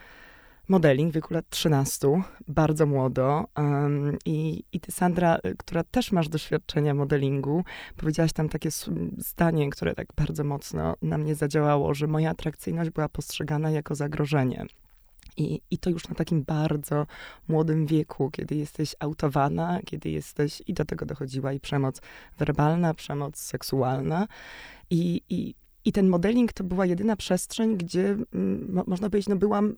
modeling 0.68 1.12
w 1.12 1.14
wieku 1.14 1.34
lat 1.34 1.48
13, 1.50 2.08
bardzo 2.48 2.86
młodo. 2.86 3.44
Um, 3.56 4.18
i, 4.24 4.64
I 4.72 4.80
ty, 4.80 4.92
Sandra, 4.92 5.38
y, 5.46 5.54
która 5.58 5.84
też 5.84 6.12
masz 6.12 6.28
doświadczenia 6.28 6.94
modelingu, 6.94 7.64
powiedziałaś 7.96 8.32
tam 8.32 8.48
takie 8.48 8.70
zdanie, 9.18 9.70
które 9.70 9.94
tak 9.94 10.08
bardzo 10.16 10.44
mocno 10.44 10.94
na 11.02 11.18
mnie 11.18 11.34
zadziałało, 11.34 11.94
że 11.94 12.06
moja 12.06 12.30
atrakcyjność 12.30 12.90
była 12.90 13.08
postrzegana 13.08 13.70
jako 13.70 13.94
zagrożenie. 13.94 14.66
I, 15.36 15.60
I 15.70 15.78
to 15.78 15.90
już 15.90 16.08
na 16.08 16.14
takim 16.14 16.42
bardzo 16.42 17.06
młodym 17.48 17.86
wieku, 17.86 18.30
kiedy 18.30 18.54
jesteś 18.54 18.94
autowana, 19.00 19.80
kiedy 19.86 20.10
jesteś, 20.10 20.62
i 20.66 20.74
do 20.74 20.84
tego 20.84 21.06
dochodziła 21.06 21.52
i 21.52 21.60
przemoc 21.60 22.00
werbalna, 22.38 22.94
przemoc 22.94 23.36
seksualna. 23.36 24.26
I, 24.90 25.22
i, 25.28 25.54
i 25.84 25.92
ten 25.92 26.08
modeling 26.08 26.52
to 26.52 26.64
była 26.64 26.86
jedyna 26.86 27.16
przestrzeń, 27.16 27.76
gdzie 27.76 28.16
mm, 28.34 28.84
można 28.86 29.10
powiedzieć, 29.10 29.28
no 29.28 29.36
byłam 29.36 29.74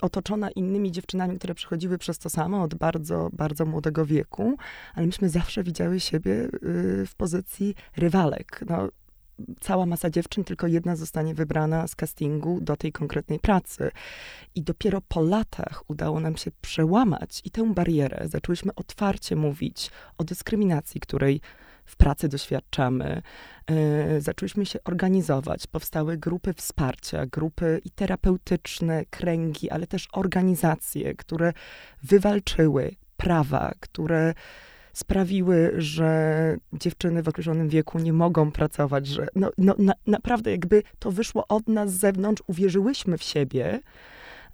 otoczona 0.00 0.50
innymi 0.50 0.92
dziewczynami, 0.92 1.38
które 1.38 1.54
przychodziły 1.54 1.98
przez 1.98 2.18
to 2.18 2.30
samo 2.30 2.62
od 2.62 2.74
bardzo, 2.74 3.30
bardzo 3.32 3.66
młodego 3.66 4.06
wieku, 4.06 4.56
ale 4.94 5.06
myśmy 5.06 5.28
zawsze 5.28 5.62
widziały 5.62 6.00
siebie 6.00 6.32
y, 6.32 6.48
w 7.06 7.14
pozycji 7.16 7.74
rywalek. 7.96 8.64
No, 8.68 8.88
cała 9.60 9.86
masa 9.86 10.10
dziewczyn, 10.10 10.44
tylko 10.44 10.66
jedna 10.66 10.96
zostanie 10.96 11.34
wybrana 11.34 11.86
z 11.86 11.94
castingu 11.94 12.60
do 12.60 12.76
tej 12.76 12.92
konkretnej 12.92 13.38
pracy. 13.38 13.90
I 14.54 14.62
dopiero 14.62 15.00
po 15.00 15.22
latach 15.22 15.82
udało 15.88 16.20
nam 16.20 16.36
się 16.36 16.50
przełamać 16.60 17.42
i 17.44 17.50
tę 17.50 17.74
barierę. 17.74 18.28
Zaczęłyśmy 18.28 18.74
otwarcie 18.74 19.36
mówić 19.36 19.90
o 20.18 20.24
dyskryminacji, 20.24 21.00
której 21.00 21.40
w 21.86 21.96
pracy 21.96 22.28
doświadczamy. 22.28 23.22
E, 23.66 24.20
zaczęłyśmy 24.20 24.66
się 24.66 24.78
organizować, 24.84 25.66
powstały 25.66 26.16
grupy 26.16 26.52
wsparcia, 26.52 27.26
grupy 27.26 27.80
i 27.84 27.90
terapeutyczne, 27.90 29.04
kręgi, 29.10 29.70
ale 29.70 29.86
też 29.86 30.08
organizacje, 30.12 31.14
które 31.14 31.52
wywalczyły 32.02 32.94
prawa, 33.16 33.72
które 33.80 34.34
sprawiły, 34.92 35.72
że 35.76 36.56
dziewczyny 36.72 37.22
w 37.22 37.28
określonym 37.28 37.68
wieku 37.68 37.98
nie 37.98 38.12
mogą 38.12 38.52
pracować, 38.52 39.06
że 39.06 39.26
no, 39.34 39.50
no 39.58 39.74
na, 39.78 39.92
naprawdę 40.06 40.50
jakby 40.50 40.82
to 40.98 41.10
wyszło 41.10 41.46
od 41.48 41.68
nas 41.68 41.92
z 41.92 41.98
zewnątrz, 41.98 42.42
uwierzyłyśmy 42.46 43.18
w 43.18 43.22
siebie 43.22 43.80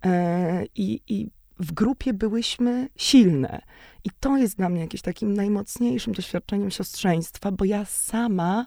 e, 0.05 0.65
i, 0.75 1.01
i 1.09 1.31
w 1.59 1.73
grupie 1.73 2.13
byłyśmy 2.13 2.89
silne. 2.97 3.63
I 4.05 4.11
to 4.21 4.37
jest 4.37 4.57
dla 4.57 4.69
mnie 4.69 4.81
jakimś 4.81 5.03
takim 5.03 5.35
najmocniejszym 5.35 6.13
doświadczeniem 6.13 6.71
siostrzeństwa, 6.71 7.53
bo 7.53 7.65
ja 7.65 7.85
sama 7.85 8.67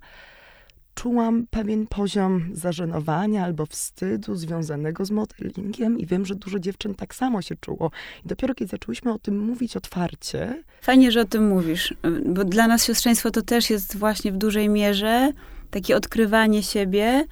czułam 0.96 1.48
pewien 1.50 1.88
poziom 1.88 2.50
zażenowania 2.54 3.44
albo 3.44 3.66
wstydu 3.66 4.36
związanego 4.36 5.06
z 5.06 5.12
modelingiem 5.12 6.00
i 6.00 6.06
wiem, 6.06 6.26
że 6.26 6.36
dużo 6.36 6.60
dziewczyn 6.60 6.96
tak 6.96 7.16
samo 7.16 7.42
się 7.42 7.56
czuło. 7.56 7.92
I 8.26 8.28
dopiero 8.28 8.56
kiedy 8.56 8.70
zaczęłyśmy 8.70 9.14
o 9.14 9.20
tym 9.20 9.40
mówić 9.40 9.78
otwarcie... 9.78 10.64
Fajnie, 10.82 11.12
że 11.12 11.22
o 11.22 11.26
tym 11.26 11.48
mówisz, 11.48 11.94
bo 12.26 12.44
dla 12.44 12.68
nas 12.68 12.86
siostrzeństwo 12.86 13.32
to 13.32 13.42
też 13.42 13.70
jest 13.70 13.98
właśnie 13.98 14.32
w 14.32 14.38
dużej 14.38 14.70
mierze 14.70 15.32
takie 15.72 15.96
odkrywanie 15.96 16.64
siebie, 16.64 17.26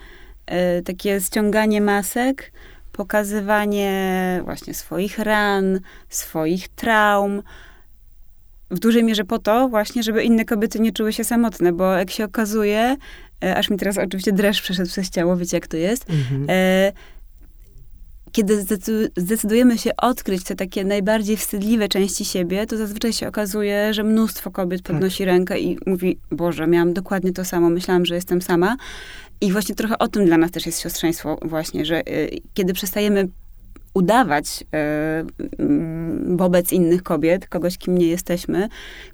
e, 0.46 0.82
takie 0.82 1.22
ściąganie 1.22 1.82
masek, 1.82 2.52
pokazywanie 2.94 4.42
właśnie 4.44 4.74
swoich 4.74 5.20
ran, 5.20 5.80
swoich 6.10 6.68
traum, 6.68 7.42
w 8.72 8.80
dużej 8.80 9.04
mierze 9.04 9.24
po 9.24 9.40
to 9.40 9.70
właśnie, 9.70 10.04
żeby 10.04 10.24
inne 10.24 10.46
kobiety 10.46 10.80
nie 10.80 10.92
czuły 10.92 11.14
się 11.14 11.24
samotne, 11.24 11.74
bo 11.74 11.94
jak 11.94 12.12
się 12.12 12.26
okazuje, 12.26 12.96
e, 13.44 13.56
aż 13.56 13.70
mi 13.70 13.78
teraz 13.78 13.98
oczywiście 13.98 14.32
dreszcz 14.32 14.62
przeszedł 14.62 14.90
przez 14.90 15.10
ciało, 15.10 15.38
wiecie 15.38 15.58
jak 15.58 15.68
to 15.68 15.78
jest, 15.78 16.10
mhm. 16.10 16.46
e, 16.50 16.92
kiedy 18.32 18.66
zdecydujemy 19.18 19.78
się 19.78 19.92
odkryć 19.98 20.44
te 20.44 20.56
takie 20.56 20.84
najbardziej 20.84 21.38
wstydliwe 21.38 21.88
części 21.88 22.26
siebie, 22.26 22.66
to 22.66 22.78
zazwyczaj 22.78 23.14
się 23.14 23.28
okazuje, 23.28 23.94
że 23.94 24.04
mnóstwo 24.04 24.52
kobiet 24.52 24.82
podnosi 24.82 25.18
tak. 25.18 25.28
rękę 25.28 25.60
i 25.60 25.78
mówi, 25.86 26.18
Boże, 26.32 26.68
miałam 26.68 26.94
dokładnie 26.94 27.34
to 27.34 27.46
samo, 27.46 27.70
myślałam, 27.70 28.06
że 28.06 28.16
jestem 28.16 28.42
sama. 28.42 28.76
I 29.44 29.52
właśnie 29.52 29.76
trochę 29.76 29.98
o 29.98 30.08
tym 30.08 30.26
dla 30.26 30.38
nas 30.38 30.52
też 30.52 30.66
jest 30.66 30.82
siostrzeństwo 30.82 31.38
właśnie, 31.42 31.86
że 31.86 32.08
y, 32.08 32.42
kiedy 32.54 32.74
przestajemy 32.74 33.28
udawać 33.94 34.64
e, 34.74 35.26
mm, 35.60 36.38
wobec 36.38 36.72
innych 36.74 37.04
kobiet, 37.04 37.48
kogoś, 37.48 37.78
kim 37.78 37.98
nie 37.98 38.08
jesteśmy, 38.08 38.70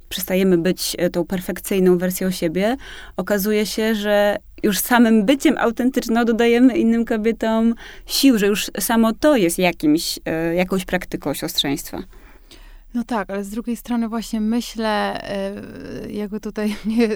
przestajemy 0.10 0.58
być 0.58 0.96
e, 1.00 1.10
tą 1.10 1.26
perfekcyjną 1.26 1.98
wersją 1.98 2.32
siebie, 2.32 2.78
okazuje 3.18 3.65
się, 3.65 3.96
że 3.96 4.38
już 4.63 4.80
samym 4.80 5.26
byciem 5.26 5.58
autentyczną 5.58 6.26
dodajemy 6.26 6.78
innym 6.78 7.06
kobietom 7.06 7.76
sił, 8.06 8.38
że 8.38 8.48
już 8.48 8.72
samo 8.80 9.13
to 9.13 9.36
jest 9.36 9.60
jakimś, 9.60 10.20
jakąś 10.56 10.86
praktyką 10.86 11.34
siostrzeństwa. 11.34 12.04
No 12.94 13.04
tak, 13.04 13.30
ale 13.30 13.44
z 13.44 13.50
drugiej 13.50 13.76
strony 13.76 14.10
właśnie 14.10 14.42
myślę, 14.42 15.22
jakby 16.10 16.39
tutaj 16.39 16.76
mnie 16.86 17.08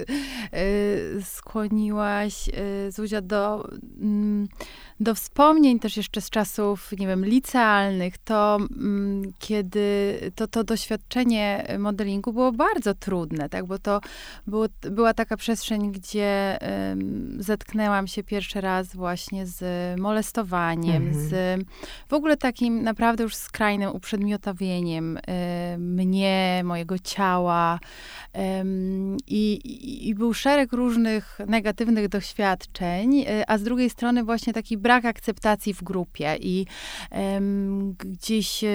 skłoniłaś, 1.22 2.48
e, 2.48 2.92
Zuzia, 2.92 3.20
do, 3.20 3.68
mm, 4.00 4.48
do 5.00 5.14
wspomnień 5.14 5.78
też 5.78 5.96
jeszcze 5.96 6.20
z 6.20 6.30
czasów, 6.30 6.92
nie 6.98 7.06
wiem, 7.06 7.24
licealnych, 7.24 8.18
to 8.18 8.56
mm, 8.56 9.32
kiedy 9.38 10.18
to, 10.34 10.46
to 10.46 10.64
doświadczenie 10.64 11.66
modelingu 11.78 12.32
było 12.32 12.52
bardzo 12.52 12.94
trudne, 12.94 13.48
tak, 13.48 13.66
bo 13.66 13.78
to 13.78 14.00
było, 14.46 14.66
była 14.90 15.14
taka 15.14 15.36
przestrzeń, 15.36 15.92
gdzie 15.92 16.58
zetknęłam 17.38 18.06
się 18.06 18.22
pierwszy 18.22 18.60
raz 18.60 18.94
właśnie 18.94 19.46
z 19.46 19.64
molestowaniem, 20.00 21.08
mhm. 21.08 21.28
z 21.28 21.64
w 22.08 22.12
ogóle 22.14 22.36
takim 22.36 22.82
naprawdę 22.82 23.22
już 23.22 23.34
skrajnym 23.34 23.90
uprzedmiotowieniem 23.90 25.18
mnie, 25.78 26.62
mojego 26.64 26.98
ciała. 26.98 27.80
I, 29.26 29.60
i, 30.08 30.14
był 30.14 30.34
szereg 30.44 30.72
różnych 30.72 31.38
negatywnych 31.46 32.08
doświadczeń, 32.08 33.20
e, 33.20 33.50
a 33.50 33.58
z 33.58 33.62
drugiej 33.62 33.90
strony 33.90 34.24
właśnie 34.24 34.52
taki 34.52 34.76
brak 34.76 35.04
akceptacji 35.04 35.74
w 35.74 35.82
grupie 35.82 36.36
i 36.40 36.66
gdzieś 37.98 38.64
e, 38.64 38.68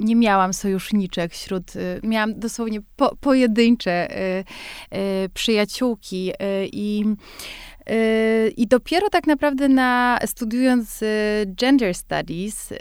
nie 0.00 0.16
miałam 0.16 0.52
sojuszniczek 0.54 1.32
wśród, 1.32 1.72
miałam 2.02 2.40
dosłownie 2.40 2.80
po, 2.96 3.16
pojedyncze 3.16 4.08
przyjaciółki 5.34 6.32
i 6.72 7.04
i 8.56 8.66
dopiero 8.66 9.10
tak 9.10 9.26
naprawdę 9.26 9.68
na 9.68 10.18
studiując 10.26 11.04
gender 11.46 11.94
studies, 11.94 12.72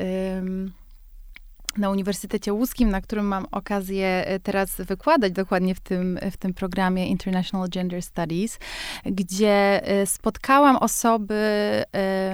na 1.77 1.89
Uniwersytecie 1.89 2.53
Łódzkim, 2.53 2.89
na 2.89 3.01
którym 3.01 3.25
mam 3.25 3.45
okazję 3.51 4.27
e, 4.27 4.39
teraz 4.39 4.75
wykładać 4.77 5.33
dokładnie 5.33 5.75
w 5.75 5.79
tym, 5.79 6.19
w 6.31 6.37
tym 6.37 6.53
programie 6.53 7.07
International 7.07 7.69
Gender 7.69 8.01
Studies, 8.01 8.59
gdzie 9.05 9.87
e, 9.87 10.05
spotkałam 10.05 10.75
osoby, 10.75 11.35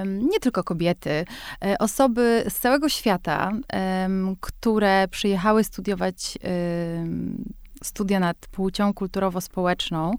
nie 0.04 0.40
tylko 0.40 0.64
kobiety, 0.64 1.24
e, 1.64 1.78
osoby 1.78 2.44
z 2.48 2.58
całego 2.58 2.88
świata, 2.88 3.52
które 4.40 5.08
przyjechały 5.08 5.64
studiować 5.64 6.38
studia 7.82 8.20
nad 8.20 8.36
płcią 8.36 8.94
kulturowo-społeczną. 8.94 10.12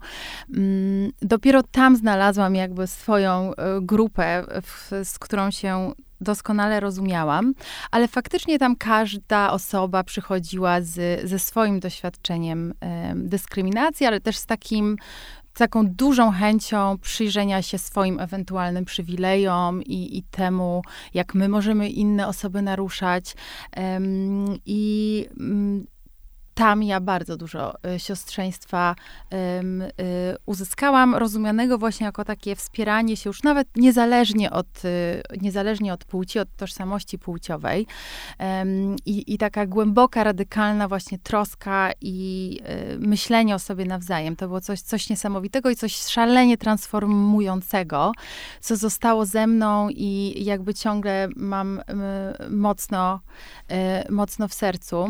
Mm, 0.54 1.10
dopiero 1.22 1.62
tam 1.62 1.96
znalazłam 1.96 2.54
jakby 2.54 2.86
swoją 2.86 3.52
grupę, 3.80 4.44
z 5.04 5.18
którą 5.18 5.50
się 5.50 5.92
doskonale 6.20 6.80
rozumiałam, 6.80 7.54
ale 7.90 8.08
faktycznie 8.08 8.58
tam 8.58 8.76
każda 8.76 9.52
osoba 9.52 10.04
przychodziła 10.04 10.80
z, 10.80 11.28
ze 11.28 11.38
swoim 11.38 11.80
doświadczeniem 11.80 12.74
dyskryminacji, 13.14 14.06
ale 14.06 14.20
też 14.20 14.36
z 14.36 14.46
takim 14.46 14.96
taką 15.54 15.86
dużą 15.86 16.30
chęcią 16.30 16.98
przyjrzenia 16.98 17.62
się 17.62 17.78
swoim 17.78 18.20
ewentualnym 18.20 18.84
przywilejom 18.84 19.82
i, 19.82 20.18
i 20.18 20.22
temu, 20.22 20.82
jak 21.14 21.34
my 21.34 21.48
możemy 21.48 21.90
inne 21.90 22.28
osoby 22.28 22.62
naruszać. 22.62 23.34
Um, 23.76 24.58
I 24.66 25.26
um, 25.40 25.86
tam 26.54 26.82
ja 26.82 27.00
bardzo 27.00 27.36
dużo 27.36 27.74
y, 27.94 27.98
siostrzeństwa 27.98 28.94
y, 29.32 29.36
uzyskałam, 30.46 31.14
rozumianego 31.14 31.78
właśnie 31.78 32.06
jako 32.06 32.24
takie 32.24 32.56
wspieranie 32.56 33.16
się 33.16 33.30
już 33.30 33.42
nawet 33.42 33.68
niezależnie 33.76 34.50
od, 34.50 34.84
y, 34.84 35.22
niezależnie 35.40 35.92
od 35.92 36.04
płci, 36.04 36.38
od 36.38 36.56
tożsamości 36.56 37.18
płciowej. 37.18 37.86
I, 39.06 39.34
I 39.34 39.38
taka 39.38 39.66
głęboka, 39.66 40.24
radykalna 40.24 40.88
właśnie 40.88 41.18
troska 41.18 41.90
i 42.00 42.60
myślenie 42.98 43.54
o 43.54 43.58
sobie 43.58 43.84
nawzajem. 43.84 44.36
To 44.36 44.46
było 44.46 44.60
coś, 44.60 44.80
coś 44.80 45.10
niesamowitego 45.10 45.70
i 45.70 45.76
coś 45.76 45.96
szalenie 45.96 46.58
transformującego, 46.58 48.12
co 48.60 48.76
zostało 48.76 49.26
ze 49.26 49.46
mną 49.46 49.88
i 49.88 50.44
jakby 50.44 50.74
ciągle 50.74 51.28
mam 51.36 51.80
mocno, 52.50 53.20
mocno 54.10 54.48
w 54.48 54.54
sercu. 54.54 55.08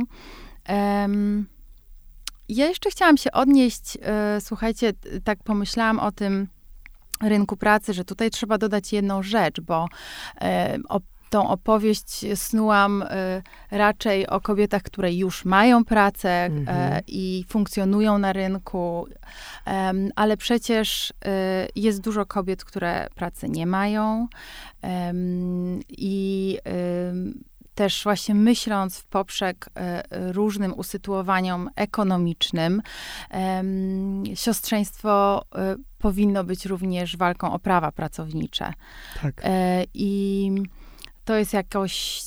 Ja 2.48 2.66
jeszcze 2.66 2.90
chciałam 2.90 3.16
się 3.16 3.32
odnieść, 3.32 3.98
e, 4.02 4.40
słuchajcie, 4.40 4.92
tak 5.24 5.42
pomyślałam 5.42 5.98
o 5.98 6.12
tym 6.12 6.48
rynku 7.22 7.56
pracy, 7.56 7.94
że 7.94 8.04
tutaj 8.04 8.30
trzeba 8.30 8.58
dodać 8.58 8.92
jedną 8.92 9.22
rzecz, 9.22 9.60
bo 9.60 9.86
e, 10.40 10.78
o, 10.88 11.00
tą 11.30 11.48
opowieść 11.48 12.38
snułam 12.38 13.02
e, 13.02 13.42
raczej 13.70 14.26
o 14.26 14.40
kobietach, 14.40 14.82
które 14.82 15.12
już 15.12 15.44
mają 15.44 15.84
pracę 15.84 16.44
mhm. 16.44 17.02
i 17.06 17.44
funkcjonują 17.48 18.18
na 18.18 18.32
rynku, 18.32 19.06
ale 20.16 20.36
przecież 20.36 21.12
jest 21.76 22.00
dużo 22.00 22.26
kobiet, 22.26 22.64
które 22.64 23.06
pracy 23.14 23.48
nie 23.48 23.66
mają 23.66 24.28
i 25.88 26.58
też 27.74 28.04
właśnie 28.04 28.34
myśląc 28.34 28.98
w 28.98 29.06
poprzek 29.06 29.68
e, 29.74 30.02
różnym 30.32 30.74
usytuowaniom 30.74 31.70
ekonomicznym, 31.76 32.82
siostrzeństwo 34.34 35.44
e, 35.54 35.76
powinno 35.98 36.44
być 36.44 36.66
również 36.66 37.16
walką 37.16 37.52
o 37.52 37.58
prawa 37.58 37.92
pracownicze. 37.92 38.72
Tak. 39.22 39.40
E, 39.42 39.84
I 39.94 40.50
to 41.24 41.36
jest 41.36 41.52
jakoś 41.52 42.20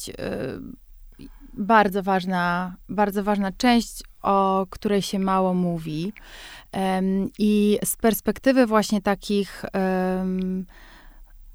bardzo 1.54 2.04
ważna, 2.04 2.76
bardzo 2.90 3.24
ważna 3.24 3.52
część, 3.52 4.04
o 4.22 4.68
której 4.70 5.02
się 5.02 5.20
mało 5.20 5.54
mówi. 5.54 6.14
I 7.40 7.80
z 7.84 7.96
perspektywy 7.96 8.66
właśnie 8.66 9.02
takich 9.02 9.66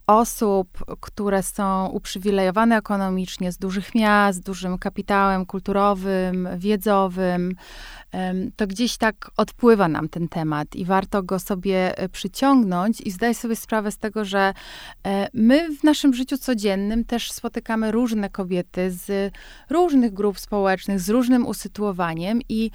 osób, 0.07 0.69
które 1.01 1.43
są 1.43 1.87
uprzywilejowane 1.87 2.77
ekonomicznie, 2.77 3.53
z 3.53 3.59
dużych 3.59 3.95
miast, 3.95 4.38
z 4.38 4.43
dużym 4.43 4.79
kapitałem 4.79 5.47
kulturowym, 5.47 6.49
wiedzowym, 6.57 7.55
to 8.57 8.67
gdzieś 8.67 8.97
tak 8.97 9.31
odpływa 9.37 9.88
nam 9.88 10.09
ten 10.09 10.29
temat 10.29 10.77
i 10.77 10.85
warto 10.85 11.23
go 11.23 11.38
sobie 11.38 11.99
e, 11.99 12.09
przyciągnąć 12.09 13.01
i 13.01 13.11
zdać 13.11 13.37
sobie 13.37 13.57
sprawę 13.57 13.93
z 13.93 13.99
tego, 13.99 14.25
że 14.25 14.55
e, 15.07 15.29
my 15.35 15.77
w 15.77 15.85
naszym 15.85 16.15
życiu 16.15 16.38
codziennym 16.38 17.05
też 17.05 17.33
spotykamy 17.33 17.93
różne 17.93 18.31
kobiety 18.31 18.91
z 18.91 19.35
różnych 19.71 20.12
grup 20.12 20.38
społecznych, 20.38 21.01
z 21.01 21.09
różnym 21.09 21.47
usytuowaniem 21.47 22.41
i 22.49 22.71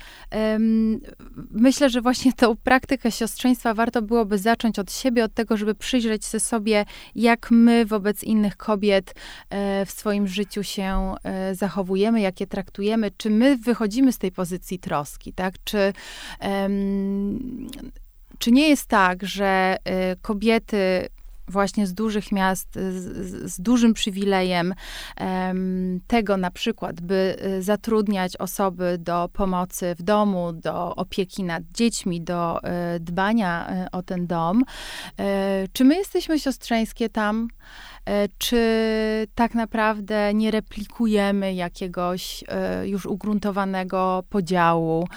myślę, 1.52 1.90
że 1.90 2.02
właśnie 2.02 2.34
tą 2.34 2.56
praktykę 2.56 3.12
siostrzeństwa 3.12 3.74
warto 3.74 4.02
byłoby 4.02 4.38
zacząć 4.38 4.80
od 4.80 4.92
siebie, 4.92 5.24
od 5.24 5.34
tego, 5.34 5.58
żeby 5.58 5.76
przyjrzeć 5.76 6.26
się 6.26 6.40
sobie, 6.40 6.86
jak 7.18 7.52
my 7.52 7.86
wobec 7.86 8.24
innych 8.24 8.58
kobiet 8.58 9.16
e, 9.50 9.86
w 9.86 9.92
swoim 9.92 10.28
życiu 10.28 10.64
się 10.64 11.16
e, 11.24 11.56
zachowujemy, 11.56 12.22
jak 12.22 12.40
je 12.40 12.48
traktujemy, 12.48 13.12
czy 13.18 13.30
my 13.30 13.58
wychodzimy 13.58 14.14
z 14.14 14.18
tej 14.18 14.32
pozycji 14.32 14.80
troski, 14.80 15.34
tak? 15.34 15.54
Czy, 15.64 15.94
czy 18.40 18.52
nie 18.52 18.70
jest 18.70 18.88
tak, 18.88 19.24
że 19.24 19.78
e, 19.84 20.16
kobiety 20.16 21.08
właśnie 21.48 21.88
z 21.88 21.94
dużych 21.94 22.32
miast, 22.32 22.76
z, 22.76 23.52
z 23.52 23.62
dużym 23.62 23.94
przywilejem 23.94 24.74
tego 26.08 26.38
na 26.38 26.52
przykład, 26.52 27.02
by 27.02 27.38
zatrudniać 27.60 28.38
osoby 28.38 28.98
do 29.00 29.30
pomocy 29.34 29.96
w 30.00 30.04
domu, 30.04 30.54
do 30.54 30.96
opieki 30.96 31.44
nad 31.44 31.64
dziećmi, 31.74 32.22
do 32.22 32.60
y, 32.96 33.00
dbania 33.00 33.86
y, 33.86 33.92
o 33.92 34.04
ten 34.04 34.28
dom. 34.28 34.62
Y, 34.62 35.24
czy 35.74 35.86
my 35.86 35.96
jesteśmy 35.96 36.40
siostrzeńskie 36.40 37.10
tam? 37.10 37.48
E, 38.08 38.28
czy 38.38 39.28
tak 39.36 39.56
naprawdę 39.56 40.34
nie 40.34 40.52
replikujemy 40.52 41.54
jakiegoś 41.54 42.44
e, 42.48 42.88
już 42.88 43.06
ugruntowanego 43.06 44.24
podziału, 44.30 45.08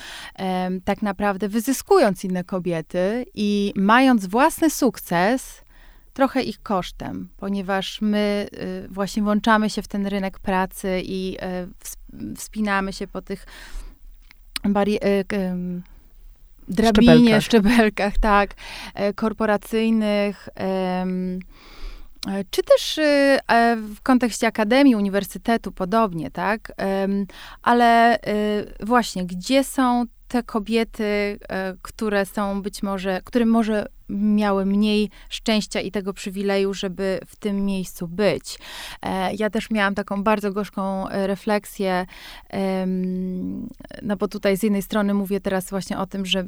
tak 0.84 1.02
naprawdę 1.02 1.48
wyzyskując 1.48 2.24
inne 2.24 2.44
kobiety 2.44 3.24
i 3.34 3.72
mając 3.76 4.26
własny 4.26 4.70
sukces, 4.70 5.62
trochę 6.12 6.42
ich 6.42 6.62
kosztem, 6.62 7.28
ponieważ 7.36 8.00
my 8.00 8.48
e, 8.52 8.88
właśnie 8.88 9.22
włączamy 9.22 9.70
się 9.70 9.82
w 9.82 9.88
ten 9.88 10.06
rynek 10.06 10.38
pracy 10.38 11.02
i 11.04 11.36
wspinamy 12.36 12.92
się 12.92 13.06
po 13.06 13.22
tych 13.22 13.46
barierach 14.64 15.26
drabinie, 16.68 17.40
szczebelkach. 17.40 17.42
szczebelkach, 17.42 18.18
tak, 18.18 18.54
korporacyjnych, 19.14 20.48
czy 22.50 22.62
też 22.62 22.98
y, 22.98 23.02
e, 23.02 23.76
w 23.76 24.00
kontekście 24.02 24.46
akademii, 24.46 24.96
uniwersytetu 24.96 25.72
podobnie, 25.72 26.30
tak? 26.30 26.72
Ale 27.62 28.18
y, 28.18 28.86
właśnie, 28.86 29.26
gdzie 29.26 29.64
są 29.64 30.04
te 30.28 30.42
kobiety, 30.42 31.38
które 31.82 32.26
są 32.26 32.62
być 32.62 32.82
może, 32.82 33.20
którym 33.24 33.48
może 33.48 33.86
miały 34.10 34.66
mniej 34.66 35.10
szczęścia 35.28 35.80
i 35.80 35.90
tego 35.90 36.12
przywileju, 36.12 36.74
żeby 36.74 37.20
w 37.26 37.36
tym 37.36 37.64
miejscu 37.64 38.08
być. 38.08 38.58
E, 39.02 39.34
ja 39.34 39.50
też 39.50 39.70
miałam 39.70 39.94
taką 39.94 40.22
bardzo 40.22 40.52
gorzką 40.52 41.08
e, 41.08 41.26
refleksję, 41.26 42.06
no 44.02 44.16
bo 44.16 44.28
tutaj 44.28 44.56
z 44.56 44.62
jednej 44.62 44.82
strony 44.82 45.14
mówię 45.14 45.40
teraz 45.40 45.70
właśnie 45.70 45.98
o 45.98 46.06
tym, 46.06 46.26
że 46.26 46.44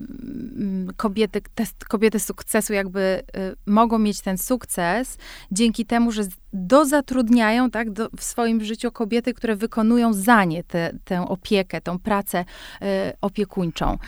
kobiety, 0.97 1.41
te 1.55 1.65
kobiety 1.89 2.21
sukcesu 2.21 2.73
jakby 2.73 3.23
mogą 3.67 3.99
mieć 3.99 4.21
ten 4.21 4.39
sukces 4.39 5.19
dzięki 5.53 5.87
temu, 5.87 6.13
że 6.13 6.23
dozatrudniają 6.53 7.71
tak, 7.71 7.91
do, 7.91 8.09
w 8.17 8.23
swoim 8.25 8.65
życiu 8.65 8.93
kobiety, 8.93 9.35
które 9.35 9.57
wykonują 9.57 10.13
za 10.13 10.45
nie 10.45 10.65
te, 10.65 10.93
tę 11.05 11.29
opiekę, 11.29 11.81
tą 11.81 11.99
pracę 11.99 12.45
y, 12.83 12.87
opiekuńczą. 13.21 13.99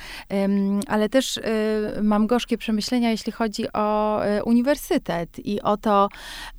ale 0.89 1.09
też 1.09 1.37
y, 1.37 1.43
mam 2.03 2.27
gorzkie 2.27 2.59
przemyślenia, 2.59 3.11
jeśli 3.11 3.33
chodzi 3.33 3.73
o 3.73 4.21
y, 4.27 4.45
uniwersytet 4.45 5.47
i 5.47 5.63
o 5.63 5.77
to, 5.77 6.09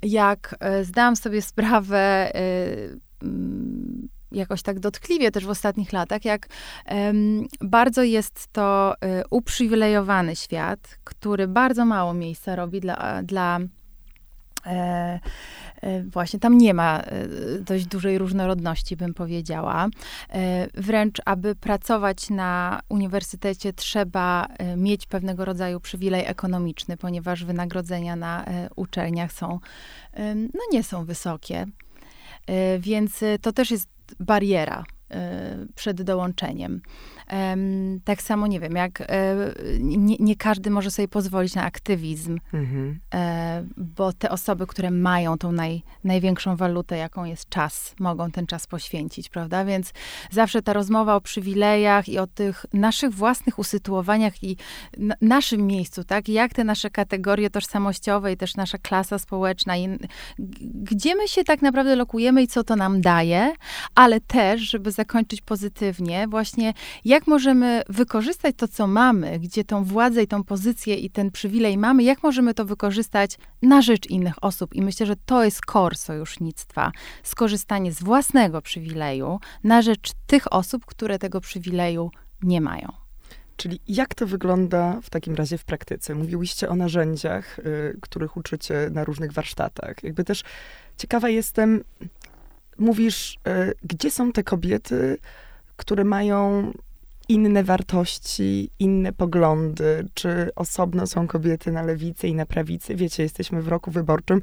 jak 0.03 0.55
zdałam 0.83 1.15
sobie 1.15 1.41
sprawę 1.41 2.31
mm, 3.21 4.07
jakoś 4.31 4.61
tak 4.61 4.79
dotkliwie 4.79 5.31
też 5.31 5.45
w 5.45 5.49
ostatnich 5.49 5.93
latach, 5.93 6.25
jak 6.25 6.47
um, 6.91 7.45
bardzo 7.61 8.03
jest 8.03 8.47
to 8.51 8.93
um, 9.01 9.23
uprzywilejowany 9.29 10.35
świat, 10.35 10.99
który 11.03 11.47
bardzo 11.47 11.85
mało 11.85 12.13
miejsca 12.13 12.55
robi 12.55 12.79
dla, 12.79 13.23
dla 13.23 13.59
właśnie 16.03 16.39
tam 16.39 16.57
nie 16.57 16.73
ma 16.73 16.99
e, 16.99 17.27
dość 17.59 17.85
dużej 17.85 18.17
różnorodności, 18.17 18.97
bym 18.97 19.13
powiedziała. 19.13 19.87
E, 20.29 20.67
wręcz, 20.73 21.21
aby 21.25 21.55
pracować 21.55 22.29
na 22.29 22.81
uniwersytecie, 22.89 23.73
trzeba 23.73 24.47
mieć 24.77 25.05
pewnego 25.05 25.45
rodzaju 25.45 25.79
przywilej 25.79 26.23
ekonomiczny, 26.25 26.97
ponieważ 26.97 27.43
wynagrodzenia 27.43 28.15
na 28.15 28.45
uczelniach 28.75 29.31
są, 29.31 29.59
no 30.53 30.61
nie 30.71 30.83
są 30.83 31.05
wysokie. 31.05 31.65
Więc 32.79 33.23
to 33.41 33.51
też 33.51 33.71
jest 33.71 33.89
bariera 34.19 34.83
przed 35.75 36.01
dołączeniem. 36.01 36.81
Tak 38.03 38.21
samo, 38.21 38.47
nie 38.47 38.59
wiem, 38.59 38.75
jak 38.75 39.01
e, 39.01 39.35
nie, 39.79 40.15
nie 40.19 40.35
każdy 40.35 40.69
może 40.69 40.91
sobie 40.91 41.07
pozwolić 41.07 41.55
na 41.55 41.63
aktywizm, 41.63 42.39
mhm. 42.53 42.99
E, 43.13 43.65
bo 43.77 44.13
te 44.13 44.29
osoby, 44.29 44.67
które 44.67 44.91
mają 44.91 45.37
tą 45.37 45.51
naj, 45.51 45.83
największą 46.03 46.55
walutę, 46.55 46.97
jaką 46.97 47.25
jest 47.25 47.49
czas, 47.49 47.95
mogą 47.99 48.31
ten 48.31 48.47
czas 48.47 48.67
poświęcić, 48.67 49.29
prawda? 49.29 49.65
Więc 49.65 49.93
zawsze 50.31 50.61
ta 50.61 50.73
rozmowa 50.73 51.15
o 51.15 51.21
przywilejach 51.21 52.09
i 52.09 52.19
o 52.19 52.27
tych 52.27 52.65
naszych 52.73 53.13
własnych 53.13 53.59
usytuowaniach 53.59 54.43
i 54.43 54.57
naszym 55.21 55.67
miejscu, 55.67 56.03
tak? 56.03 56.29
Jak 56.29 56.53
te 56.53 56.63
nasze 56.63 56.89
kategorie 56.89 57.49
tożsamościowe 57.49 58.31
i 58.31 58.37
też 58.37 58.55
nasza 58.55 58.77
klasa 58.77 59.19
społeczna, 59.19 59.77
i, 59.77 59.99
gdzie 60.73 61.15
my 61.15 61.27
się 61.27 61.43
tak 61.43 61.61
naprawdę 61.61 61.95
lokujemy 61.95 62.43
i 62.43 62.47
co 62.47 62.63
to 62.63 62.75
nam 62.75 63.01
daje, 63.01 63.53
ale 63.95 64.21
też, 64.21 64.61
żeby 64.61 64.91
zakończyć 64.91 65.41
pozytywnie, 65.41 66.27
właśnie 66.27 66.73
jak 67.05 67.14
jak 67.15 67.27
możemy 67.27 67.81
wykorzystać 67.89 68.55
to, 68.57 68.67
co 68.67 68.87
mamy, 68.87 69.39
gdzie 69.39 69.63
tą 69.63 69.83
władzę 69.83 70.23
i 70.23 70.27
tą 70.27 70.43
pozycję 70.43 70.95
i 70.95 71.09
ten 71.09 71.31
przywilej 71.31 71.77
mamy, 71.77 72.03
jak 72.03 72.23
możemy 72.23 72.53
to 72.53 72.65
wykorzystać 72.65 73.37
na 73.61 73.81
rzecz 73.81 74.09
innych 74.09 74.43
osób. 74.43 74.75
I 74.75 74.81
myślę, 74.81 75.05
że 75.05 75.15
to 75.25 75.43
jest 75.43 75.61
kor 75.61 75.95
sojusznictwa. 75.95 76.91
Skorzystanie 77.23 77.91
z 77.91 78.03
własnego 78.03 78.61
przywileju 78.61 79.39
na 79.63 79.81
rzecz 79.81 80.11
tych 80.27 80.53
osób, 80.53 80.85
które 80.85 81.19
tego 81.19 81.41
przywileju 81.41 82.11
nie 82.43 82.61
mają. 82.61 82.87
Czyli 83.57 83.79
jak 83.87 84.15
to 84.15 84.27
wygląda 84.27 84.99
w 85.01 85.09
takim 85.09 85.35
razie 85.35 85.57
w 85.57 85.65
praktyce? 85.65 86.15
Mówiłyście 86.15 86.69
o 86.69 86.75
narzędziach, 86.75 87.59
y, 87.59 87.97
których 88.01 88.37
uczycie 88.37 88.89
na 88.91 89.03
różnych 89.03 89.31
warsztatach. 89.31 90.03
Jakby 90.03 90.23
też 90.23 90.43
ciekawa 90.97 91.29
jestem, 91.29 91.83
mówisz, 92.77 93.37
y, 93.47 93.73
gdzie 93.83 94.11
są 94.11 94.31
te 94.31 94.43
kobiety, 94.43 95.17
które 95.75 96.03
mają 96.03 96.71
inne 97.27 97.63
wartości, 97.63 98.69
inne 98.79 99.13
poglądy, 99.13 100.07
czy 100.13 100.49
osobno 100.55 101.07
są 101.07 101.27
kobiety 101.27 101.71
na 101.71 101.83
lewicy 101.83 102.27
i 102.27 102.35
na 102.35 102.45
prawicy. 102.45 102.95
Wiecie, 102.95 103.23
jesteśmy 103.23 103.61
w 103.61 103.67
roku 103.67 103.91
wyborczym. 103.91 104.41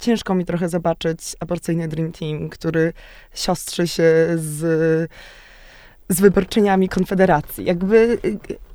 Ciężko 0.00 0.34
mi 0.34 0.44
trochę 0.44 0.68
zobaczyć 0.68 1.36
aborcyjny 1.40 1.88
Dream 1.88 2.12
Team, 2.12 2.48
który 2.48 2.92
siostrzy 3.34 3.88
się 3.88 4.04
z, 4.36 5.10
z 6.08 6.20
wyborczyniami 6.20 6.88
Konfederacji. 6.88 7.64
Jakby, 7.64 8.18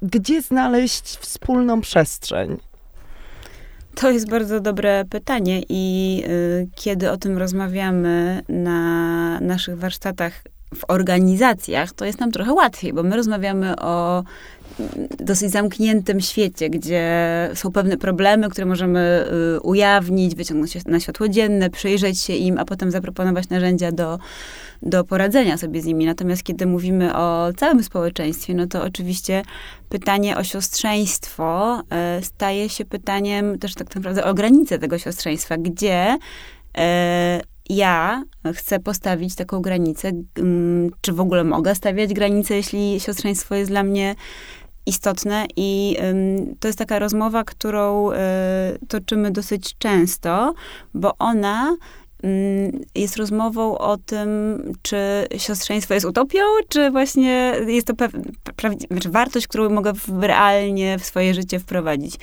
gdzie 0.01 0.41
znaleźć 0.41 1.03
wspólną 1.03 1.81
przestrzeń? 1.81 2.57
To 3.95 4.11
jest 4.11 4.29
bardzo 4.29 4.59
dobre 4.59 5.05
pytanie 5.09 5.61
i 5.69 6.23
y, 6.27 6.67
kiedy 6.75 7.11
o 7.11 7.17
tym 7.17 7.37
rozmawiamy 7.37 8.43
na 8.49 9.39
naszych 9.39 9.77
warsztatach 9.77 10.43
w 10.75 10.83
organizacjach 10.87 11.93
to 11.93 12.05
jest 12.05 12.19
nam 12.19 12.31
trochę 12.31 12.53
łatwiej, 12.53 12.93
bo 12.93 13.03
my 13.03 13.15
rozmawiamy 13.15 13.75
o 13.75 14.23
dosyć 15.19 15.51
zamkniętym 15.51 16.21
świecie, 16.21 16.69
gdzie 16.69 17.09
są 17.53 17.71
pewne 17.71 17.97
problemy, 17.97 18.49
które 18.49 18.65
możemy 18.65 19.25
y, 19.57 19.61
ujawnić, 19.61 20.35
wyciągnąć 20.35 20.85
na 20.85 20.99
światło 20.99 21.27
dzienne, 21.27 21.69
przyjrzeć 21.69 22.21
się 22.21 22.33
im, 22.33 22.57
a 22.57 22.65
potem 22.65 22.91
zaproponować 22.91 23.49
narzędzia 23.49 23.91
do, 23.91 24.19
do 24.81 25.03
poradzenia 25.03 25.57
sobie 25.57 25.81
z 25.81 25.85
nimi. 25.85 26.05
Natomiast 26.05 26.43
kiedy 26.43 26.65
mówimy 26.65 27.15
o 27.15 27.49
całym 27.57 27.83
społeczeństwie, 27.83 28.53
no 28.53 28.67
to 28.67 28.83
oczywiście 28.83 29.43
pytanie 29.89 30.37
o 30.37 30.43
siostrzeństwo 30.43 31.79
y, 32.19 32.23
staje 32.23 32.69
się 32.69 32.85
pytaniem 32.85 33.59
też 33.59 33.75
tak 33.75 33.95
naprawdę 33.95 34.25
o 34.25 34.33
granice 34.33 34.79
tego 34.79 34.97
siostrzeństwa, 34.97 35.57
gdzie 35.57 36.17
y, 36.77 36.79
ja 37.69 38.23
chcę 38.53 38.79
postawić 38.79 39.35
taką 39.35 39.61
granicę, 39.61 40.11
mm, 40.37 40.91
czy 41.01 41.13
w 41.13 41.19
ogóle 41.19 41.43
mogę 41.43 41.75
stawiać 41.75 42.13
granicę, 42.13 42.55
jeśli 42.55 42.99
siostrzeństwo 42.99 43.55
jest 43.55 43.71
dla 43.71 43.83
mnie 43.83 44.15
istotne 44.85 45.45
i 45.55 45.97
to 46.59 46.67
jest 46.67 46.79
taka 46.79 46.99
rozmowa, 46.99 47.43
którą 47.43 48.09
toczymy 48.87 49.31
dosyć 49.31 49.77
często, 49.77 50.53
bo 50.93 51.17
ona 51.17 51.77
jest 52.95 53.17
rozmową 53.17 53.77
o 53.77 53.97
tym, 53.97 54.29
czy 54.81 54.97
siostrzeństwo 55.37 55.93
jest 55.93 56.05
utopią, 56.05 56.39
czy 56.69 56.91
właśnie 56.91 57.53
jest 57.67 57.87
to 57.87 57.93
znaczy 58.91 59.09
wartość, 59.09 59.47
którą 59.47 59.69
mogę 59.69 59.93
w, 59.93 60.23
realnie 60.23 60.99
w 60.99 61.05
swoje 61.05 61.33
życie 61.33 61.59
wprowadzić. 61.59 62.15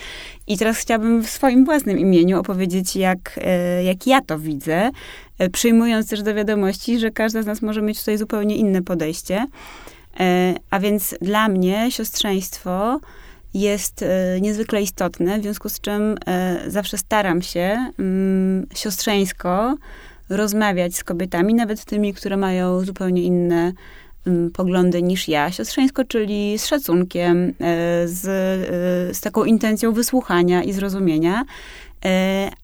I 0.47 0.59
teraz 0.59 0.79
chciałabym 0.79 1.23
w 1.23 1.31
swoim 1.31 1.65
własnym 1.65 1.99
imieniu 1.99 2.41
opowiedzieć, 2.41 2.97
jak, 2.97 3.39
e, 3.43 3.85
jak 3.85 4.07
ja 4.07 4.21
to 4.21 4.39
widzę, 4.39 4.91
przyjmując 5.53 6.09
też 6.09 6.23
do 6.23 6.35
wiadomości, 6.35 6.99
że 6.99 7.11
każda 7.11 7.43
z 7.43 7.47
nas 7.47 7.63
może 7.63 7.83
mieć 7.83 7.99
tutaj 7.99 8.19
zupełnie 8.19 8.57
inne 8.57 8.83
podejście. 8.83 9.47
E, 10.21 10.55
a 10.71 10.81
więc 10.81 11.15
dla 11.21 11.49
mnie 11.49 11.91
siostrzeństwo 11.91 13.01
jest 13.55 14.03
e, 14.03 14.41
niezwykle 14.41 14.83
istotne, 14.83 15.39
w 15.39 15.43
związku 15.43 15.69
z 15.69 15.81
czym 15.81 16.17
e, 16.27 16.61
zawsze 16.67 16.99
staram 16.99 17.43
się 17.43 17.93
mm, 17.99 18.67
siostrzeńsko 18.75 19.77
rozmawiać 20.29 20.97
z 20.97 21.05
kobietami, 21.05 21.55
nawet 21.55 21.85
tymi, 21.85 22.15
które 22.15 22.37
mają 22.37 22.85
zupełnie 22.85 23.23
inne 23.23 23.73
mm, 24.27 24.51
poglądy 24.51 25.03
niż 25.03 25.29
ja. 25.29 25.51
Siostrzeńsko, 25.53 26.05
czyli 26.05 26.59
z 26.59 26.67
szacunkiem, 26.67 27.49
e, 27.49 27.53
z, 28.09 28.21
z 29.17 29.21
taką 29.21 29.45
intencją 29.45 29.93
wysłuchania 29.93 30.63
i 30.63 30.73
zrozumienia. 30.73 31.45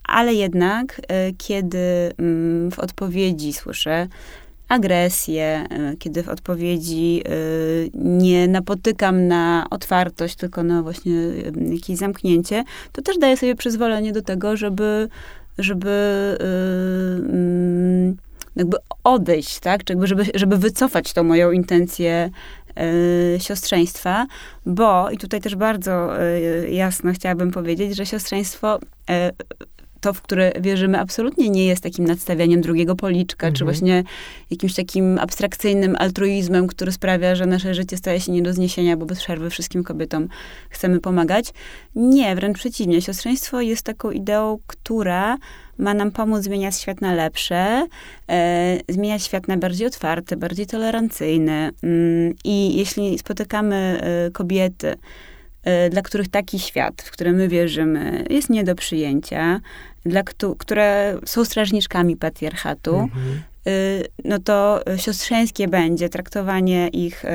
Ale 0.05 0.35
jednak, 0.35 1.01
kiedy 1.39 2.13
mm, 2.19 2.71
w 2.71 2.79
odpowiedzi 2.79 3.53
słyszę, 3.53 4.09
agresję, 4.73 5.67
e, 5.71 5.97
kiedy 5.99 6.23
w 6.23 6.29
odpowiedzi 6.29 7.23
e, 7.25 7.31
nie 7.95 8.49
napotykam 8.49 9.29
na 9.29 9.67
otwartość, 9.71 10.37
tylko 10.37 10.63
na 10.63 10.83
właśnie 10.83 11.19
e, 11.19 11.75
jakieś 11.75 11.97
zamknięcie, 11.97 12.65
to 12.93 13.03
też 13.03 13.19
daję 13.19 13.37
sobie 13.37 13.55
przyzwolenie 13.55 14.13
do 14.13 14.23
tego, 14.23 14.57
żeby, 14.57 15.09
żeby 15.59 15.91
mm, 16.41 18.17
jakby 18.57 18.77
odejść, 19.05 19.61
tak? 19.61 19.91
Jakby 19.91 20.07
żeby, 20.07 20.25
żeby 20.35 20.59
wycofać 20.59 21.13
tą 21.13 21.25
moją 21.25 21.51
intencję 21.51 22.31
siostrzeństwa, 23.39 24.27
bo, 24.67 25.11
i 25.11 25.19
tutaj 25.19 25.41
też 25.41 25.57
bardzo 25.57 26.09
jasno 26.69 27.13
chciałabym 27.13 27.51
powiedzieć, 27.51 27.97
że 27.97 28.07
siostrzeństwo 28.07 28.79
to, 30.03 30.13
w 30.13 30.23
które 30.23 30.53
wierzymy, 30.61 31.01
absolutnie 31.01 31.51
nie 31.51 31.67
jest 31.67 31.83
takim 31.83 32.05
nadstawianiem 32.05 32.61
drugiego 32.61 32.97
policzka, 32.97 33.47
mhm. 33.47 33.55
czy 33.55 33.65
właśnie 33.65 34.05
jakimś 34.51 34.75
takim 34.75 35.19
abstrakcyjnym 35.19 35.97
altruizmem, 35.99 36.67
który 36.67 36.93
sprawia, 36.93 37.35
że 37.35 37.47
nasze 37.47 37.75
życie 37.75 37.97
staje 37.97 38.21
się 38.21 38.33
nie 38.33 38.43
do 38.43 38.53
zniesienia, 38.53 38.97
bo 38.97 39.07
bez 39.07 39.19
przerwy 39.19 39.51
wszystkim 39.51 39.85
kobietom 39.85 40.29
chcemy 40.71 41.01
pomagać. 41.01 41.53
Nie, 41.95 42.37
wręcz 42.37 42.59
przeciwnie. 42.59 43.03
Siostrzeństwo 43.03 43.61
jest 43.61 43.83
taką 43.83 44.11
ideą, 44.11 44.59
która 44.67 45.39
ma 45.79 45.95
nam 45.95 46.11
pomóc 46.11 46.45
zmieniać 46.45 46.77
świat 46.77 47.01
na 47.01 47.15
lepsze, 47.15 47.87
e, 48.31 48.79
zmieniać 48.89 49.23
świat 49.23 49.49
na 49.49 49.57
bardziej 49.57 49.87
otwarty, 49.87 50.37
bardziej 50.37 50.67
tolerancyjny. 50.67 51.71
Mm, 51.83 52.35
I 52.45 52.77
jeśli 52.77 53.19
spotykamy 53.19 54.01
e, 54.03 54.31
kobiety, 54.31 54.95
e, 55.63 55.91
dla 55.91 56.03
których 56.03 56.29
taki 56.29 56.59
świat, 56.59 57.03
w 57.03 57.11
który 57.11 57.33
my 57.33 57.49
wierzymy, 57.49 58.25
jest 58.31 58.51
nie 58.51 58.65
do 58.65 58.75
przyjęcia, 58.75 59.61
dla, 60.07 60.23
które 60.59 61.19
są 61.25 61.45
strażniczkami 61.45 62.17
patriarchatu, 62.17 62.95
mhm. 62.95 63.43
Y, 63.69 64.05
no 64.25 64.39
to 64.39 64.81
siostrzeńskie 64.97 65.69
będzie 65.69 66.09
traktowanie 66.09 66.89
ich 66.89 67.25
y, 67.25 67.29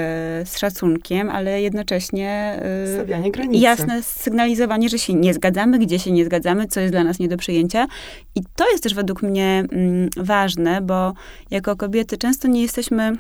z 0.46 0.58
szacunkiem, 0.58 1.30
ale 1.30 1.62
jednocześnie 1.62 2.60
y, 2.86 2.94
Stawianie 2.96 3.32
granicy. 3.32 3.64
jasne 3.64 4.04
sygnalizowanie, 4.04 4.90
że 4.90 5.00
się 5.00 5.14
nie 5.14 5.34
zgadzamy, 5.34 5.80
gdzie 5.80 6.00
się 6.00 6.12
nie 6.12 6.26
zgadzamy, 6.26 6.68
co 6.68 6.80
jest 6.80 6.94
dla 6.94 7.04
nas 7.04 7.20
nie 7.20 7.28
do 7.28 7.38
przyjęcia. 7.38 7.88
I 8.36 8.42
to 8.56 8.72
jest 8.72 8.84
też 8.84 8.94
według 8.94 9.22
mnie 9.24 9.64
mm, 9.72 10.10
ważne, 10.18 10.82
bo 10.82 11.14
jako 11.52 11.76
kobiety 11.76 12.18
często 12.18 12.48
nie 12.48 12.62
jesteśmy 12.62 13.14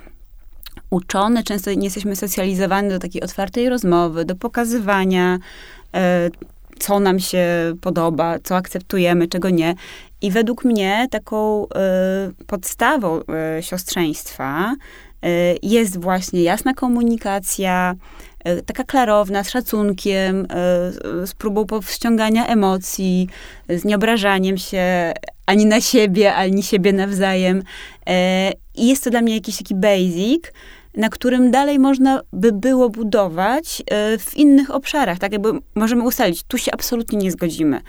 uczone, 0.89 1.43
często 1.43 1.73
nie 1.73 1.83
jesteśmy 1.83 2.15
socjalizowane 2.15 2.89
do 2.89 2.99
takiej 2.99 3.21
otwartej 3.21 3.69
rozmowy, 3.69 4.25
do 4.25 4.35
pokazywania 4.35 5.39
co 6.79 6.99
nam 6.99 7.19
się 7.19 7.47
podoba, 7.81 8.39
co 8.43 8.55
akceptujemy, 8.55 9.27
czego 9.27 9.49
nie. 9.49 9.75
I 10.21 10.31
według 10.31 10.65
mnie 10.65 11.07
taką 11.11 11.65
y, 11.65 12.45
podstawą 12.45 13.19
y, 13.59 13.63
siostrzeństwa 13.63 14.75
y, 15.25 15.57
jest 15.63 16.01
właśnie 16.01 16.43
jasna 16.43 16.73
komunikacja, 16.73 17.95
taka 18.65 18.83
klarowna, 18.83 19.43
z 19.43 19.49
szacunkiem, 19.49 20.47
z 21.25 21.33
próbą 21.33 21.65
powściągania 21.65 22.47
emocji, 22.47 23.29
z 23.69 23.85
nieobrażaniem 23.85 24.57
się 24.57 25.13
ani 25.47 25.65
na 25.65 25.81
siebie, 25.81 26.35
ani 26.35 26.63
siebie 26.63 26.93
nawzajem. 26.93 27.57
Y, 27.57 27.63
I 28.75 28.87
jest 28.87 29.03
to 29.03 29.09
dla 29.09 29.21
mnie 29.21 29.35
jakiś 29.35 29.57
taki 29.57 29.75
basic, 29.75 30.43
na 30.95 31.09
którym 31.09 31.51
dalej 31.51 31.79
można 31.79 32.21
by 32.33 32.51
było 32.51 32.89
budować 32.89 33.83
e, 33.91 34.17
w 34.17 34.37
innych 34.37 34.71
obszarach. 34.71 35.19
Tak 35.19 35.31
jakby 35.31 35.51
możemy 35.75 36.03
ustalić, 36.03 36.43
tu 36.43 36.57
się 36.57 36.71
absolutnie 36.71 37.19
nie 37.19 37.31
zgodzimy 37.31 37.81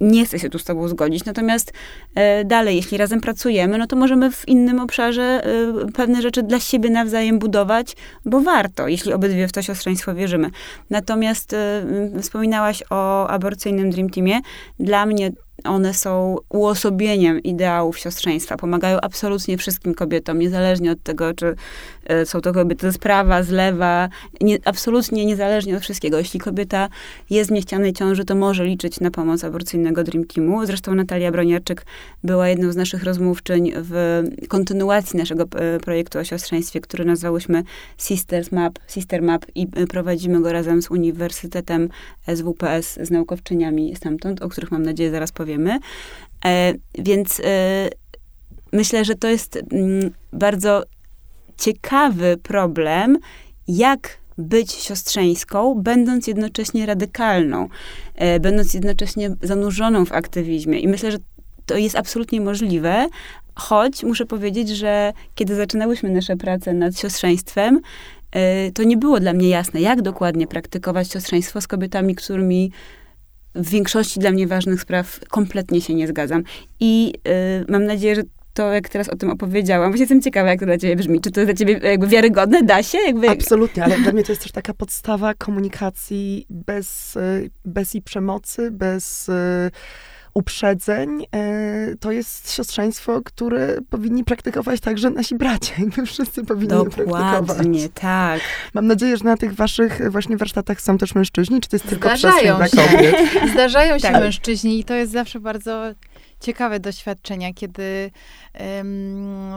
nie 0.00 0.26
chcę 0.26 0.38
się 0.38 0.50
tu 0.50 0.58
z 0.58 0.64
tobą 0.64 0.88
zgodzić. 0.88 1.24
Natomiast 1.24 1.72
e, 2.14 2.44
dalej, 2.44 2.76
jeśli 2.76 2.98
razem 2.98 3.20
pracujemy, 3.20 3.78
no 3.78 3.86
to 3.86 3.96
możemy 3.96 4.30
w 4.30 4.48
innym 4.48 4.80
obszarze 4.80 5.22
e, 5.22 5.92
pewne 5.92 6.22
rzeczy 6.22 6.42
dla 6.42 6.60
siebie 6.60 6.90
nawzajem 6.90 7.38
budować, 7.38 7.96
bo 8.24 8.40
warto, 8.40 8.88
jeśli 8.88 9.12
obydwie 9.12 9.48
w 9.48 9.52
to 9.52 9.62
siostrzeństwo 9.62 10.14
wierzymy. 10.14 10.50
Natomiast 10.90 11.52
e, 11.52 11.84
wspominałaś 12.22 12.82
o 12.90 13.28
aborcyjnym 13.28 13.90
Dream 13.90 14.10
Teamie. 14.10 14.40
Dla 14.80 15.06
mnie 15.06 15.30
one 15.64 15.94
są 15.94 16.36
uosobieniem 16.48 17.42
ideałów 17.42 17.98
siostrzeństwa. 17.98 18.56
Pomagają 18.56 19.00
absolutnie 19.00 19.58
wszystkim 19.58 19.94
kobietom, 19.94 20.38
niezależnie 20.38 20.92
od 20.92 21.02
tego, 21.02 21.34
czy 21.34 21.54
są 22.24 22.40
to 22.40 22.52
kobiety 22.52 22.92
z 22.92 22.98
prawa, 22.98 23.42
z 23.42 23.50
lewa, 23.50 24.08
nie, 24.40 24.58
absolutnie 24.64 25.26
niezależnie 25.26 25.76
od 25.76 25.82
wszystkiego. 25.82 26.18
Jeśli 26.18 26.40
kobieta 26.40 26.88
jest 27.30 27.50
w 27.50 27.52
niechcianej 27.52 27.92
ciąży, 27.92 28.24
to 28.24 28.34
może 28.34 28.64
liczyć 28.64 29.00
na 29.00 29.10
pomoc 29.10 29.44
aborcyjnego 29.44 30.04
Dream 30.04 30.24
Teamu. 30.24 30.66
Zresztą 30.66 30.94
Natalia 30.94 31.32
Broniarczyk 31.32 31.86
była 32.24 32.48
jedną 32.48 32.72
z 32.72 32.76
naszych 32.76 33.02
rozmówczyń 33.02 33.72
w 33.74 34.22
kontynuacji 34.48 35.18
naszego 35.18 35.44
e, 35.44 35.80
projektu 35.80 36.18
o 36.18 36.24
siostrzeństwie, 36.24 36.80
który 36.80 37.04
nazwałyśmy 37.04 37.62
Sisters 37.98 38.52
Map, 38.52 38.78
Sister 38.88 39.22
Map 39.22 39.46
i 39.54 39.66
e, 39.76 39.86
prowadzimy 39.86 40.42
go 40.42 40.52
razem 40.52 40.82
z 40.82 40.90
Uniwersytetem 40.90 41.88
SWPS, 42.34 42.98
z 43.02 43.10
naukowczyniami 43.10 43.96
stamtąd, 43.96 44.42
o 44.42 44.48
których 44.48 44.70
mam 44.70 44.82
nadzieję 44.82 45.10
zaraz 45.10 45.32
powiem 45.32 45.46
powiemy. 45.46 45.78
E, 46.44 46.74
więc 46.98 47.40
e, 47.44 47.88
myślę, 48.72 49.04
że 49.04 49.14
to 49.14 49.28
jest 49.28 49.58
mm, 49.72 50.10
bardzo 50.32 50.82
ciekawy 51.58 52.36
problem, 52.42 53.18
jak 53.68 54.18
być 54.38 54.72
siostrzeńską, 54.72 55.74
będąc 55.74 56.26
jednocześnie 56.26 56.86
radykalną, 56.86 57.68
e, 58.14 58.40
będąc 58.40 58.74
jednocześnie 58.74 59.36
zanurzoną 59.42 60.04
w 60.04 60.12
aktywizmie. 60.12 60.80
I 60.80 60.88
myślę, 60.88 61.12
że 61.12 61.18
to 61.66 61.76
jest 61.76 61.96
absolutnie 61.96 62.40
możliwe, 62.40 63.08
choć 63.54 64.04
muszę 64.04 64.26
powiedzieć, 64.26 64.68
że 64.68 65.12
kiedy 65.34 65.54
zaczynałyśmy 65.54 66.10
nasze 66.10 66.36
prace 66.36 66.72
nad 66.72 66.98
siostrzeństwem, 66.98 67.80
to 68.74 68.82
nie 68.82 68.96
było 68.96 69.20
dla 69.20 69.32
mnie 69.32 69.48
jasne, 69.48 69.80
jak 69.80 70.02
dokładnie 70.02 70.46
praktykować 70.46 71.12
siostrzeństwo 71.12 71.60
z 71.60 71.66
kobietami, 71.66 72.14
którymi 72.14 72.72
w 73.54 73.68
większości 73.70 74.20
dla 74.20 74.30
mnie 74.30 74.46
ważnych 74.46 74.80
spraw 74.80 75.20
kompletnie 75.28 75.80
się 75.80 75.94
nie 75.94 76.08
zgadzam. 76.08 76.42
I 76.80 77.12
y, 77.62 77.72
mam 77.72 77.84
nadzieję, 77.84 78.14
że 78.14 78.22
to, 78.56 78.72
jak 78.72 78.88
teraz 78.88 79.08
o 79.08 79.16
tym 79.16 79.30
opowiedziałam, 79.30 79.90
właśnie 79.90 80.02
jestem 80.02 80.22
ciekawa, 80.22 80.48
jak 80.48 80.60
to 80.60 80.66
dla 80.66 80.78
ciebie 80.78 80.96
brzmi. 80.96 81.20
Czy 81.20 81.30
to 81.30 81.44
dla 81.44 81.54
ciebie 81.54 81.80
jakby 81.82 82.06
wiarygodne? 82.06 82.62
Da 82.62 82.82
się? 82.82 82.98
Jakby... 82.98 83.30
Absolutnie, 83.30 83.84
ale 83.84 83.98
dla 83.98 84.12
mnie 84.12 84.24
to 84.24 84.32
jest 84.32 84.42
też 84.42 84.52
taka 84.52 84.74
podstawa 84.74 85.34
komunikacji 85.34 86.46
bez, 86.50 87.16
y, 87.16 87.50
bez 87.64 87.94
i 87.94 88.02
przemocy, 88.02 88.70
bez... 88.70 89.28
Y, 89.28 89.70
uprzedzeń, 90.34 91.26
e, 91.34 91.96
to 92.00 92.12
jest 92.12 92.52
siostrzeństwo, 92.52 93.22
które 93.24 93.76
powinni 93.90 94.24
praktykować 94.24 94.80
także 94.80 95.10
nasi 95.10 95.34
bracia. 95.34 95.74
Jakby 95.82 96.06
wszyscy 96.06 96.44
powinni 96.44 96.68
Dokładnie, 96.68 97.88
tak. 97.88 98.40
Mam 98.74 98.86
nadzieję, 98.86 99.16
że 99.16 99.24
na 99.24 99.36
tych 99.36 99.54
waszych 99.54 100.10
właśnie 100.10 100.36
warsztatach 100.36 100.80
są 100.80 100.98
też 100.98 101.14
mężczyźni, 101.14 101.60
czy 101.60 101.68
to 101.68 101.76
jest 101.76 101.88
tylko 101.88 102.08
Zdarzają 102.08 102.58
przestrzeń 102.58 102.80
dla 102.80 102.98
kobiet? 102.98 103.16
Zdarzają 103.52 103.98
się 103.98 104.08
tak. 104.08 104.22
mężczyźni 104.22 104.80
i 104.80 104.84
to 104.84 104.94
jest 104.94 105.12
zawsze 105.12 105.40
bardzo 105.40 105.82
ciekawe 106.40 106.80
doświadczenia, 106.80 107.52
kiedy 107.54 108.10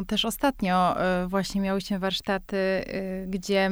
też 0.08 0.26
ostatnio 0.26 0.96
um, 0.96 1.30
właśnie 1.30 1.62
miałyśmy 1.62 2.00
warsztaty, 2.00 2.58
um, 3.28 3.32
gdzie 3.32 3.70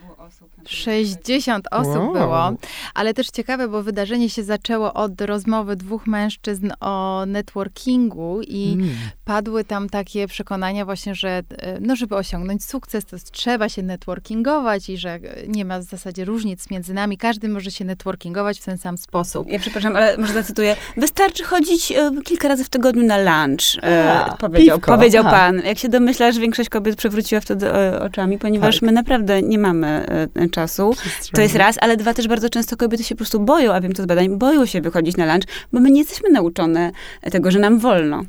było 0.00 0.05
osób? 0.26 0.50
60 0.66 1.68
osób 1.70 1.94
wow. 1.94 2.12
było, 2.12 2.52
ale 2.94 3.14
też 3.14 3.26
ciekawe, 3.26 3.68
bo 3.68 3.82
wydarzenie 3.82 4.30
się 4.30 4.42
zaczęło 4.42 4.94
od 4.94 5.20
rozmowy 5.20 5.76
dwóch 5.76 6.06
mężczyzn 6.06 6.70
o 6.80 7.24
networkingu 7.26 8.40
i 8.42 8.72
mm. 8.72 8.88
padły 9.24 9.64
tam 9.64 9.88
takie 9.88 10.26
przekonania 10.26 10.84
właśnie, 10.84 11.14
że 11.14 11.42
e, 11.58 11.80
no, 11.80 11.96
żeby 11.96 12.16
osiągnąć 12.16 12.64
sukces, 12.64 13.04
to 13.04 13.16
trzeba 13.32 13.68
się 13.68 13.82
networkingować 13.82 14.88
i 14.88 14.96
że 14.96 15.18
nie 15.48 15.64
ma 15.64 15.78
w 15.78 15.82
zasadzie 15.82 16.24
różnic 16.24 16.70
między 16.70 16.94
nami. 16.94 17.18
Każdy 17.18 17.48
może 17.48 17.70
się 17.70 17.84
networkingować 17.84 18.60
w 18.60 18.64
ten 18.64 18.78
sam 18.78 18.98
sposób. 18.98 19.48
Ja 19.48 19.58
przepraszam, 19.58 19.96
ale 19.96 20.16
może 20.16 20.32
zacytuję. 20.32 20.76
Wystarczy 20.96 21.44
chodzić 21.44 21.92
e, 21.92 22.10
kilka 22.24 22.48
razy 22.48 22.64
w 22.64 22.68
tygodniu 22.68 23.02
na 23.02 23.18
lunch, 23.18 23.78
e, 23.82 24.36
powiedział, 24.38 24.78
powiedział 24.78 25.24
pan. 25.24 25.62
Jak 25.64 25.78
się 25.78 25.88
domyślasz, 25.88 26.38
większość 26.38 26.68
kobiet 26.68 26.96
przewróciła 26.96 27.40
wtedy 27.40 27.72
e, 27.72 28.02
oczami, 28.02 28.38
ponieważ 28.38 28.74
tak. 28.74 28.82
my 28.82 28.92
naprawdę 28.92 29.42
nie 29.42 29.58
mamy 29.58 30.06
czasu. 30.50 30.94
To 31.32 31.40
jest 31.40 31.56
raz, 31.56 31.76
ale 31.80 31.96
dwa, 31.96 32.14
też 32.14 32.28
bardzo 32.28 32.50
często 32.50 32.76
kobiety 32.76 33.04
się 33.04 33.14
po 33.14 33.18
prostu 33.18 33.40
boją, 33.40 33.72
a 33.72 33.80
wiem 33.80 33.92
to 33.92 34.02
z 34.02 34.06
badań, 34.06 34.38
boją 34.38 34.66
się 34.66 34.80
wychodzić 34.80 35.16
na 35.16 35.32
lunch, 35.32 35.48
bo 35.72 35.80
my 35.80 35.90
nie 35.90 36.00
jesteśmy 36.00 36.30
nauczone 36.30 36.92
tego, 37.30 37.50
że 37.50 37.58
nam 37.58 37.78
wolno. 37.78 38.24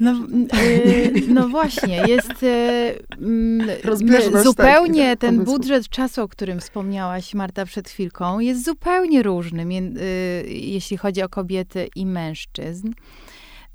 No, 0.00 0.12
yy, 0.12 1.12
no, 1.28 1.48
właśnie, 1.48 2.02
jest 2.08 2.42
yy, 2.42 4.42
zupełnie 4.42 5.10
tak, 5.10 5.20
ten 5.20 5.44
budżet 5.44 5.88
czasu, 5.88 6.22
o 6.22 6.28
którym 6.28 6.60
wspomniałaś, 6.60 7.34
Marta, 7.34 7.64
przed 7.64 7.88
chwilką, 7.88 8.40
jest 8.40 8.64
zupełnie 8.64 9.22
różny, 9.22 9.74
yy, 9.74 10.52
jeśli 10.52 10.96
chodzi 10.96 11.22
o 11.22 11.28
kobiety 11.28 11.88
i 11.96 12.06
mężczyzn. 12.06 12.92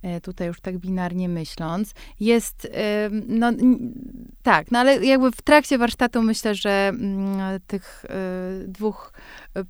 E, 0.03 0.21
tutaj 0.21 0.47
już 0.47 0.61
tak 0.61 0.77
binarnie 0.77 1.29
myśląc, 1.29 1.93
jest, 2.19 2.67
no 3.27 3.51
tak, 4.43 4.71
no 4.71 4.79
ale 4.79 5.05
jakby 5.05 5.31
w 5.31 5.41
trakcie 5.41 5.77
warsztatu 5.77 6.23
myślę, 6.23 6.55
że 6.55 6.87
mm, 6.87 7.59
tych 7.67 8.05
e, 8.09 8.67
dwóch 8.67 9.13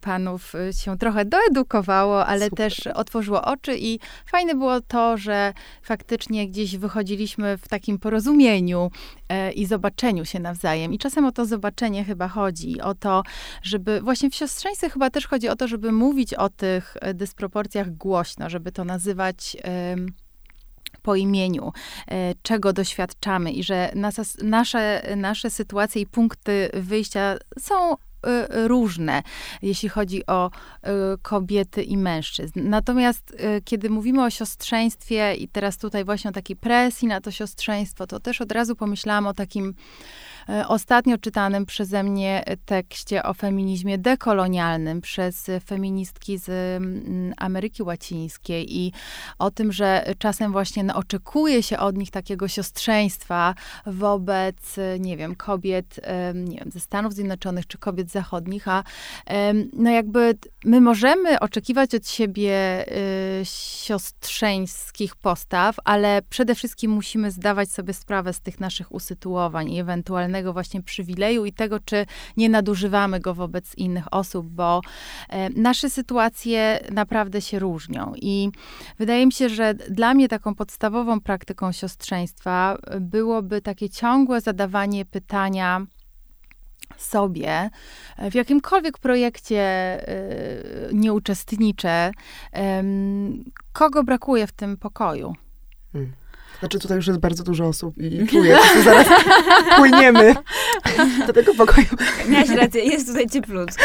panów 0.02 0.56
e, 0.56 0.74
się 0.74 0.98
trochę 0.98 1.26
doedukowało, 1.26 2.26
ale 2.26 2.46
Super. 2.46 2.58
też 2.58 2.88
otworzyło 2.88 3.42
oczy 3.42 3.78
i 3.78 4.00
fajne 4.26 4.56
było 4.56 4.82
to, 4.82 5.18
że 5.18 5.54
faktycznie 5.82 6.48
gdzieś 6.48 6.78
wychodziliśmy 6.78 7.58
w 7.58 7.68
takim 7.68 8.00
porozumieniu 8.00 8.92
i 9.56 9.66
zobaczeniu 9.66 10.26
się 10.26 10.40
nawzajem. 10.40 10.94
I 10.94 10.98
czasem 10.98 11.26
o 11.26 11.32
to 11.32 11.46
zobaczenie 11.46 12.04
chyba 12.04 12.28
chodzi, 12.28 12.82
o 12.82 12.94
to, 12.96 13.24
żeby 13.64 14.02
właśnie 14.02 14.30
w 14.30 14.36
siostrzeństwie 14.36 14.90
chyba 14.90 15.10
też 15.10 15.28
chodzi 15.28 15.50
o 15.50 15.56
to, 15.56 15.68
żeby 15.68 15.92
mówić 15.92 16.34
o 16.34 16.50
tych 16.50 16.98
dysproporcjach 17.14 17.92
głośno, 17.92 18.50
żeby 18.50 18.72
to 18.72 18.86
nazywać 18.86 19.58
po 21.04 21.16
imieniu, 21.16 21.74
e, 22.08 22.34
czego 22.42 22.74
doświadczamy 22.74 23.52
i 23.52 23.64
że 23.64 23.92
nasze, 24.44 25.02
nasze 25.16 25.50
sytuacje 25.50 26.02
i 26.02 26.08
punkty 26.08 26.70
wyjścia 26.74 27.38
są 27.60 27.94
e, 27.94 27.98
różne, 28.68 29.24
jeśli 29.62 29.90
chodzi 29.90 30.26
o 30.26 30.52
e, 30.82 30.92
kobiety 31.22 31.84
i 31.84 31.98
mężczyzn. 31.98 32.70
Natomiast 32.70 33.38
kiedy 33.66 33.90
mówimy 33.90 34.24
o 34.24 34.30
siostrzeństwie 34.30 35.36
i 35.36 35.48
teraz 35.48 35.78
tutaj 35.78 36.06
właśnie 36.06 36.30
o 36.30 36.34
takiej 36.34 36.56
presji 36.56 37.08
na 37.08 37.22
to 37.22 37.32
siostrzeństwo, 37.32 38.08
to 38.08 38.20
też 38.20 38.42
od 38.42 38.52
razu 38.52 38.76
pomyślałam 38.76 39.28
o 39.28 39.34
takim 39.34 39.76
ostatnio 40.68 41.18
czytanym 41.18 41.66
przeze 41.66 42.04
mnie 42.04 42.44
tekście 42.66 43.24
o 43.24 43.34
feminizmie 43.34 43.98
dekolonialnym 43.98 45.02
przez 45.02 45.52
feministki 45.66 46.38
z 46.38 46.50
mm, 46.50 47.34
Ameryki 47.38 47.84
Łacińskiej 47.84 48.78
i 48.78 48.92
o 49.40 49.52
tym, 49.52 49.72
że 49.72 50.14
czasem 50.18 50.52
właśnie 50.52 50.84
no, 50.84 50.96
oczekuje 50.96 51.64
się 51.64 51.78
od 51.78 51.98
nich 51.98 52.12
takiego 52.12 52.48
siostrzeństwa 52.48 53.56
wobec, 53.86 54.76
nie 55.00 55.18
wiem, 55.18 55.36
kobiet, 55.36 56.00
nie 56.34 56.58
wiem, 56.58 56.72
ze 56.72 56.80
Stanów 56.80 57.14
Zjednoczonych 57.14 57.68
czy 57.68 57.78
kobiet 57.78 58.12
zachodnich, 58.12 58.68
a 58.68 58.84
no 59.74 59.92
jakby 59.92 60.38
my 60.66 60.82
możemy 60.82 61.40
oczekiwać 61.40 61.96
od 61.96 62.08
siebie 62.08 62.86
y, 63.42 63.46
siostrzeńskich 63.46 65.16
postaw, 65.16 65.76
ale 65.84 66.22
przede 66.30 66.56
wszystkim 66.56 66.92
musimy 66.92 67.32
zdawać 67.32 67.72
sobie 67.72 67.94
sprawę 67.94 68.34
z 68.34 68.42
tych 68.42 68.60
naszych 68.60 68.92
usytuowań 68.92 69.72
i 69.72 69.80
ewentualnych 69.80 70.33
właśnie 70.54 70.82
przywileju 70.82 71.46
i 71.46 71.54
tego, 71.54 71.80
czy 71.80 72.06
nie 72.38 72.50
nadużywamy 72.50 73.20
go 73.20 73.34
wobec 73.34 73.76
innych 73.78 74.14
osób, 74.14 74.48
bo 74.48 74.82
e, 75.30 75.50
nasze 75.50 75.90
sytuacje 75.90 76.80
naprawdę 76.92 77.42
się 77.42 77.60
różnią. 77.60 78.14
I 78.16 78.50
wydaje 79.00 79.26
mi 79.26 79.32
się, 79.32 79.50
że 79.50 79.74
dla 79.74 80.14
mnie 80.14 80.28
taką 80.28 80.56
podstawową 80.56 81.22
praktyką 81.22 81.72
siostrzeństwa 81.72 82.78
byłoby 83.02 83.62
takie 83.62 83.90
ciągłe 83.90 84.42
zadawanie 84.42 85.06
pytania, 85.06 85.86
sobie 86.98 87.70
e, 88.18 88.32
w 88.32 88.36
jakimkolwiek 88.36 88.98
projekcie 88.98 89.60
e, 89.60 90.14
nie 90.94 91.14
uczestniczę, 91.14 92.12
kogo 93.74 94.04
brakuje 94.04 94.48
w 94.48 94.52
tym 94.52 94.78
pokoju. 94.78 95.34
Znaczy 96.60 96.80
tutaj 96.80 96.98
już 96.98 97.08
jest 97.08 97.20
bardzo 97.20 97.44
dużo 97.44 97.66
osób 97.66 97.96
i 97.98 98.28
czuję, 98.28 98.58
że 98.76 98.84
zaraz 98.84 99.08
płyniemy 99.78 100.36
do 101.28 101.34
tego 101.34 101.54
pokoju. 101.54 101.88
Miałaś 102.28 102.50
rację, 102.50 102.84
jest 102.84 103.08
tutaj 103.08 103.30
cieplutko. 103.30 103.84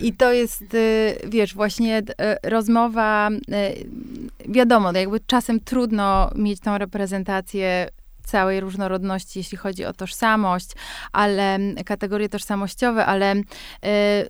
I 0.00 0.12
to 0.12 0.32
jest, 0.32 0.74
y, 0.74 1.16
wiesz, 1.28 1.54
właśnie 1.54 1.98
y, 1.98 2.04
rozmowa, 2.50 3.30
y, 3.30 4.52
wiadomo, 4.52 4.92
jakby 4.92 5.20
czasem 5.26 5.60
trudno 5.60 6.30
mieć 6.34 6.60
tą 6.60 6.78
reprezentację 6.78 7.88
całej 8.26 8.60
różnorodności, 8.60 9.38
jeśli 9.38 9.58
chodzi 9.58 9.84
o 9.84 9.92
tożsamość, 9.92 10.70
ale 11.12 11.58
kategorie 11.84 12.28
tożsamościowe, 12.28 13.06
ale 13.06 13.34
y, 13.34 13.42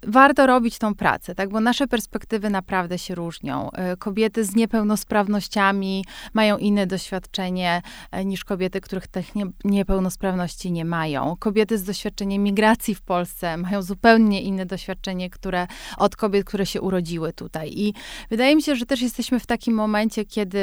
warto 0.07 0.47
robić 0.47 0.79
tą 0.79 0.95
pracę, 0.95 1.35
tak, 1.35 1.49
bo 1.49 1.61
nasze 1.61 1.87
perspektywy 1.87 2.51
naprawdę 2.51 2.99
się 2.99 3.15
różnią. 3.15 3.71
Y, 3.93 3.97
kobiety 3.97 4.45
z 4.45 4.57
niepełnosprawnościami 4.57 6.05
mają 6.35 6.59
inne 6.59 6.87
doświadczenie 6.87 7.83
y, 8.21 8.25
niż 8.25 8.45
kobiety, 8.45 8.81
których 8.81 9.07
tych 9.07 9.35
nie, 9.35 9.47
niepełnosprawności 9.65 10.73
nie 10.73 10.85
mają. 10.85 11.37
Kobiety 11.39 11.79
z 11.79 11.85
doświadczeniem 11.85 12.43
migracji 12.43 12.95
w 12.95 13.03
Polsce 13.03 13.57
mają 13.57 13.83
zupełnie 13.83 14.43
inne 14.43 14.67
doświadczenie, 14.67 15.31
które 15.31 15.67
od 15.97 16.17
kobiet, 16.17 16.47
które 16.47 16.67
się 16.67 16.81
urodziły 16.81 17.33
tutaj. 17.33 17.73
I 17.75 17.95
wydaje 18.31 18.57
mi 18.57 18.63
się, 18.63 18.77
że 18.77 18.87
też 18.87 19.03
jesteśmy 19.03 19.41
w 19.41 19.47
takim 19.47 19.75
momencie, 19.75 20.25
kiedy 20.25 20.59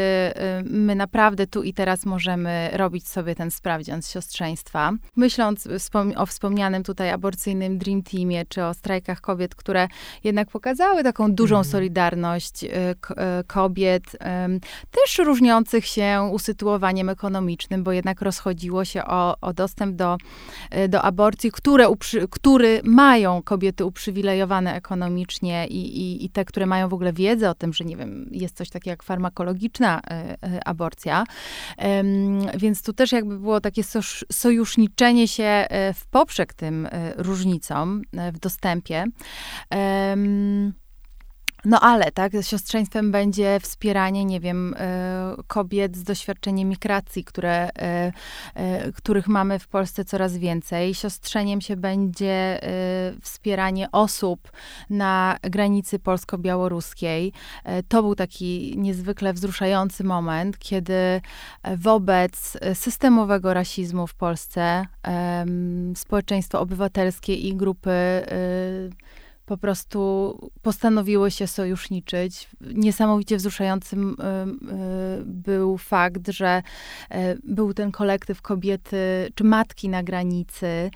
my 0.63 0.95
naprawdę 0.95 1.47
tu 1.47 1.63
i 1.63 1.73
teraz 1.73 2.05
możemy 2.05 2.69
robić 2.73 3.07
sobie 3.07 3.22
sobie 3.23 3.35
ten 3.35 3.51
sprawdzian 3.51 4.01
z 4.01 4.11
siostrzeństwa. 4.11 4.91
Myśląc 5.15 5.67
o 6.15 6.25
wspomnianym 6.25 6.83
tutaj 6.83 7.09
aborcyjnym 7.09 7.77
Dream 7.77 8.03
Teamie, 8.03 8.45
czy 8.45 8.63
o 8.63 8.73
strajkach 8.73 9.21
kobiet, 9.21 9.55
które 9.55 9.87
jednak 10.23 10.49
pokazały 10.49 11.03
taką 11.03 11.31
dużą 11.31 11.55
mm. 11.55 11.65
solidarność 11.65 12.63
y, 12.63 12.67
y, 12.67 12.95
kobiet, 13.47 14.03
też 14.91 15.17
różniących 15.17 15.85
się 15.85 16.29
usytuowaniem 16.31 17.09
ekonomicznym, 17.09 17.83
bo 17.83 17.91
jednak 17.91 18.21
rozchodziło 18.21 18.85
się 18.85 19.05
o, 19.05 19.35
o 19.41 19.53
dostęp 19.53 19.95
do, 19.95 20.17
y, 20.77 20.87
do 20.87 21.01
aborcji, 21.01 21.51
które 21.51 21.87
który 22.29 22.81
mają 22.83 23.41
kobiety 23.43 23.85
uprzywilejowane 23.85 24.75
ekonomicznie 24.75 25.67
i, 25.67 25.97
i, 26.01 26.25
i 26.25 26.29
te, 26.29 26.45
które 26.45 26.65
mają 26.65 26.89
w 26.89 26.93
ogóle 26.93 27.13
wiedzę 27.13 27.49
o 27.49 27.55
tym, 27.55 27.73
że 27.73 27.85
nie 27.85 27.97
wiem, 27.97 28.29
jest 28.31 28.57
coś 28.57 28.69
takiego 28.69 28.91
jak 28.91 29.03
farmakologiczna 29.03 30.01
aborcja. 30.65 31.23
Więc 32.57 32.81
tu 32.83 32.93
też 32.93 33.12
jakby 33.15 33.39
było 33.39 33.61
takie 33.61 33.83
sojuszniczenie 34.31 35.27
się 35.27 35.43
e, 35.43 35.93
w 35.93 36.07
poprzek 36.07 36.53
tym 36.53 36.85
e, 36.85 37.13
różnicom 37.17 38.01
e, 38.17 38.31
w 38.31 38.39
dostępie. 38.39 39.05
No 41.65 41.79
ale, 41.79 42.11
tak, 42.11 42.31
siostrzeństwem 42.41 43.11
będzie 43.11 43.59
wspieranie, 43.59 44.25
nie 44.25 44.39
wiem, 44.39 44.75
e, 44.77 45.35
kobiet 45.47 45.97
z 45.97 46.03
doświadczeniem 46.03 46.69
migracji, 46.69 47.23
które, 47.23 47.69
e, 47.79 48.11
e, 48.55 48.91
których 48.91 49.27
mamy 49.27 49.59
w 49.59 49.67
Polsce 49.67 50.05
coraz 50.05 50.37
więcej. 50.37 50.93
Siostrzeniem 50.93 51.61
się 51.61 51.75
będzie 51.75 52.59
wspieranie 53.21 53.91
osób 53.91 54.51
na 54.89 55.37
granicy 55.41 55.99
polsko-białoruskiej. 55.99 57.33
To 57.87 58.03
był 58.03 58.15
taki 58.15 58.73
niezwykle 58.77 59.33
wzruszający 59.33 60.03
moment, 60.03 60.57
kiedy 60.59 61.21
wobec 61.77 62.57
systemowego 62.73 63.53
rasizmu 63.53 64.07
w 64.07 64.15
Polsce 64.15 64.85
społeczeństwo 65.95 66.59
obywatelskie 66.59 67.35
i 67.35 67.55
grupy 67.55 67.91
po 69.45 69.57
prostu 69.57 70.39
postanowiły 70.61 71.31
się 71.31 71.47
sojuszniczyć. 71.47 72.49
Niesamowicie 72.61 73.37
wzruszającym 73.37 74.17
był 75.25 75.77
fakt, 75.77 76.27
że 76.27 76.61
y, 77.11 77.15
był 77.43 77.73
ten 77.73 77.91
kolektyw 77.91 78.41
kobiety 78.41 79.29
czy 79.35 79.43
matki 79.43 79.89
na 79.89 80.03
granicy, 80.03 80.91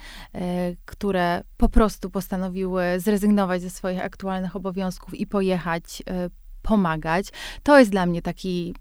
które 0.85 1.43
po 1.57 1.69
prostu 1.69 2.09
postanowiły 2.09 2.83
zrezygnować 2.97 3.61
ze 3.61 3.69
swoich 3.69 4.05
aktualnych 4.05 4.55
obowiązków 4.55 5.13
i 5.13 5.27
pojechać 5.27 6.03
pomagać. 6.61 7.27
To 7.63 7.79
jest 7.79 7.91
dla 7.91 8.05
mnie 8.05 8.21
taki 8.21 8.75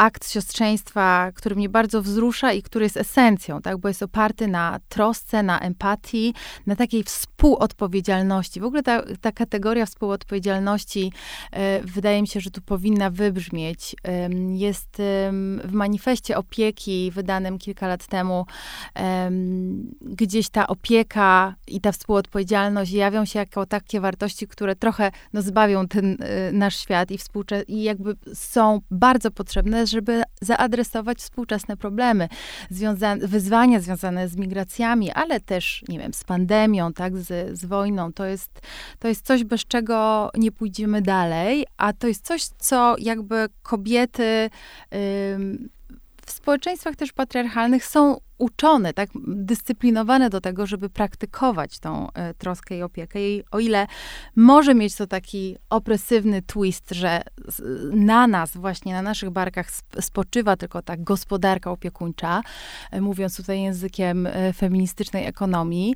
akt 0.00 0.28
siostrzeństwa, 0.30 1.32
który 1.34 1.56
mnie 1.56 1.68
bardzo 1.68 2.02
wzrusza 2.02 2.52
i 2.52 2.62
który 2.62 2.84
jest 2.84 2.96
esencją, 2.96 3.62
tak? 3.62 3.78
bo 3.78 3.88
jest 3.88 4.02
oparty 4.02 4.48
na 4.48 4.80
trosce, 4.88 5.42
na 5.42 5.60
empatii, 5.60 6.34
na 6.66 6.76
takiej 6.76 7.04
współodpowiedzialności. 7.04 8.60
W 8.60 8.64
ogóle 8.64 8.82
ta, 8.82 9.02
ta 9.20 9.32
kategoria 9.32 9.86
współodpowiedzialności 9.86 11.12
e, 11.52 11.80
wydaje 11.82 12.22
mi 12.22 12.28
się, 12.28 12.40
że 12.40 12.50
tu 12.50 12.60
powinna 12.60 13.10
wybrzmieć. 13.10 13.96
Jest 14.50 14.88
w 15.64 15.72
manifestie 15.72 16.36
opieki 16.36 17.10
wydanym 17.10 17.58
kilka 17.58 17.88
lat 17.88 18.06
temu, 18.06 18.46
gdzieś 20.00 20.48
ta 20.48 20.66
opieka 20.66 21.54
i 21.66 21.80
ta 21.80 21.92
współodpowiedzialność 21.92 22.92
jawią 22.92 23.24
się 23.24 23.38
jako 23.38 23.66
takie 23.66 24.00
wartości, 24.00 24.48
które 24.48 24.76
trochę 24.76 25.10
no, 25.32 25.42
zbawią 25.42 25.88
ten 25.88 26.16
e, 26.20 26.52
nasz 26.52 26.76
świat 26.76 27.10
i, 27.10 27.18
współcze- 27.18 27.64
i 27.68 27.82
jakby 27.82 28.16
są 28.34 28.80
bardzo 28.90 29.30
potrzebne, 29.30 29.86
żeby 29.90 30.22
zaadresować 30.40 31.18
współczesne 31.18 31.76
problemy, 31.76 32.28
wyzwania 33.20 33.80
związane 33.80 34.28
z 34.28 34.36
migracjami, 34.36 35.10
ale 35.10 35.40
też, 35.40 35.84
nie 35.88 35.98
wiem, 35.98 36.14
z 36.14 36.24
pandemią, 36.24 36.92
tak, 36.92 37.16
z, 37.16 37.58
z 37.58 37.64
wojną. 37.64 38.12
To 38.12 38.24
jest, 38.24 38.60
to 38.98 39.08
jest 39.08 39.26
coś, 39.26 39.44
bez 39.44 39.60
czego 39.60 40.30
nie 40.34 40.52
pójdziemy 40.52 41.02
dalej, 41.02 41.66
a 41.76 41.92
to 41.92 42.06
jest 42.06 42.26
coś, 42.26 42.44
co 42.44 42.96
jakby 42.98 43.48
kobiety 43.62 44.50
w 46.26 46.30
społeczeństwach 46.30 46.96
też 46.96 47.12
patriarchalnych 47.12 47.84
są 47.84 48.16
uczone, 48.40 48.94
tak 48.94 49.08
dyscyplinowane 49.26 50.30
do 50.30 50.40
tego, 50.40 50.66
żeby 50.66 50.90
praktykować 50.90 51.78
tą 51.78 52.12
e, 52.12 52.34
troskę 52.34 52.76
i 52.76 52.82
opiekę. 52.82 53.20
I 53.28 53.44
o 53.50 53.58
ile 53.58 53.86
może 54.36 54.74
mieć 54.74 54.96
to 54.96 55.06
taki 55.06 55.56
opresywny 55.70 56.42
twist, 56.42 56.90
że 56.90 57.22
na 57.92 58.26
nas, 58.26 58.56
właśnie 58.56 58.92
na 58.92 59.02
naszych 59.02 59.30
barkach 59.30 59.70
spoczywa 60.00 60.56
tylko 60.56 60.82
ta 60.82 60.96
gospodarka 60.96 61.70
opiekuńcza, 61.70 62.42
e, 62.90 63.00
mówiąc 63.00 63.36
tutaj 63.36 63.62
językiem 63.62 64.26
e, 64.26 64.52
feministycznej 64.52 65.26
ekonomii, 65.26 65.94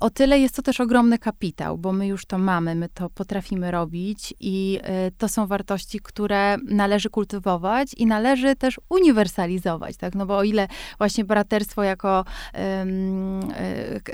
o 0.00 0.10
tyle 0.10 0.38
jest 0.38 0.56
to 0.56 0.62
też 0.62 0.80
ogromny 0.80 1.18
kapitał, 1.18 1.78
bo 1.78 1.92
my 1.92 2.06
już 2.06 2.26
to 2.26 2.38
mamy, 2.38 2.74
my 2.74 2.88
to 2.88 3.10
potrafimy 3.10 3.70
robić 3.70 4.34
i 4.40 4.80
to 5.18 5.28
są 5.28 5.46
wartości, 5.46 6.00
które 6.00 6.56
należy 6.68 7.10
kultywować 7.10 7.94
i 7.94 8.06
należy 8.06 8.56
też 8.56 8.80
uniwersalizować, 8.88 9.96
tak? 9.96 10.14
No 10.14 10.26
bo 10.26 10.36
o 10.36 10.44
ile 10.44 10.68
właśnie 10.98 11.24
braterstwo 11.24 11.83
jako, 11.84 12.24
e, 12.54 12.86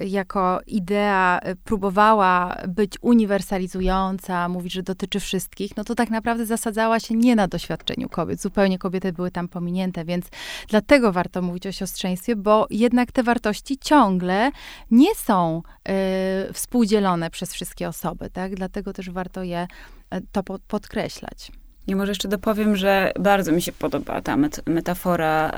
jako 0.07 0.61
idea 0.67 1.41
próbowała 1.65 2.57
być 2.69 2.93
uniwersalizująca, 3.01 4.49
mówić, 4.49 4.73
że 4.73 4.83
dotyczy 4.83 5.21
wszystkich, 5.21 5.77
no 5.77 5.85
to 5.85 5.95
tak 5.95 6.11
naprawdę 6.11 6.47
zasadzała 6.47 7.01
się 7.01 7.15
nie 7.15 7.37
na 7.37 7.49
doświadczeniu 7.49 8.09
kobiet. 8.09 8.41
Zupełnie 8.41 8.79
kobiety 8.79 9.13
były 9.13 9.31
tam 9.31 9.49
pominięte, 9.49 10.05
więc 10.05 10.27
dlatego 10.69 11.13
warto 11.13 11.43
mówić 11.43 11.67
o 11.67 11.73
siostrzeństwie, 11.73 12.37
bo 12.37 12.67
jednak 12.71 13.13
te 13.13 13.23
wartości 13.23 13.79
ciągle 13.79 14.51
nie 14.91 15.15
są 15.15 15.63
y, 16.49 16.53
współdzielone 16.53 17.31
przez 17.31 17.53
wszystkie 17.53 17.89
osoby, 17.89 18.31
tak? 18.31 18.55
Dlatego 18.55 18.93
też 18.93 19.11
warto 19.11 19.43
je 19.43 19.69
e, 20.11 20.21
to 20.33 20.43
podkreślać. 20.43 21.53
I 21.91 21.95
może 21.95 22.11
jeszcze 22.11 22.29
dopowiem, 22.29 22.77
że 22.77 23.13
bardzo 23.21 23.53
mi 23.53 23.63
się 23.63 23.73
podoba 23.73 24.21
ta 24.21 24.37
metafora 24.67 25.51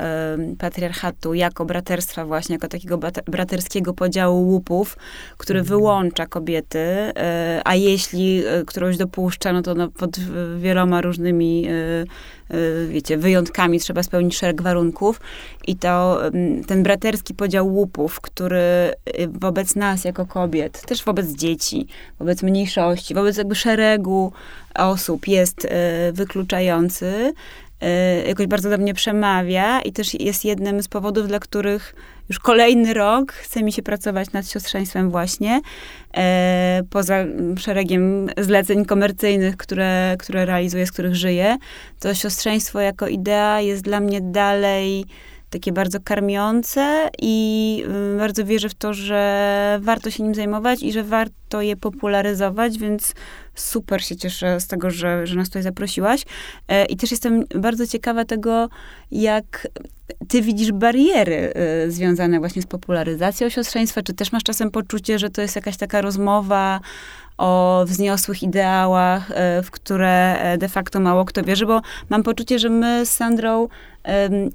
y, 0.52 0.56
patriarchatu 0.56 1.34
jako 1.34 1.64
braterstwa 1.64 2.26
właśnie, 2.26 2.54
jako 2.54 2.68
takiego 2.68 2.98
braterskiego 3.26 3.94
podziału 3.94 4.48
łupów, 4.48 4.96
który 5.38 5.60
mhm. 5.60 5.78
wyłącza 5.78 6.26
kobiety, 6.26 6.78
y, 6.78 7.12
a 7.64 7.74
jeśli 7.74 8.46
y, 8.46 8.64
którąś 8.66 8.96
dopuszcza, 8.96 9.52
no 9.52 9.62
to 9.62 9.74
no, 9.74 9.88
pod 9.88 10.16
wieloma 10.58 11.00
różnymi 11.00 11.68
Y, 11.68 12.06
wiecie, 12.88 13.18
wyjątkami 13.18 13.80
trzeba 13.80 14.02
spełnić 14.02 14.36
szereg 14.36 14.62
warunków 14.62 15.20
i 15.66 15.76
to 15.76 16.20
ten 16.66 16.82
braterski 16.82 17.34
podział 17.34 17.74
łupów, 17.74 18.20
który 18.20 18.58
y, 18.58 19.28
wobec 19.28 19.76
nas 19.76 20.04
jako 20.04 20.26
kobiet, 20.26 20.86
też 20.86 21.04
wobec 21.04 21.26
dzieci, 21.26 21.86
wobec 22.18 22.42
mniejszości, 22.42 23.14
wobec 23.14 23.36
jakby 23.36 23.54
szeregu 23.54 24.32
osób 24.74 25.28
jest 25.28 25.64
y, 25.64 25.68
wykluczający, 26.12 27.32
jakoś 28.26 28.46
bardzo 28.46 28.70
do 28.70 28.78
mnie 28.78 28.94
przemawia 28.94 29.80
i 29.80 29.92
też 29.92 30.14
jest 30.14 30.44
jednym 30.44 30.82
z 30.82 30.88
powodów, 30.88 31.28
dla 31.28 31.38
których 31.38 31.94
już 32.32 32.38
kolejny 32.38 32.94
rok 32.94 33.32
chce 33.32 33.62
mi 33.62 33.72
się 33.72 33.82
pracować 33.82 34.32
nad 34.32 34.48
siostrzeństwem 34.48 35.10
właśnie, 35.10 35.60
e, 36.16 36.82
poza 36.90 37.24
szeregiem 37.58 38.28
zleceń 38.38 38.84
komercyjnych, 38.84 39.56
które, 39.56 40.16
które 40.18 40.46
realizuję, 40.46 40.86
z 40.86 40.92
których 40.92 41.16
żyję, 41.16 41.56
to 42.00 42.14
siostrzeństwo 42.14 42.80
jako 42.80 43.08
idea 43.08 43.60
jest 43.60 43.82
dla 43.82 44.00
mnie 44.00 44.20
dalej 44.20 45.04
takie 45.52 45.72
bardzo 45.72 46.00
karmiące 46.00 47.10
i 47.22 47.84
y, 48.14 48.18
bardzo 48.18 48.44
wierzę 48.44 48.68
w 48.68 48.74
to, 48.74 48.94
że 48.94 49.78
warto 49.82 50.10
się 50.10 50.22
nim 50.22 50.34
zajmować 50.34 50.82
i 50.82 50.92
że 50.92 51.02
warto 51.02 51.62
je 51.62 51.76
popularyzować, 51.76 52.78
więc 52.78 53.14
super 53.54 54.04
się 54.04 54.16
cieszę 54.16 54.60
z 54.60 54.66
tego, 54.66 54.90
że, 54.90 55.26
że 55.26 55.36
nas 55.36 55.48
tutaj 55.48 55.62
zaprosiłaś. 55.62 56.24
E, 56.68 56.84
I 56.84 56.96
też 56.96 57.10
jestem 57.10 57.44
bardzo 57.54 57.86
ciekawa 57.86 58.24
tego, 58.24 58.68
jak 59.10 59.68
ty 60.28 60.42
widzisz 60.42 60.72
bariery 60.72 61.52
y, 61.86 61.90
związane 61.90 62.38
właśnie 62.38 62.62
z 62.62 62.66
popularyzacją 62.66 63.48
siostrzeństwa? 63.48 64.02
Czy 64.02 64.14
też 64.14 64.32
masz 64.32 64.42
czasem 64.42 64.70
poczucie, 64.70 65.18
że 65.18 65.30
to 65.30 65.42
jest 65.42 65.56
jakaś 65.56 65.76
taka 65.76 66.00
rozmowa 66.00 66.80
o 67.42 67.84
wzniosłych 67.86 68.42
ideałach, 68.42 69.30
y, 69.30 69.34
w 69.62 69.70
które 69.70 70.38
e, 70.38 70.58
de 70.58 70.68
facto 70.68 71.00
mało 71.00 71.24
kto 71.24 71.42
wierzy? 71.42 71.66
Bo 71.66 71.80
mam 72.08 72.22
poczucie, 72.22 72.58
że 72.58 72.68
my 72.68 73.06
z 73.06 73.12
Sandrą 73.12 73.68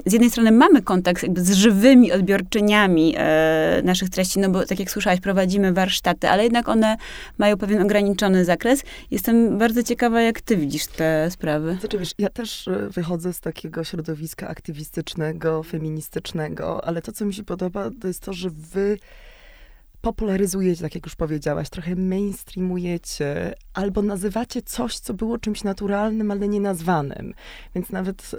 z 0.05 0.13
jednej 0.13 0.29
strony 0.29 0.51
mamy 0.51 0.81
kontakt 0.81 1.39
z 1.39 1.53
żywymi 1.53 2.11
odbiorczyniami 2.11 3.13
e, 3.17 3.81
naszych 3.83 4.09
treści, 4.09 4.39
no 4.39 4.49
bo 4.49 4.65
tak 4.65 4.79
jak 4.79 4.91
słyszałaś, 4.91 5.19
prowadzimy 5.19 5.73
warsztaty, 5.73 6.29
ale 6.29 6.43
jednak 6.43 6.69
one 6.69 6.97
mają 7.37 7.57
pewien 7.57 7.81
ograniczony 7.81 8.45
zakres. 8.45 8.83
Jestem 9.11 9.57
bardzo 9.57 9.83
ciekawa, 9.83 10.21
jak 10.21 10.41
ty 10.41 10.57
widzisz 10.57 10.87
te 10.87 11.31
sprawy. 11.31 11.77
Znaczy, 11.79 11.97
wiesz, 11.97 12.11
ja 12.17 12.29
też 12.29 12.67
e, 12.67 12.89
wychodzę 12.89 13.33
z 13.33 13.39
takiego 13.39 13.83
środowiska 13.83 14.47
aktywistycznego, 14.47 15.63
feministycznego, 15.63 16.85
ale 16.85 17.01
to, 17.01 17.11
co 17.11 17.25
mi 17.25 17.33
się 17.33 17.43
podoba, 17.43 17.89
to 18.01 18.07
jest 18.07 18.21
to, 18.21 18.33
że 18.33 18.49
wy 18.49 18.97
popularyzujecie, 20.01 20.81
tak 20.81 20.95
jak 20.95 21.05
już 21.05 21.15
powiedziałaś, 21.15 21.69
trochę 21.69 21.95
mainstreamujecie, 21.95 23.53
albo 23.73 24.01
nazywacie 24.01 24.61
coś, 24.61 24.99
co 24.99 25.13
było 25.13 25.37
czymś 25.37 25.63
naturalnym, 25.63 26.31
ale 26.31 26.47
nie 26.47 26.61
nazwanym. 26.61 27.33
Więc 27.75 27.89
nawet 27.89 28.33
y, 28.33 28.37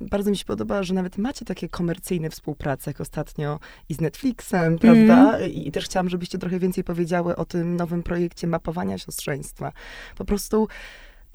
bardzo 0.00 0.30
mi 0.30 0.36
się 0.36 0.44
podoba, 0.44 0.82
że 0.82 0.94
nawet 0.94 1.18
macie 1.18 1.44
takie 1.44 1.68
komercyjne 1.68 2.30
współprace, 2.30 2.90
jak 2.90 3.00
ostatnio 3.00 3.60
i 3.88 3.94
z 3.94 4.00
Netflixem, 4.00 4.78
prawda? 4.78 5.36
Mm. 5.36 5.50
I, 5.50 5.68
I 5.68 5.72
też 5.72 5.84
chciałam, 5.84 6.08
żebyście 6.08 6.38
trochę 6.38 6.58
więcej 6.58 6.84
powiedziały 6.84 7.36
o 7.36 7.44
tym 7.44 7.76
nowym 7.76 8.02
projekcie 8.02 8.46
mapowania 8.46 8.98
siostrzeństwa. 8.98 9.72
Po 10.16 10.24
prostu 10.24 10.68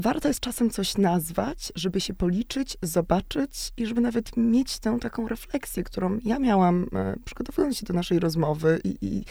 warto 0.04 0.28
jest 0.28 0.40
czasem 0.40 0.70
coś 0.70 0.98
nazwać, 0.98 1.72
żeby 1.76 2.02
się 2.02 2.14
policzyć, 2.14 2.78
zobaczyć 2.82 3.72
i 3.78 3.86
żeby 3.86 4.02
nawet 4.02 4.38
mieć 4.38 4.80
tę 4.80 4.98
taką 5.02 5.28
refleksję, 5.28 5.84
którą 5.84 6.20
ja 6.24 6.40
miałam, 6.40 6.86
e, 6.94 7.16
przygotowując 7.26 7.78
się 7.78 7.86
do 7.86 7.94
naszej 7.94 8.20
rozmowy 8.20 8.80
i, 8.84 8.98
i, 9.02 9.26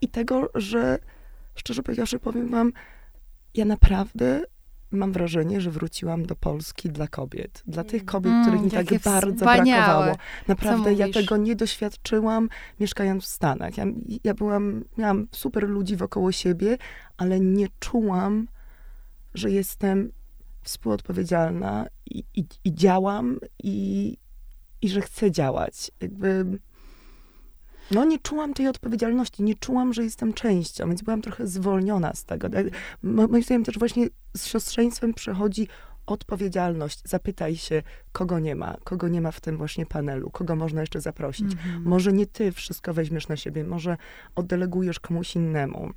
i 0.00 0.08
tego, 0.08 0.50
że 0.54 0.98
szczerze 1.54 1.82
powiedziawszy, 1.82 2.18
powiem 2.18 2.48
wam, 2.48 2.72
ja 3.54 3.64
naprawdę 3.64 4.42
mam 4.90 5.12
wrażenie, 5.12 5.60
że 5.60 5.70
wróciłam 5.70 6.26
do 6.26 6.36
Polski 6.36 6.90
dla 6.90 7.08
kobiet. 7.08 7.62
Dla 7.66 7.84
tych 7.84 8.02
mm. 8.02 8.06
kobiet, 8.06 8.32
których 8.42 8.62
mi 8.62 8.70
tak 8.70 9.02
bardzo 9.04 9.44
brakowało. 9.44 10.16
Naprawdę 10.48 10.92
ja 10.92 11.08
tego 11.12 11.36
nie 11.36 11.56
doświadczyłam 11.56 12.48
mieszkając 12.80 13.24
w 13.24 13.26
Stanach. 13.26 13.76
Ja, 13.76 13.84
ja 14.24 14.34
byłam, 14.34 14.84
miałam 14.98 15.28
super 15.32 15.68
ludzi 15.68 15.96
wokoło 15.96 16.32
siebie, 16.32 16.78
ale 17.16 17.40
nie 17.40 17.66
czułam 17.80 18.46
że 19.36 19.50
jestem 19.50 20.12
współodpowiedzialna 20.62 21.86
i, 22.06 22.24
i, 22.34 22.44
i 22.64 22.74
działam 22.74 23.38
i, 23.62 24.16
i 24.82 24.88
że 24.88 25.00
chcę 25.00 25.30
działać. 25.30 25.90
Jakby, 26.00 26.58
no 27.90 28.04
nie 28.04 28.18
czułam 28.18 28.54
tej 28.54 28.68
odpowiedzialności, 28.68 29.42
nie 29.42 29.54
czułam, 29.54 29.92
że 29.92 30.04
jestem 30.04 30.32
częścią, 30.32 30.88
więc 30.88 31.02
byłam 31.02 31.22
trochę 31.22 31.46
zwolniona 31.46 32.14
z 32.14 32.24
tego. 32.24 32.48
Moim 33.02 33.42
zdaniem 33.42 33.64
też 33.64 33.78
właśnie 33.78 34.08
z 34.36 34.46
siostrzeństwem 34.46 35.14
przychodzi 35.14 35.68
odpowiedzialność. 36.06 37.02
Zapytaj 37.04 37.56
się, 37.56 37.82
kogo 38.12 38.38
nie 38.38 38.56
ma, 38.56 38.76
kogo 38.84 39.08
nie 39.08 39.20
ma 39.20 39.30
w 39.30 39.40
tym 39.40 39.56
właśnie 39.56 39.86
panelu, 39.86 40.30
kogo 40.30 40.56
można 40.56 40.80
jeszcze 40.80 41.00
zaprosić. 41.00 41.52
Mm 41.52 41.56
-hmm. 41.56 41.86
Może 41.86 42.12
nie 42.12 42.26
ty 42.26 42.52
wszystko 42.52 42.94
weźmiesz 42.94 43.28
na 43.28 43.36
siebie, 43.36 43.64
może 43.64 43.96
oddelegujesz 44.34 45.00
komuś 45.00 45.36
innemu. 45.36 45.90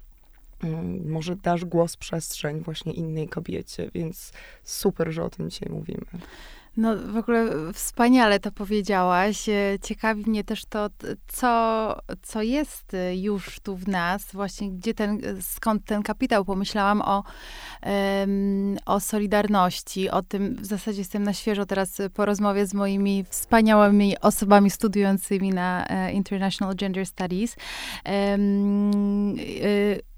Mm, 0.64 1.12
może 1.12 1.36
dasz 1.36 1.66
głos, 1.66 1.98
przestrzeń 1.98 2.62
właśnie 2.62 2.94
innej 2.94 3.28
kobiecie, 3.28 3.92
więc 3.94 4.32
super, 4.64 5.12
że 5.12 5.24
o 5.24 5.30
tym 5.30 5.50
dzisiaj 5.50 5.70
mówimy. 5.72 6.06
No 6.78 6.96
w 6.98 7.18
ogóle 7.18 7.50
wspaniale 7.74 8.40
to 8.40 8.52
powiedziałaś. 8.52 9.50
E, 9.50 9.78
ciekawi 9.82 10.30
mnie 10.30 10.44
też 10.44 10.66
to, 10.66 10.90
co, 11.28 11.96
co 12.22 12.42
jest 12.42 12.94
e, 12.94 13.18
już 13.18 13.60
tu 13.60 13.76
w 13.76 13.88
nas, 13.88 14.32
właśnie 14.34 14.72
gdzie 14.72 14.94
ten, 14.94 15.22
skąd 15.42 15.86
ten 15.86 16.04
kapitał. 16.04 16.46
Pomyślałam 16.46 17.02
o, 17.02 17.24
um, 17.86 18.78
o 18.86 19.00
solidarności, 19.00 20.10
o 20.10 20.22
tym, 20.22 20.56
w 20.56 20.66
zasadzie 20.66 21.00
jestem 21.00 21.24
na 21.24 21.34
świeżo 21.34 21.66
teraz 21.66 22.02
po 22.14 22.26
rozmowie 22.26 22.66
z 22.66 22.74
moimi 22.74 23.26
wspaniałymi 23.30 24.20
osobami 24.20 24.70
studiującymi 24.70 25.50
na 25.50 25.86
International 26.14 26.76
Gender 26.76 27.06
Studies. 27.06 27.56
Um, 28.06 29.36
y, 29.40 30.09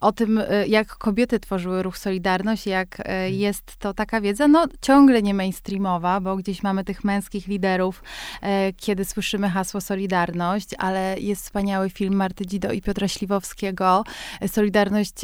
o 0.00 0.12
tym, 0.12 0.38
e, 0.38 0.66
jak 0.66 0.88
kobiety 0.88 1.40
tworzyły 1.40 1.82
ruch 1.82 1.98
Solidarność, 1.98 2.66
jak 2.66 3.00
e, 3.00 3.02
mhm. 3.02 3.34
jest 3.34 3.76
to 3.76 3.94
taka 3.94 4.20
wiedza, 4.20 4.48
no 4.48 4.66
ciągle 4.82 5.22
nie 5.22 5.34
mainstreamowa, 5.34 6.20
bo 6.20 6.36
gdzieś 6.36 6.62
mamy 6.62 6.84
tych 6.84 7.04
męskich 7.04 7.46
liderów, 7.46 8.02
e, 8.42 8.72
kiedy 8.72 9.04
słyszymy 9.04 9.50
hasło 9.50 9.80
Solidarność, 9.80 10.68
ale 10.78 11.16
jest 11.20 11.42
wspaniały 11.42 11.90
film 11.90 12.14
Marty 12.14 12.46
Dzido 12.46 12.72
i 12.72 12.82
Piotra 12.82 13.08
Śliwowskiego, 13.08 14.04
Solidarność 14.46 15.14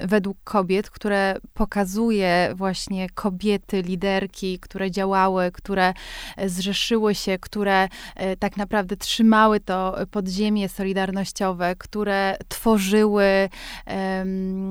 według 0.00 0.36
kobiet, 0.44 0.90
które 0.90 1.36
pokazuje 1.54 2.52
właśnie 2.54 3.10
kobiety, 3.10 3.82
liderki, 3.82 4.58
które 4.58 4.90
działały, 4.90 5.50
które 5.52 5.94
zrzeszyły 6.46 7.14
się, 7.14 7.38
które 7.38 7.88
tak 8.38 8.56
naprawdę 8.56 8.96
trzymały 8.96 9.60
to 9.60 9.96
podziemie 10.10 10.68
solidarnościowe, 10.68 11.76
które 11.76 12.36
tworzyły 12.48 13.13
um, 13.16 14.70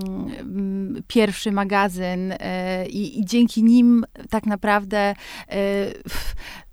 pierwszy 1.08 1.52
magazyn 1.52 2.34
e, 2.40 2.86
i, 2.88 3.20
i, 3.20 3.26
dzięki 3.26 3.64
nim 3.64 4.06
tak 4.30 4.46
naprawdę 4.46 4.98
e, 5.00 5.16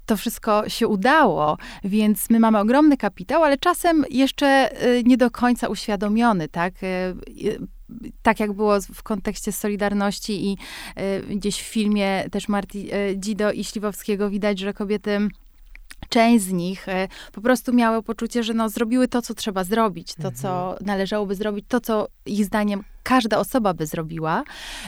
to 0.06 0.16
wszystko 0.16 0.68
się 0.68 0.88
udało, 0.88 1.58
więc 1.84 2.30
my 2.30 2.40
mamy 2.40 2.58
ogromny 2.58 2.96
kapitał, 2.96 3.44
ale 3.44 3.58
czasem 3.58 4.04
jeszcze 4.10 4.46
e, 4.46 5.02
nie 5.02 5.16
do 5.16 5.30
końca 5.30 5.68
uświadomiony, 5.68 6.48
tak? 6.48 6.74
tak 8.22 8.40
jak 8.40 8.52
było 8.52 8.80
w 8.94 9.02
kontekście 9.02 9.52
Solidarności 9.52 10.46
i 10.46 10.56
gdzieś 11.30 11.62
w 11.62 11.66
filmie 11.66 12.24
też 12.30 12.48
Marty 12.48 12.78
Dzido 13.16 13.52
i 13.52 13.64
Śliwowskiego 13.64 14.30
widać, 14.30 14.58
że 14.58 14.72
kobiety 14.72 15.28
część 16.08 16.44
z 16.44 16.52
nich 16.52 16.88
e, 16.88 17.08
po 17.32 17.40
prostu 17.40 17.72
miały 17.72 18.02
poczucie, 18.02 18.42
że 18.42 18.54
no, 18.54 18.68
zrobiły 18.68 19.08
to, 19.08 19.22
co 19.22 19.34
trzeba 19.34 19.64
zrobić, 19.64 20.14
to, 20.14 20.32
co 20.32 20.70
mhm. 20.70 20.86
należałoby 20.86 21.34
zrobić, 21.34 21.64
to, 21.68 21.80
co 21.80 22.08
ich 22.26 22.44
zdaniem 22.44 22.84
każda 23.02 23.38
osoba 23.38 23.74
by 23.74 23.86
zrobiła, 23.86 24.44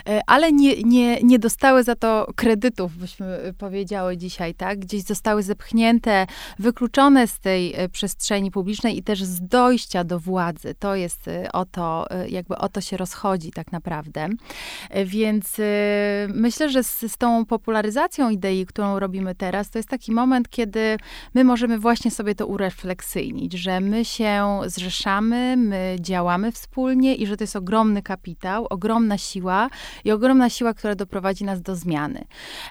e, 0.08 0.20
ale 0.26 0.52
nie, 0.52 0.82
nie, 0.82 1.22
nie 1.22 1.38
dostały 1.38 1.84
za 1.84 1.94
to 1.94 2.26
kredytów, 2.36 2.96
byśmy 2.96 3.54
powiedziały 3.58 4.16
dzisiaj, 4.16 4.54
tak? 4.54 4.78
Gdzieś 4.78 5.02
zostały 5.02 5.42
zepchnięte, 5.42 6.26
wykluczone 6.58 7.26
z 7.26 7.40
tej 7.40 7.74
e, 7.74 7.88
przestrzeni 7.88 8.50
publicznej 8.50 8.98
i 8.98 9.02
też 9.02 9.24
z 9.24 9.46
dojścia 9.46 10.04
do 10.04 10.20
władzy. 10.20 10.74
To 10.78 10.94
jest 10.94 11.28
e, 11.28 11.52
o 11.52 11.64
to, 11.64 12.06
jakby 12.28 12.58
o 12.58 12.68
to 12.68 12.80
się 12.80 12.96
rozchodzi 12.96 13.50
tak 13.50 13.72
naprawdę. 13.72 14.28
Więc 15.04 15.56
myślę, 16.28 16.68
że 16.68 16.84
z, 16.84 17.00
z 17.00 17.16
tą 17.16 17.46
popularyzacją 17.46 18.30
idei, 18.30 18.66
którą 18.66 18.98
robimy 18.98 19.34
teraz, 19.34 19.70
to 19.70 19.78
jest 19.78 19.88
taki 19.88 20.12
moment, 20.12 20.48
kiedy 20.48 20.96
my 21.34 21.44
możemy 21.44 21.78
właśnie 21.78 22.10
sobie 22.10 22.34
to 22.34 22.46
urefleksyjnić, 22.46 23.52
że 23.52 23.80
my 23.80 24.04
się 24.04 24.60
zrzeszamy, 24.66 25.56
my 25.56 25.96
działamy 26.00 26.52
wspólnie 26.52 27.14
i 27.14 27.26
że 27.26 27.36
to 27.36 27.44
jest 27.44 27.56
ogromny 27.56 28.01
kapitał, 28.02 28.66
ogromna 28.70 29.18
siła 29.18 29.68
i 30.04 30.12
ogromna 30.12 30.50
siła, 30.50 30.74
która 30.74 30.94
doprowadzi 30.94 31.44
nas 31.44 31.62
do 31.62 31.76
zmiany. 31.76 32.24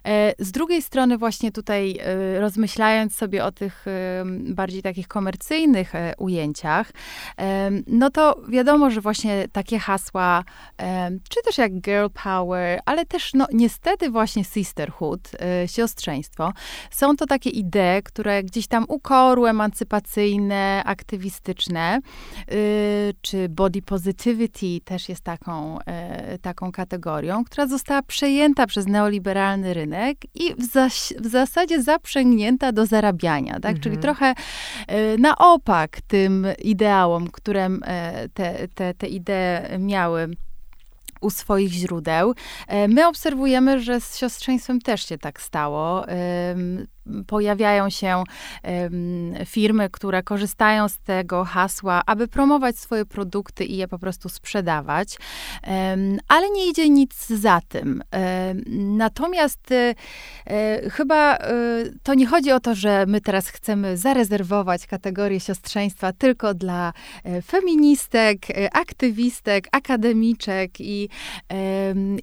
E, 0.05 0.33
z 0.39 0.51
drugiej 0.51 0.81
strony 0.81 1.17
właśnie 1.17 1.51
tutaj 1.51 1.99
e, 1.99 2.39
rozmyślając 2.39 3.15
sobie 3.15 3.45
o 3.45 3.51
tych 3.51 3.87
e, 3.87 4.23
bardziej 4.53 4.81
takich 4.81 5.07
komercyjnych 5.07 5.93
ujęciach, 6.17 6.91
no 7.87 8.09
to 8.09 8.41
wiadomo, 8.49 8.89
że 8.89 9.01
właśnie 9.01 9.47
takie 9.51 9.79
hasła, 9.79 10.43
czy 11.29 11.41
też 11.45 11.57
jak 11.57 11.73
girl 11.73 12.07
power, 12.23 12.79
ale 12.85 13.05
też 13.05 13.33
no 13.33 13.47
niestety 13.53 14.09
właśnie 14.09 14.43
sisterhood, 14.43 15.31
siostrzeństwo, 15.67 16.53
są 16.91 17.15
to 17.15 17.25
takie 17.25 17.49
idee, 17.49 18.03
które 18.03 18.43
gdzieś 18.43 18.67
tam 18.67 18.85
ukoru 18.87 19.45
emancypacyjne, 19.45 20.83
aktywistyczne, 20.85 21.99
czy 23.21 23.49
body 23.49 23.81
positivity 23.81 24.81
też 24.85 25.09
jest 25.09 25.20
taką, 25.23 25.79
e, 25.85 26.37
taką 26.37 26.71
kategorią, 26.71 27.43
która 27.43 27.67
została 27.67 28.01
przejęta 28.01 28.67
przez 28.67 28.87
neoliberalny 28.87 29.73
rynek 29.73 30.17
i 30.35 30.55
w, 30.55 30.63
zas 30.63 31.13
w 31.19 31.27
zasadzie 31.27 31.83
zaprzęgnięta 31.83 32.71
do 32.71 32.85
zarabiania, 32.85 33.53
tak? 33.53 33.65
Mhm. 33.65 33.79
Czyli 33.79 33.97
trochę 33.97 34.33
e, 34.87 35.17
na 35.17 35.37
opak 35.37 36.01
tym 36.07 36.47
ideałom, 36.59 37.27
które 37.27 37.65
e, 37.65 38.29
te, 38.29 38.67
te, 38.67 38.93
te 38.93 39.07
idee 39.07 39.79
miały 39.79 40.29
u 41.21 41.29
swoich 41.29 41.71
źródeł. 41.71 42.33
My 42.87 43.07
obserwujemy, 43.07 43.79
że 43.79 44.01
z 44.01 44.17
siostrzeństwem 44.17 44.81
też 44.81 45.05
się 45.05 45.17
tak 45.17 45.41
stało 45.41 46.05
pojawiają 47.27 47.89
się 47.89 48.23
firmy, 49.45 49.89
które 49.89 50.23
korzystają 50.23 50.89
z 50.89 50.97
tego 50.97 51.43
hasła, 51.43 52.01
aby 52.05 52.27
promować 52.27 52.79
swoje 52.79 53.05
produkty 53.05 53.65
i 53.65 53.77
je 53.77 53.87
po 53.87 53.99
prostu 53.99 54.29
sprzedawać, 54.29 55.17
ale 56.27 56.49
nie 56.49 56.69
idzie 56.69 56.89
nic 56.89 57.27
za 57.27 57.61
tym. 57.67 58.03
Natomiast 58.75 59.71
e, 59.71 59.95
chyba 60.89 61.35
e, 61.35 61.53
to 62.03 62.13
nie 62.13 62.25
chodzi 62.25 62.51
o 62.51 62.59
to, 62.59 62.75
że 62.75 63.05
my 63.07 63.21
teraz 63.21 63.47
chcemy 63.47 63.97
zarezerwować 63.97 64.87
kategorię 64.87 65.39
siostrzeństwa 65.39 66.13
tylko 66.13 66.53
dla 66.53 66.93
e, 67.23 67.41
feministek, 67.41 68.37
aktywistek, 68.73 69.67
akademiczek 69.71 70.81
i, 70.81 71.09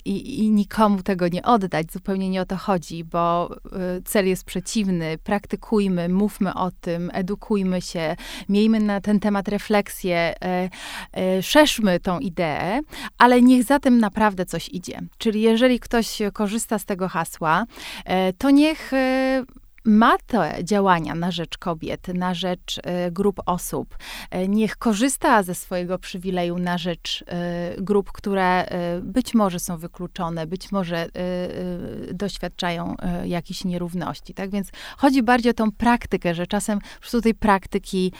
i, 0.05 0.39
i 0.39 0.49
nikomu 0.49 1.03
tego 1.03 1.27
nie 1.27 1.43
oddać. 1.43 1.91
Zupełnie 1.91 2.29
nie 2.29 2.41
o 2.41 2.45
to 2.45 2.57
chodzi, 2.57 3.03
bo 3.03 3.55
cel 4.05 4.27
jest 4.27 4.43
przeciwny 4.43 4.68
przeciwny, 4.69 5.17
praktykujmy, 5.23 6.09
mówmy 6.09 6.53
o 6.53 6.71
tym, 6.81 7.11
edukujmy 7.13 7.81
się, 7.81 8.15
miejmy 8.49 8.79
na 8.79 9.01
ten 9.01 9.19
temat 9.19 9.47
refleksję, 9.47 10.17
e, 10.17 10.69
e, 11.13 11.43
szerzmy 11.43 11.99
tą 11.99 12.19
ideę, 12.19 12.81
ale 13.17 13.41
niech 13.41 13.63
za 13.63 13.79
tym 13.79 13.99
naprawdę 13.99 14.45
coś 14.45 14.69
idzie. 14.69 14.99
Czyli 15.17 15.41
jeżeli 15.41 15.79
ktoś 15.79 16.21
korzysta 16.33 16.79
z 16.79 16.85
tego 16.85 17.07
hasła, 17.07 17.65
e, 18.05 18.33
to 18.33 18.49
niech 18.49 18.91
ma 19.89 20.17
te 20.17 20.55
działania 20.63 21.15
na 21.15 21.31
rzecz 21.31 21.57
kobiet, 21.57 22.07
na 22.07 22.33
rzecz 22.33 22.79
e, 22.83 23.11
grup 23.11 23.41
osób. 23.45 23.97
E, 24.31 24.47
niech 24.47 24.77
korzysta 24.77 25.43
ze 25.43 25.55
swojego 25.55 25.99
przywileju 25.99 26.57
na 26.57 26.77
rzecz 26.77 27.23
e, 27.27 27.81
grup, 27.81 28.11
które 28.11 28.65
być 29.01 29.33
może 29.33 29.59
są 29.59 29.77
wykluczone, 29.77 30.47
być 30.47 30.71
może 30.71 31.07
doświadczają 32.13 32.95
jakichś 33.25 33.65
nierówności. 33.65 34.33
Tak 34.33 34.49
więc 34.49 34.69
chodzi 34.97 35.23
bardziej 35.23 35.49
o 35.49 35.53
tą 35.53 35.71
praktykę, 35.71 36.35
że 36.35 36.47
czasem 36.47 36.79
po 36.79 36.99
prostu 36.99 37.21
tej 37.21 37.35
praktyki 37.35 38.11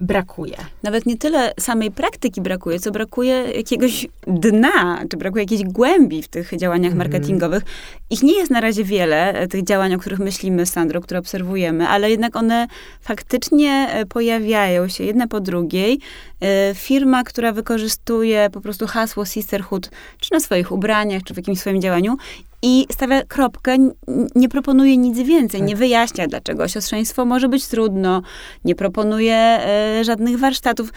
brakuje. 0.00 0.56
Nawet 0.82 1.06
nie 1.06 1.16
tyle 1.16 1.52
samej 1.60 1.90
praktyki 1.90 2.40
brakuje, 2.40 2.80
co 2.80 2.90
brakuje 2.90 3.34
jakiegoś 3.34 4.06
dna, 4.26 5.04
czy 5.10 5.16
brakuje 5.16 5.42
jakiejś 5.44 5.64
głębi 5.64 6.22
w 6.22 6.28
tych 6.28 6.56
działaniach 6.56 6.92
mm. 6.92 6.98
marketingowych. 6.98 7.62
Ich 8.10 8.22
nie 8.22 8.38
jest 8.38 8.50
na 8.50 8.60
razie 8.60 8.84
wiele, 8.84 9.32
e, 9.32 9.48
tych 9.48 9.64
działań, 9.64 9.94
o 9.94 9.98
których 9.98 10.18
myślimy, 10.18 10.66
Sandro, 10.66 11.00
które 11.00 11.20
obserwujemy, 11.20 11.88
ale 11.88 12.10
jednak 12.10 12.36
one 12.36 12.66
faktycznie 13.00 13.88
e, 13.90 14.06
pojawiają 14.06 14.88
się 14.88 15.04
jedna 15.04 15.26
po 15.26 15.40
drugiej. 15.40 16.00
E, 16.40 16.74
firma, 16.74 17.24
która 17.24 17.52
wykorzystuje 17.52 18.50
po 18.52 18.60
prostu 18.60 18.86
hasło 18.86 19.24
sisterhood, 19.24 19.90
czy 20.20 20.32
na 20.32 20.40
swoich 20.40 20.72
ubraniach, 20.72 21.22
czy 21.22 21.34
w 21.34 21.36
jakimś 21.36 21.60
swoim 21.60 21.80
działaniu 21.80 22.16
i 22.62 22.86
stawia 22.92 23.22
kropkę, 23.22 23.76
nie 24.34 24.48
proponuje 24.48 24.96
nic 24.96 25.18
więcej, 25.18 25.62
nie 25.62 25.68
tak. 25.68 25.78
wyjaśnia, 25.78 26.26
dlaczego 26.26 26.68
siostrzeństwo 26.68 27.24
może 27.24 27.48
być 27.48 27.66
trudno, 27.66 28.22
nie 28.64 28.74
proponuje 28.74 29.34
e, 29.34 30.04
żadnych 30.04 30.38
warsztatów. 30.38 30.92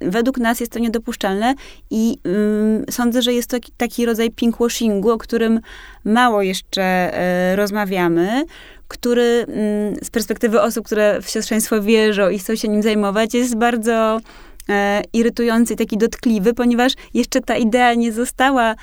Według 0.00 0.38
nas 0.38 0.60
jest 0.60 0.72
to 0.72 0.78
niedopuszczalne 0.78 1.54
i 1.90 2.16
mm, 2.24 2.84
sądzę, 2.90 3.22
że 3.22 3.32
jest 3.32 3.50
to 3.50 3.56
taki, 3.76 4.06
rodzaj 4.06 4.30
pinkwashingu, 4.30 5.10
o 5.10 5.18
którym 5.18 5.60
mało 6.04 6.42
jeszcze 6.42 6.82
e, 6.82 7.56
rozmawiamy, 7.56 8.44
który 8.88 9.46
mm, 9.48 9.96
z 10.02 10.10
perspektywy 10.10 10.60
osób, 10.60 10.86
które 10.86 11.22
w 11.22 11.28
siostrzeństwo 11.28 11.82
wierzą 11.82 12.28
i 12.30 12.38
chcą 12.38 12.56
się 12.56 12.68
nim 12.68 12.82
zajmować, 12.82 13.34
jest 13.34 13.56
bardzo 13.56 14.20
e, 14.68 15.02
irytujący 15.12 15.74
i 15.74 15.76
taki 15.76 15.98
dotkliwy, 15.98 16.54
ponieważ 16.54 16.92
jeszcze 17.14 17.40
ta 17.40 17.56
idea 17.56 17.94
nie 17.94 18.12
została 18.12 18.70
e, 18.70 18.76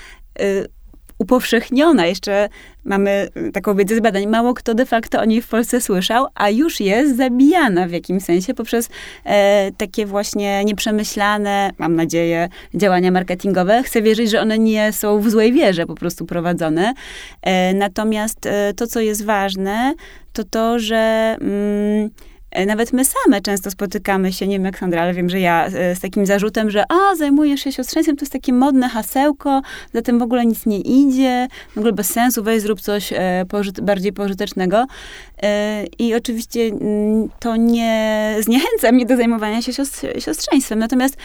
upowszechniona. 1.17 2.05
Jeszcze 2.05 2.49
mamy 2.85 3.27
taką 3.53 3.75
wiedzę 3.75 3.95
z 3.95 3.99
badań. 3.99 4.27
Mało 4.27 4.53
kto 4.53 4.73
de 4.73 4.85
facto 4.85 5.21
o 5.21 5.25
niej 5.25 5.41
w 5.41 5.47
Polsce 5.47 5.81
słyszał, 5.81 6.27
a 6.35 6.49
już 6.49 6.79
jest 6.79 7.17
zabijana 7.17 7.87
w 7.87 7.91
jakimś 7.91 8.23
sensie 8.23 8.53
poprzez 8.53 8.89
e, 9.25 9.71
takie 9.77 10.05
właśnie 10.05 10.65
nieprzemyślane, 10.65 11.71
mam 11.77 11.95
nadzieję, 11.95 12.49
działania 12.73 13.11
marketingowe. 13.11 13.83
Chcę 13.83 14.01
wierzyć, 14.01 14.29
że 14.29 14.41
one 14.41 14.59
nie 14.59 14.93
są 14.93 15.19
w 15.19 15.29
złej 15.29 15.53
wierze 15.53 15.85
po 15.85 15.95
prostu 15.95 16.25
prowadzone. 16.25 16.93
E, 17.41 17.73
natomiast 17.73 18.45
e, 18.45 18.73
to, 18.73 18.87
co 18.87 18.99
jest 18.99 19.25
ważne, 19.25 19.93
to 20.33 20.43
to, 20.43 20.79
że 20.79 21.35
mm, 21.41 22.09
nawet 22.65 22.93
my 22.93 23.05
same 23.05 23.41
często 23.41 23.71
spotykamy 23.71 24.33
się, 24.33 24.47
nie 24.47 24.55
wiem 24.55 24.65
jak 24.65 24.79
Sandra, 24.79 25.01
ale 25.01 25.13
wiem, 25.13 25.29
że 25.29 25.39
ja 25.39 25.65
e, 25.65 25.95
z 25.95 25.99
takim 25.99 26.25
zarzutem, 26.25 26.71
że 26.71 26.83
a, 26.91 27.15
zajmujesz 27.15 27.61
się 27.61 27.71
siostrzeństwem, 27.71 28.15
to 28.15 28.21
jest 28.21 28.33
takie 28.33 28.53
modne 28.53 28.89
hasełko, 28.89 29.61
za 29.93 30.01
tym 30.01 30.19
w 30.19 30.21
ogóle 30.21 30.45
nic 30.45 30.65
nie 30.65 30.79
idzie, 30.79 31.47
w 31.75 31.77
ogóle 31.77 31.93
bez 31.93 32.09
sensu, 32.09 32.43
weź 32.43 32.61
zrób 32.61 32.81
coś 32.81 33.13
e, 33.13 33.45
pożyt 33.49 33.81
bardziej 33.81 34.13
pożytecznego. 34.13 34.85
E, 35.43 35.85
I 35.99 36.15
oczywiście 36.15 36.61
mm, 36.61 37.29
to 37.39 37.55
nie 37.55 38.35
zniechęca 38.39 38.91
mnie 38.91 39.05
do 39.05 39.17
zajmowania 39.17 39.61
się 39.61 39.71
siostrzeństwem. 40.19 40.79
Natomiast 40.79 41.17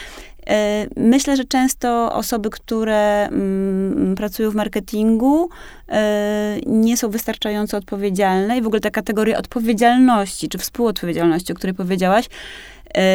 E, 0.46 0.86
myślę, 0.96 1.36
że 1.36 1.44
często 1.44 2.12
osoby, 2.12 2.50
które 2.50 3.28
mm, 3.28 4.14
pracują 4.14 4.50
w 4.50 4.54
marketingu, 4.54 5.48
e, 5.88 6.56
nie 6.66 6.96
są 6.96 7.10
wystarczająco 7.10 7.76
odpowiedzialne 7.76 8.58
i 8.58 8.62
w 8.62 8.66
ogóle 8.66 8.80
ta 8.80 8.90
kategoria 8.90 9.38
odpowiedzialności, 9.38 10.48
czy 10.48 10.58
współodpowiedzialności, 10.58 11.52
o 11.52 11.56
której 11.56 11.74
powiedziałaś, 11.74 12.28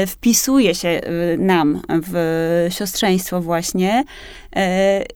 wpisuje 0.08 0.76
się 0.76 0.90
e, 0.90 1.02
nam 1.38 1.82
w 1.90 2.68
siostrzeństwo 2.70 3.42
właśnie 3.42 4.04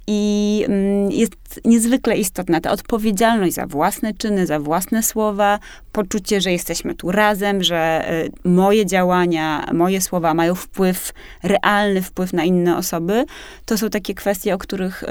i 0.07 0.63
mm, 0.67 1.11
jest 1.11 1.33
niezwykle 1.65 2.17
istotna 2.17 2.61
ta 2.61 2.71
odpowiedzialność 2.71 3.53
za 3.53 3.65
własne 3.65 4.13
czyny, 4.13 4.47
za 4.47 4.59
własne 4.59 5.03
słowa, 5.03 5.59
poczucie, 5.91 6.41
że 6.41 6.51
jesteśmy 6.51 6.95
tu 6.95 7.11
razem, 7.11 7.63
że 7.63 8.05
moje 8.43 8.85
działania, 8.85 9.65
moje 9.73 10.01
słowa 10.01 10.33
mają 10.33 10.55
wpływ, 10.55 11.13
realny 11.43 12.01
wpływ 12.01 12.33
na 12.33 12.43
inne 12.43 12.77
osoby. 12.77 13.25
To 13.65 13.77
są 13.77 13.89
takie 13.89 14.13
kwestie, 14.13 14.53
o 14.53 14.57
których 14.57 15.03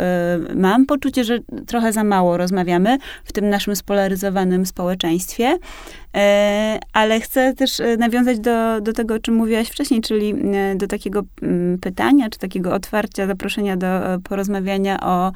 mam 0.55 0.87
poczucie, 0.87 1.25
że 1.25 1.39
trochę 1.67 1.93
za 1.93 2.05
mało 2.05 2.37
rozmawiamy 2.37 2.99
w 3.25 3.33
tym 3.33 3.49
naszym 3.49 3.77
spolaryzowanym 3.77 4.67
społeczeństwie. 4.67 5.59
E, 6.17 6.79
ale 6.93 7.21
chcę 7.21 7.55
też 7.55 7.81
e, 7.81 7.97
nawiązać 7.97 8.39
do, 8.39 8.81
do 8.81 8.93
tego, 8.93 9.15
o 9.15 9.19
czym 9.19 9.35
mówiłaś 9.35 9.69
wcześniej, 9.69 10.01
czyli 10.01 10.35
e, 10.55 10.75
do 10.75 10.87
takiego 10.87 11.23
mm, 11.43 11.79
pytania, 11.79 12.31
czy 12.31 12.39
takiego 12.39 12.75
otwarcia, 12.75 13.27
zaproszenia 13.27 13.77
do 13.77 14.20
porozmawiania 14.21 15.01
o 15.01 15.33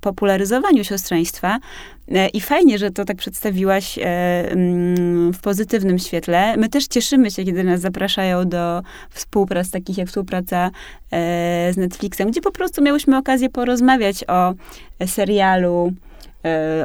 popularyzowaniu 0.00 0.84
siostrzeństwa. 0.84 1.58
I 2.32 2.40
fajnie, 2.40 2.78
że 2.78 2.90
to 2.90 3.04
tak 3.04 3.16
przedstawiłaś 3.16 3.98
mm, 4.02 5.32
w 5.32 5.40
pozytywnym 5.40 5.98
świetle. 5.98 6.56
My 6.56 6.68
też 6.68 6.86
cieszymy 6.86 7.30
się, 7.30 7.44
kiedy 7.44 7.64
nas 7.64 7.80
zapraszają 7.80 8.48
do 8.48 8.82
współprac, 9.10 9.70
takich 9.70 9.98
jak 9.98 10.08
współpraca 10.08 10.70
z 11.70 11.76
Netflixem, 11.76 12.30
gdzie 12.30 12.40
po 12.40 12.52
prostu 12.52 12.82
miałyśmy 12.82 13.16
okazję 13.16 13.50
porozmawiać 13.50 14.24
o 14.28 14.54
serialu 15.06 15.92
E, 15.92 16.07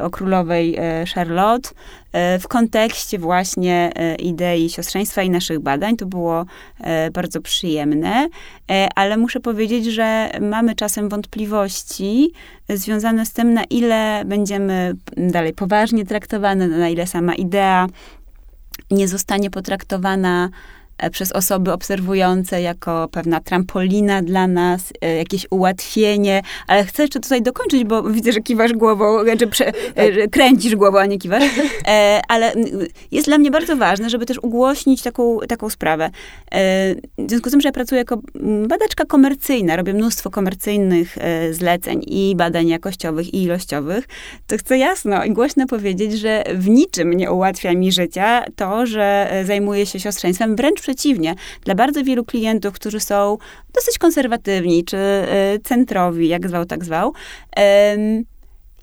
o 0.02 0.10
królowej 0.10 0.76
e, 0.76 1.04
Charlotte 1.14 1.70
e, 2.12 2.38
w 2.38 2.48
kontekście 2.48 3.18
właśnie 3.18 3.92
idei 4.18 4.70
siostrzeństwa 4.70 5.22
i 5.22 5.30
naszych 5.30 5.60
badań. 5.60 5.96
To 5.96 6.06
było 6.06 6.44
bardzo 7.12 7.40
przyjemne, 7.40 8.28
ale 8.94 9.16
muszę 9.16 9.40
powiedzieć, 9.40 9.84
że 9.84 10.30
mamy 10.40 10.74
czasem 10.74 11.08
wątpliwości 11.08 12.32
związane 12.68 13.26
z 13.26 13.32
tym, 13.32 13.54
na 13.54 13.64
ile 13.64 14.22
będziemy 14.26 14.94
dalej 15.16 15.52
poważnie 15.52 16.06
traktowane, 16.06 16.68
na 16.68 16.88
ile 16.88 17.06
sama 17.06 17.34
idea 17.34 17.86
nie 18.90 19.08
zostanie 19.08 19.50
potraktowana 19.50 20.48
E, 20.48 20.73
przez 21.12 21.32
osoby 21.32 21.72
obserwujące 21.72 22.62
jako 22.62 23.08
pewna 23.12 23.40
trampolina 23.40 24.22
dla 24.22 24.46
nas, 24.46 24.92
e, 25.00 25.16
jakieś 25.16 25.46
ułatwienie, 25.50 26.42
ale 26.66 26.84
chcę 26.84 27.02
jeszcze 27.02 27.20
tutaj 27.20 27.42
dokończyć, 27.42 27.84
bo 27.84 28.02
widzę, 28.02 28.32
że 28.32 28.40
kiwasz 28.40 28.72
głową, 28.72 29.18
że 29.40 29.46
prze, 29.46 29.72
e, 29.94 30.28
kręcisz 30.28 30.76
głową, 30.76 30.98
a 30.98 31.06
nie 31.06 31.18
kiwasz, 31.18 31.44
ale 32.28 32.52
jest 33.10 33.26
dla 33.26 33.38
mnie 33.38 33.50
bardzo 33.50 33.76
ważne, 33.76 34.10
żeby 34.10 34.26
też 34.26 34.38
ugłośnić 34.42 35.02
taką, 35.02 35.38
taką 35.48 35.70
sprawę. 35.70 36.10
W 37.18 37.30
związku 37.30 37.48
z 37.48 37.52
tym, 37.52 37.60
że 37.60 37.68
ja 37.68 37.72
pracuję 37.72 37.98
jako 37.98 38.18
badaczka 38.68 39.04
komercyjna, 39.04 39.76
robię 39.76 39.94
mnóstwo 39.94 40.30
komercyjnych 40.30 41.18
zleceń 41.50 42.02
i 42.06 42.34
badań 42.36 42.68
jakościowych 42.68 43.34
i 43.34 43.42
ilościowych, 43.42 44.08
to 44.46 44.56
chcę 44.56 44.78
jasno 44.78 45.24
i 45.24 45.32
głośno 45.32 45.66
powiedzieć, 45.66 46.12
że 46.12 46.44
w 46.54 46.68
niczym 46.68 47.12
nie 47.12 47.32
ułatwia 47.32 47.72
mi 47.72 47.92
życia 47.92 48.44
to, 48.56 48.86
że 48.86 49.32
zajmuję 49.44 49.86
się 49.86 50.00
siostrzeństwem, 50.00 50.56
wręcz 50.56 50.83
przeciwnie, 50.84 51.34
dla 51.64 51.74
bardzo 51.74 52.04
wielu 52.04 52.24
klientów, 52.24 52.74
którzy 52.74 53.00
są 53.00 53.38
dosyć 53.74 53.98
konserwatywni, 53.98 54.84
czy 54.84 54.96
y, 54.96 55.60
centrowi, 55.60 56.28
jak 56.28 56.48
zwał, 56.48 56.64
tak 56.64 56.84
zwał, 56.84 57.12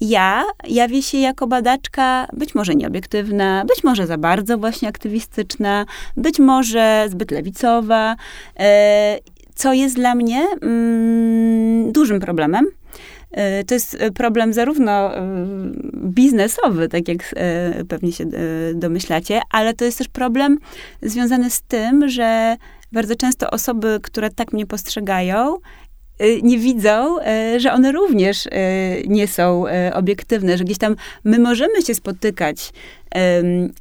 ja 0.01 0.43
jawię 0.67 1.01
się 1.01 1.17
jako 1.17 1.47
badaczka 1.47 2.27
być 2.33 2.55
może 2.55 2.75
nieobiektywna, 2.75 3.65
być 3.67 3.83
może 3.83 4.07
za 4.07 4.17
bardzo 4.17 4.57
właśnie 4.57 4.89
aktywistyczna, 4.89 5.85
być 6.17 6.39
może 6.39 7.05
zbyt 7.09 7.31
lewicowa, 7.31 8.15
e, 8.59 9.19
co 9.55 9.73
jest 9.73 9.95
dla 9.95 10.15
mnie 10.15 10.47
mm, 10.61 11.91
dużym 11.91 12.19
problemem. 12.19 12.65
E, 13.31 13.63
to 13.63 13.73
jest 13.73 13.97
problem 14.15 14.53
zarówno 14.53 15.17
e, 15.17 15.21
biznesowy, 15.95 16.87
tak 16.87 17.07
jak 17.07 17.33
e, 17.35 17.85
pewnie 17.85 18.11
się 18.11 18.25
domyślacie, 18.75 19.41
ale 19.51 19.73
to 19.73 19.85
jest 19.85 19.97
też 19.97 20.07
problem 20.07 20.57
związany 21.01 21.49
z 21.49 21.61
tym, 21.61 22.09
że 22.09 22.57
bardzo 22.91 23.15
często 23.15 23.51
osoby, 23.51 23.99
które 24.03 24.29
tak 24.29 24.53
mnie 24.53 24.65
postrzegają, 24.65 25.57
nie 26.43 26.57
widzą, 26.57 27.17
że 27.57 27.73
one 27.73 27.91
również 27.91 28.47
nie 29.07 29.27
są 29.27 29.65
obiektywne, 29.93 30.57
że 30.57 30.63
gdzieś 30.63 30.77
tam 30.77 30.95
my 31.23 31.39
możemy 31.39 31.81
się 31.81 31.95
spotykać 31.95 32.71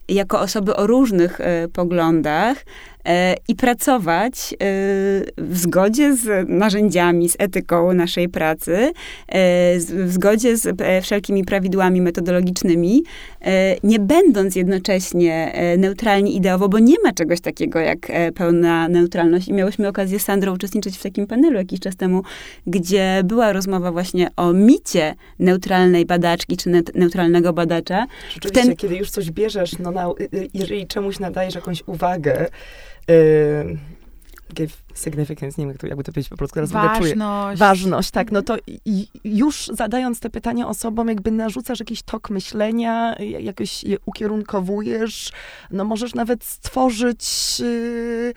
jako 0.08 0.40
osoby 0.40 0.76
o 0.76 0.86
różnych 0.86 1.40
poglądach, 1.72 2.64
E, 3.04 3.36
i 3.48 3.54
pracować 3.54 4.52
e, 4.52 4.56
w 5.36 5.58
zgodzie 5.58 6.16
z 6.16 6.48
narzędziami, 6.48 7.28
z 7.28 7.36
etyką 7.38 7.92
naszej 7.92 8.28
pracy, 8.28 8.76
e, 8.76 8.92
w 9.78 10.12
zgodzie 10.12 10.56
z 10.56 10.80
wszelkimi 11.02 11.44
prawidłami 11.44 12.00
metodologicznymi, 12.00 13.02
nie 13.82 13.98
będąc 13.98 14.56
jednocześnie 14.56 15.52
neutralni 15.78 16.36
ideowo, 16.36 16.68
bo 16.68 16.78
nie 16.78 16.94
ma 17.04 17.12
czegoś 17.12 17.40
takiego 17.40 17.78
jak 17.78 17.98
pełna 18.34 18.88
neutralność. 18.88 19.48
I 19.48 19.52
miałyśmy 19.52 19.88
okazję 19.88 20.18
z 20.18 20.22
Sandrą 20.22 20.54
uczestniczyć 20.54 20.98
w 20.98 21.02
takim 21.02 21.26
panelu 21.26 21.56
jakiś 21.56 21.80
czas 21.80 21.96
temu, 21.96 22.22
gdzie 22.66 23.20
była 23.24 23.52
rozmowa 23.52 23.92
właśnie 23.92 24.28
o 24.36 24.52
micie 24.52 25.14
neutralnej 25.38 26.06
badaczki, 26.06 26.56
czy 26.56 26.70
neutralnego 26.94 27.52
badacza. 27.52 28.06
Rzeczywiście, 28.34 28.68
ten... 28.68 28.76
kiedy 28.76 28.96
już 28.96 29.10
coś 29.10 29.19
bierzesz, 29.28 29.78
no 29.78 29.90
na, 29.90 30.08
jeżeli 30.54 30.86
czemuś 30.86 31.18
nadajesz 31.18 31.54
jakąś 31.54 31.82
uwagę, 31.86 32.46
give 34.54 34.82
significance, 34.94 35.60
nie 35.62 35.66
wiem, 35.66 35.76
jakby 35.82 36.04
to 36.04 36.12
powiedzieć 36.12 36.28
po 36.28 36.36
polsku, 36.36 36.54
teraz 36.54 36.70
Ważność. 36.70 37.12
Czuję. 37.12 37.56
Ważność, 37.56 38.10
tak, 38.10 38.32
no 38.32 38.42
to 38.42 38.56
i, 38.66 39.06
już 39.24 39.70
zadając 39.72 40.20
te 40.20 40.30
pytania 40.30 40.68
osobom, 40.68 41.08
jakby 41.08 41.30
narzucasz 41.30 41.80
jakiś 41.80 42.02
tok 42.02 42.30
myślenia, 42.30 43.16
jakoś 43.18 43.84
je 43.84 43.96
ukierunkowujesz, 44.06 45.32
no 45.70 45.84
możesz 45.84 46.14
nawet 46.14 46.44
stworzyć... 46.44 47.60
Yy, 47.60 48.34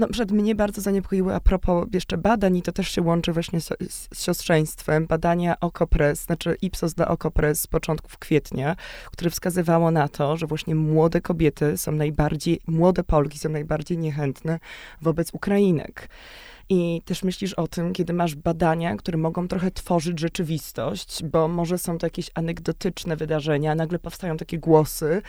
no, 0.00 0.08
przed 0.08 0.32
mnie 0.32 0.54
bardzo 0.54 0.80
zaniepokoiły 0.80 1.34
a 1.34 1.40
propos 1.40 1.86
jeszcze 1.92 2.18
badań 2.18 2.56
i 2.56 2.62
to 2.62 2.72
też 2.72 2.88
się 2.88 3.02
łączy 3.02 3.32
właśnie 3.32 3.60
z, 3.60 3.68
z 3.90 4.22
siostrzeństwem. 4.24 5.06
Badania 5.06 5.60
Okopres, 5.60 6.24
znaczy 6.24 6.56
Ipsos 6.62 6.94
dla 6.94 7.08
Okopres 7.08 7.60
z 7.60 7.66
początków 7.66 8.18
kwietnia, 8.18 8.76
które 9.12 9.30
wskazywało 9.30 9.90
na 9.90 10.08
to, 10.08 10.36
że 10.36 10.46
właśnie 10.46 10.74
młode 10.74 11.20
kobiety 11.20 11.76
są 11.76 11.92
najbardziej, 11.92 12.60
młode 12.66 13.04
Polki 13.04 13.38
są 13.38 13.48
najbardziej 13.48 13.98
niechętne 13.98 14.58
wobec 15.02 15.34
Ukrainek. 15.34 16.08
I 16.68 17.02
też 17.04 17.22
myślisz 17.22 17.54
o 17.54 17.68
tym, 17.68 17.92
kiedy 17.92 18.12
masz 18.12 18.34
badania, 18.34 18.96
które 18.96 19.18
mogą 19.18 19.48
trochę 19.48 19.70
tworzyć 19.70 20.20
rzeczywistość, 20.20 21.22
bo 21.24 21.48
może 21.48 21.78
są 21.78 21.98
to 21.98 22.06
jakieś 22.06 22.30
anegdotyczne 22.34 23.16
wydarzenia, 23.16 23.74
nagle 23.74 23.98
powstają 23.98 24.36
takie 24.36 24.58
głosy 24.58 25.22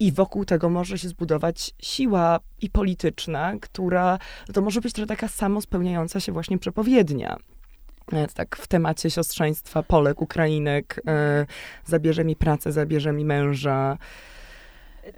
i 0.00 0.12
wokół 0.12 0.44
tego 0.44 0.70
może 0.70 0.98
się 0.98 1.08
zbudować 1.08 1.74
siła 1.82 2.40
i 2.60 2.70
polityczna, 2.70 3.52
która 3.60 4.18
to 4.52 4.60
może 4.60 4.80
być 4.80 4.92
trochę 4.92 5.06
taka 5.06 5.28
samo 5.28 5.60
spełniająca 5.60 6.20
się 6.20 6.32
właśnie 6.32 6.58
przepowiednia. 6.58 7.36
Tak, 8.34 8.56
w 8.56 8.66
temacie 8.66 9.10
siostrzeństwa 9.10 9.82
Polek, 9.82 10.22
Ukrainek, 10.22 11.00
e, 11.06 11.46
zabierze 11.84 12.24
mi 12.24 12.36
pracę, 12.36 12.72
zabierze 12.72 13.12
mi 13.12 13.24
męża. 13.24 13.98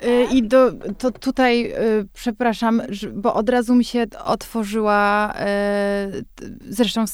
Y, 0.04 0.24
I 0.32 0.42
do, 0.42 0.72
to 0.98 1.10
tutaj, 1.10 1.72
y, 1.72 2.08
przepraszam, 2.12 2.82
bo 3.14 3.34
od 3.34 3.48
razu 3.48 3.74
mi 3.74 3.84
się 3.84 4.06
otworzyła 4.24 5.34
y, 5.34 6.24
zresztą 6.68 7.04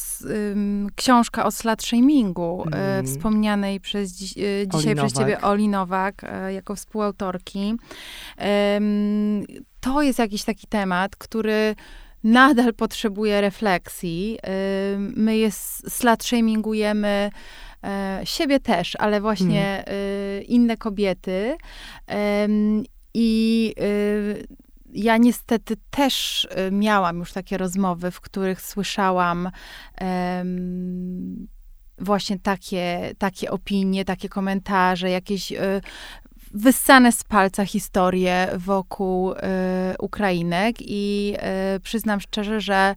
książka 0.96 1.44
o 1.44 1.50
slut 1.50 1.82
shamingu, 1.82 2.64
mm. 2.66 3.06
wspomnianej 3.06 3.80
przez 3.80 4.12
dzisiaj 4.12 4.94
przez 4.96 5.12
ciebie 5.12 5.40
Oli 5.40 5.68
Nowak, 5.68 6.22
jako 6.48 6.74
współautorki. 6.74 7.74
To 9.80 10.02
jest 10.02 10.18
jakiś 10.18 10.44
taki 10.44 10.66
temat, 10.66 11.16
który 11.16 11.74
nadal 12.24 12.74
potrzebuje 12.74 13.40
refleksji. 13.40 14.38
My 15.16 15.36
jest, 15.36 15.90
slut 15.90 16.24
shamingujemy 16.24 17.30
siebie 18.24 18.60
też, 18.60 18.96
ale 18.98 19.20
właśnie 19.20 19.84
hmm. 19.86 20.44
inne 20.44 20.76
kobiety. 20.76 21.56
I 23.14 23.74
y, 23.80 24.46
ja 24.92 25.16
niestety 25.16 25.76
też 25.90 26.48
miałam 26.72 27.18
już 27.18 27.32
takie 27.32 27.58
rozmowy, 27.58 28.10
w 28.10 28.20
których 28.20 28.62
słyszałam 28.62 29.50
właśnie 31.98 32.38
takie, 32.38 33.14
takie 33.18 33.50
opinie, 33.50 34.04
takie 34.04 34.28
komentarze, 34.28 35.10
jakieś 35.10 35.52
wyssane 36.54 37.12
z 37.12 37.24
palca 37.24 37.64
historie 37.64 38.48
wokół 38.56 39.34
Ukrainek 39.98 40.76
i 40.80 41.34
przyznam 41.82 42.20
szczerze, 42.20 42.60
że 42.60 42.94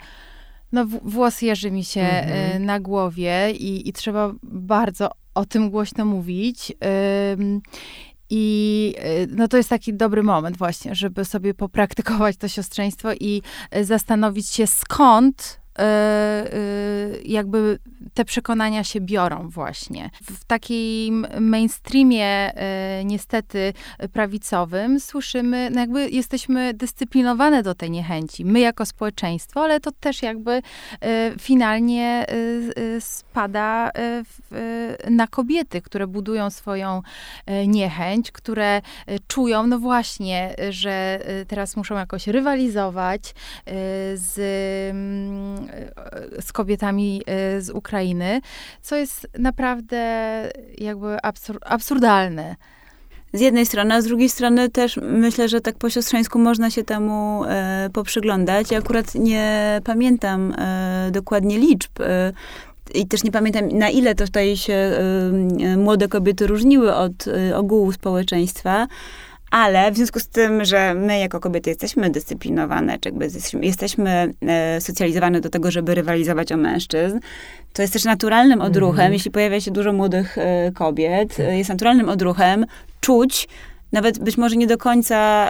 no, 0.71 0.85
włos 0.85 1.41
jeży 1.41 1.71
mi 1.71 1.83
się 1.83 2.01
mhm. 2.01 2.65
na 2.65 2.79
głowie 2.79 3.51
i, 3.51 3.89
i 3.89 3.93
trzeba 3.93 4.33
bardzo 4.43 5.11
o 5.35 5.45
tym 5.45 5.69
głośno 5.69 6.05
mówić. 6.05 6.73
I 8.29 8.95
y, 9.23 9.27
no 9.31 9.47
to 9.47 9.57
jest 9.57 9.69
taki 9.69 9.93
dobry 9.93 10.23
moment 10.23 10.57
właśnie, 10.57 10.95
żeby 10.95 11.25
sobie 11.25 11.53
popraktykować 11.53 12.37
to 12.37 12.47
siostrzeństwo 12.47 13.09
i 13.13 13.41
y, 13.75 13.85
zastanowić 13.85 14.47
się 14.47 14.67
skąd 14.67 15.58
jakby 17.25 17.79
te 18.13 18.25
przekonania 18.25 18.83
się 18.83 19.01
biorą 19.01 19.49
właśnie. 19.49 20.09
W 20.21 20.45
takim 20.45 21.27
mainstreamie 21.39 22.25
e, 22.25 23.01
niestety 23.05 23.73
prawicowym 24.13 24.99
słyszymy, 24.99 25.69
no 25.73 25.79
jakby 25.79 26.09
jesteśmy 26.09 26.73
dyscyplinowane 26.73 27.63
do 27.63 27.75
tej 27.75 27.91
niechęci. 27.91 28.45
My 28.45 28.59
jako 28.59 28.85
społeczeństwo, 28.85 29.61
ale 29.63 29.79
to 29.79 29.91
też 29.91 30.21
jakby 30.21 30.51
e, 30.51 30.61
finalnie 31.39 32.25
e, 32.27 33.01
spada 33.01 33.91
na 35.09 35.27
kobiety, 35.27 35.81
które 35.81 36.07
budują 36.07 36.49
swoją 36.49 37.01
niechęć, 37.67 38.31
które 38.31 38.81
czują, 39.27 39.67
no 39.67 39.79
właśnie, 39.79 40.55
że 40.69 41.19
teraz 41.47 41.75
muszą 41.75 41.95
jakoś 41.95 42.27
rywalizować 42.27 43.35
z, 44.15 44.39
mm, 44.91 45.68
z 46.41 46.51
kobietami 46.51 47.21
z 47.59 47.69
Ukrainy 47.69 47.99
Ukrainy, 47.99 48.41
co 48.81 48.95
jest 48.95 49.27
naprawdę 49.39 50.01
jakby 50.77 51.21
absur 51.21 51.57
absurdalne. 51.65 52.55
Z 53.33 53.41
jednej 53.41 53.65
strony, 53.65 53.93
a 53.93 54.01
z 54.01 54.05
drugiej 54.05 54.29
strony 54.29 54.69
też 54.69 54.99
myślę, 55.01 55.49
że 55.49 55.61
tak 55.61 55.77
po 55.77 55.89
siostrzeńsku 55.89 56.39
można 56.39 56.69
się 56.69 56.83
temu 56.83 57.43
e, 57.45 57.89
poprzyglądać. 57.93 58.71
Ja 58.71 58.77
akurat 58.77 59.15
nie 59.15 59.81
pamiętam 59.83 60.53
e, 60.57 61.09
dokładnie 61.11 61.59
liczb. 61.59 62.01
E, 62.01 62.33
i 62.93 63.07
też 63.07 63.23
nie 63.23 63.31
pamiętam, 63.31 63.67
na 63.67 63.89
ile 63.89 64.15
to 64.15 64.25
tutaj 64.25 64.57
się 64.57 64.73
e, 64.73 65.77
młode 65.77 66.07
kobiety 66.07 66.47
różniły 66.47 66.95
od 66.95 67.27
e, 67.27 67.57
ogółu 67.57 67.91
społeczeństwa, 67.91 68.87
ale 69.51 69.91
w 69.91 69.95
związku 69.95 70.19
z 70.19 70.27
tym, 70.27 70.65
że 70.65 70.93
my 70.93 71.19
jako 71.19 71.39
kobiety 71.39 71.69
jesteśmy 71.69 72.09
dyscyplinowane, 72.09 72.99
czy 72.99 73.09
jakby 73.09 73.27
jesteśmy 73.61 74.33
e, 74.41 74.81
socjalizowane 74.81 75.41
do 75.41 75.49
tego, 75.49 75.71
żeby 75.71 75.95
rywalizować 75.95 76.51
o 76.51 76.57
mężczyzn, 76.57 77.19
to 77.73 77.81
jest 77.81 77.93
też 77.93 78.03
naturalnym 78.03 78.61
odruchem, 78.61 78.99
mm 78.99 79.13
jeśli 79.13 79.31
pojawia 79.31 79.61
się 79.61 79.71
dużo 79.71 79.93
młodych 79.93 80.37
e, 80.37 80.71
kobiet, 80.71 81.35
tak. 81.35 81.57
jest 81.57 81.69
naturalnym 81.69 82.09
odruchem 82.09 82.65
czuć, 83.01 83.47
nawet 83.91 84.19
być 84.19 84.37
może 84.37 84.55
nie 84.55 84.67
do 84.67 84.77
końca 84.77 85.49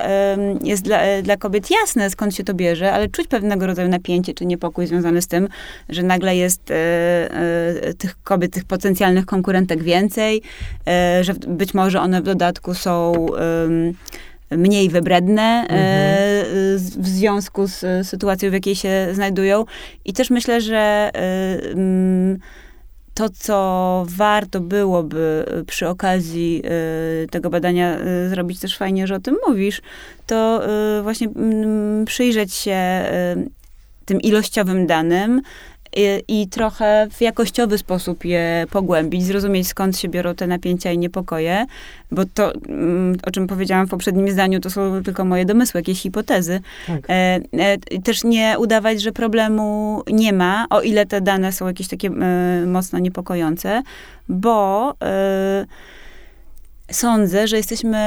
jest 0.63 0.83
dla, 0.83 1.01
e, 1.01 1.21
dla, 1.21 1.37
kobiet 1.37 1.69
jasne, 1.81 2.09
skąd 2.09 2.35
się 2.35 2.43
to 2.43 2.53
bierze, 2.53 2.93
ale 2.93 3.07
czuć 3.07 3.27
pewnego 3.27 3.67
rodzaju 3.67 3.89
napięcie 3.89 4.33
czy 4.33 4.45
niepokój 4.45 4.87
związany 4.87 5.21
z 5.21 5.27
tym, 5.27 5.47
że 5.89 6.03
nagle 6.03 6.35
jest 6.35 6.71
e, 6.71 6.75
e, 6.75 7.93
tych 7.93 8.23
kobiet, 8.23 8.53
tych 8.53 8.65
potencjalnych 8.65 9.25
konkurentek 9.25 9.83
więcej, 9.83 10.41
że 11.21 11.33
być 11.47 11.73
może 11.73 12.01
one 12.01 12.21
w 12.21 12.23
dodatku 12.23 12.73
są 12.73 13.25
mniej 14.51 14.89
wybredne 14.89 15.65
mhm. 15.69 16.79
w 16.79 17.07
związku 17.07 17.67
z 17.67 18.07
sytuacją, 18.07 18.49
w 18.49 18.53
jakiej 18.53 18.75
się 18.75 19.07
znajdują. 19.13 19.65
I 20.05 20.13
też 20.13 20.29
myślę, 20.29 20.61
że 20.61 21.11
to, 23.19 23.29
co 23.29 24.05
warto 24.09 24.59
byłoby 24.59 25.45
y, 25.61 25.65
przy 25.65 25.87
okazji 25.87 26.61
y, 27.23 27.27
tego 27.27 27.49
badania 27.49 27.99
y, 27.99 28.29
zrobić, 28.29 28.59
też 28.59 28.77
fajnie, 28.77 29.07
że 29.07 29.15
o 29.15 29.19
tym 29.19 29.37
mówisz, 29.47 29.81
to 30.27 30.61
właśnie 31.03 31.27
mm, 31.27 32.05
przyjrzeć 32.05 32.53
się 32.53 33.03
tym 34.05 34.21
ilościowym 34.21 34.87
danym, 34.87 35.41
i, 35.95 36.23
i, 36.41 36.47
trochę 36.47 37.07
w 37.11 37.21
jakościowy 37.21 37.77
sposób 37.77 38.25
je 38.25 38.65
pogłębić, 38.71 39.25
zrozumieć 39.25 39.67
skąd 39.67 39.97
się 39.97 40.07
biorą 40.07 40.35
te 40.35 40.47
napięcia 40.47 40.91
i 40.91 40.97
niepokoje, 40.97 41.65
bo 42.11 42.25
to, 42.33 42.53
mm, 42.53 43.17
o 43.27 43.31
czym 43.31 43.47
powiedziałam 43.47 43.87
w 43.87 43.89
poprzednim 43.89 44.31
zdaniu, 44.31 44.59
to 44.59 44.69
są 44.69 45.03
tylko 45.03 45.25
moje 45.25 45.45
domysły, 45.45 45.79
jakieś 45.79 46.01
hipotezy. 46.01 46.59
Tak. 46.87 47.09
E, 47.09 47.39
e, 47.51 47.77
też 48.03 48.23
nie 48.23 48.55
udawać, 48.59 49.01
że 49.01 49.11
problemu 49.11 50.01
nie 50.11 50.33
ma, 50.33 50.65
o 50.69 50.81
ile 50.81 51.05
te 51.05 51.21
dane 51.21 51.51
są 51.51 51.67
jakieś 51.67 51.87
takie 51.87 52.07
e, 52.07 52.65
mocno 52.65 52.99
niepokojące, 52.99 53.83
bo 54.29 54.93
sądzę, 56.91 57.47
że 57.47 57.57
jesteśmy, 57.57 57.97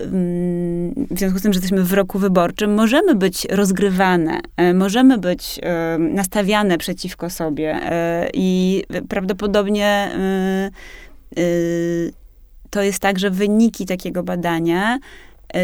y, 0.00 0.04
mm, 0.04 0.94
w 1.10 1.18
związku 1.18 1.38
z 1.38 1.42
tym, 1.42 1.52
że 1.52 1.56
jesteśmy 1.60 1.84
w 1.84 1.92
roku 1.92 2.18
wyborczym, 2.18 2.74
możemy 2.74 3.14
być 3.14 3.46
rozgrywane, 3.50 4.40
y, 4.70 4.74
możemy 4.74 5.18
być 5.18 5.58
y, 5.58 5.98
nastawiane 5.98 6.78
przeciwko 6.78 7.30
sobie 7.30 7.80
i 8.34 8.82
prawdopodobnie 9.08 10.10
to 12.70 12.82
jest 12.82 12.98
tak, 12.98 13.18
że 13.18 13.30
wyniki 13.30 13.86
takiego 13.86 14.22
badania 14.22 14.98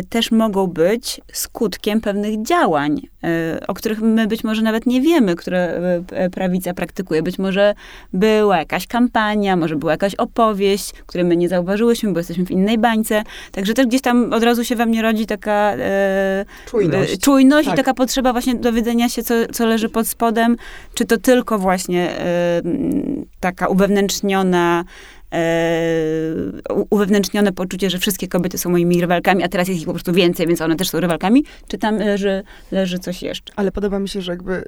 też 0.08 0.30
mogą 0.30 0.66
być 0.66 1.20
skutkiem 1.32 2.00
pewnych 2.00 2.42
działań, 2.42 3.00
e, 3.24 3.60
o 3.68 3.74
których 3.74 4.00
my 4.00 4.26
być 4.26 4.44
może 4.44 4.62
nawet 4.62 4.86
nie 4.86 5.00
wiemy, 5.00 5.36
które 5.36 5.80
e, 6.10 6.30
prawica 6.30 6.74
praktykuje. 6.74 7.22
Być 7.22 7.38
może 7.38 7.74
była 8.12 8.58
jakaś 8.58 8.86
kampania, 8.86 9.56
może 9.56 9.76
była 9.76 9.92
jakaś 9.92 10.14
opowieść, 10.14 10.92
której 11.06 11.26
my 11.26 11.36
nie 11.36 11.48
zauważyłyśmy, 11.48 12.12
bo 12.12 12.20
jesteśmy 12.20 12.46
w 12.46 12.50
innej 12.50 12.78
bańce. 12.78 13.22
Także 13.52 13.74
też 13.74 13.86
gdzieś 13.86 14.00
tam 14.00 14.32
od 14.32 14.42
razu 14.42 14.64
się 14.64 14.76
we 14.76 14.86
mnie 14.86 15.02
rodzi 15.02 15.26
taka 15.26 15.74
e, 15.78 16.44
czujność, 16.66 17.18
czujność 17.18 17.68
tak. 17.68 17.74
i 17.74 17.76
taka 17.76 17.94
potrzeba 17.94 18.32
właśnie 18.32 18.54
dowiedzenia 18.54 19.08
się, 19.08 19.22
co, 19.22 19.34
co 19.52 19.66
leży 19.66 19.88
pod 19.88 20.08
spodem. 20.08 20.56
Czy 20.94 21.04
to 21.04 21.18
tylko 21.18 21.58
właśnie 21.58 22.10
e, 22.10 22.62
taka 23.40 23.68
uwewnętrzniona 23.68 24.84
e, 24.84 25.21
uwewnętrznione 26.90 27.52
poczucie, 27.52 27.90
że 27.90 27.98
wszystkie 27.98 28.28
kobiety 28.28 28.58
są 28.58 28.70
moimi 28.70 29.00
rywalkami, 29.00 29.42
a 29.42 29.48
teraz 29.48 29.68
jest 29.68 29.80
ich 29.80 29.86
po 29.86 29.92
prostu 29.92 30.12
więcej, 30.12 30.46
więc 30.46 30.60
one 30.60 30.76
też 30.76 30.90
są 30.90 31.00
rywalkami, 31.00 31.44
czy 31.68 31.78
tam 31.78 31.96
leży, 31.96 32.42
leży 32.70 32.98
coś 32.98 33.22
jeszcze? 33.22 33.52
Ale 33.56 33.72
podoba 33.72 33.98
mi 33.98 34.08
się, 34.08 34.22
że 34.22 34.32
jakby 34.32 34.64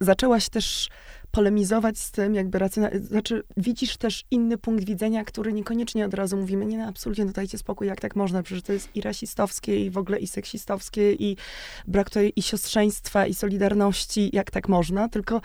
zaczęłaś 0.00 0.48
też 0.48 0.88
polemizować 1.30 1.98
z 1.98 2.10
tym, 2.10 2.34
jakby 2.34 2.58
racjonalnie, 2.58 3.00
znaczy 3.00 3.42
widzisz 3.56 3.96
też 3.96 4.24
inny 4.30 4.58
punkt 4.58 4.84
widzenia, 4.84 5.24
który 5.24 5.52
niekoniecznie 5.52 6.06
od 6.06 6.14
razu 6.14 6.36
mówimy, 6.36 6.66
nie, 6.66 6.78
no 6.78 6.84
absolutnie, 6.84 7.24
no 7.24 7.32
dajcie 7.32 7.58
spokój, 7.58 7.86
jak 7.86 8.00
tak 8.00 8.16
można, 8.16 8.42
przecież 8.42 8.62
to 8.62 8.72
jest 8.72 8.88
i 8.96 9.00
rasistowskie, 9.00 9.84
i 9.84 9.90
w 9.90 9.98
ogóle 9.98 10.18
i 10.18 10.26
seksistowskie, 10.26 11.12
i 11.12 11.36
brak 11.86 12.10
tutaj 12.10 12.32
i 12.36 12.42
siostrzeństwa, 12.42 13.26
i 13.26 13.34
solidarności, 13.34 14.30
jak 14.32 14.50
tak 14.50 14.68
można, 14.68 15.08
tylko 15.08 15.40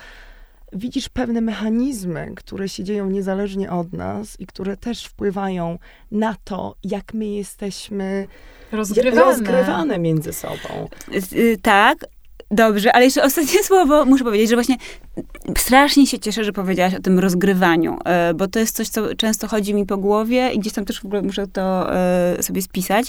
widzisz 0.73 1.09
pewne 1.09 1.41
mechanizmy, 1.41 2.31
które 2.35 2.69
się 2.69 2.83
dzieją 2.83 3.09
niezależnie 3.09 3.71
od 3.71 3.93
nas 3.93 4.39
i 4.39 4.45
które 4.45 4.77
też 4.77 5.05
wpływają 5.05 5.79
na 6.11 6.35
to, 6.43 6.75
jak 6.83 7.13
my 7.13 7.25
jesteśmy 7.25 8.27
rozgrywane, 8.71 9.21
rozgrywane 9.21 9.99
między 9.99 10.33
sobą. 10.33 10.89
Y, 11.33 11.57
tak, 11.61 12.05
Dobrze, 12.51 12.93
ale 12.93 13.05
jeszcze 13.05 13.23
ostatnie 13.23 13.63
słowo. 13.69 14.05
Muszę 14.05 14.23
powiedzieć, 14.23 14.49
że 14.49 14.55
właśnie 14.55 14.77
strasznie 15.57 16.07
się 16.07 16.19
cieszę, 16.19 16.43
że 16.43 16.53
powiedziałaś 16.53 16.93
o 16.93 16.99
tym 16.99 17.19
rozgrywaniu, 17.19 17.97
y, 18.29 18.33
bo 18.33 18.47
to 18.47 18.59
jest 18.59 18.75
coś, 18.75 18.89
co 18.89 19.15
często 19.15 19.47
chodzi 19.47 19.73
mi 19.73 19.85
po 19.85 19.97
głowie 19.97 20.51
i 20.53 20.59
gdzieś 20.59 20.73
tam 20.73 20.85
też 20.85 21.01
w 21.01 21.05
ogóle 21.05 21.21
muszę 21.21 21.47
to 21.47 21.89
y, 22.39 22.43
sobie 22.43 22.61
spisać 22.61 23.07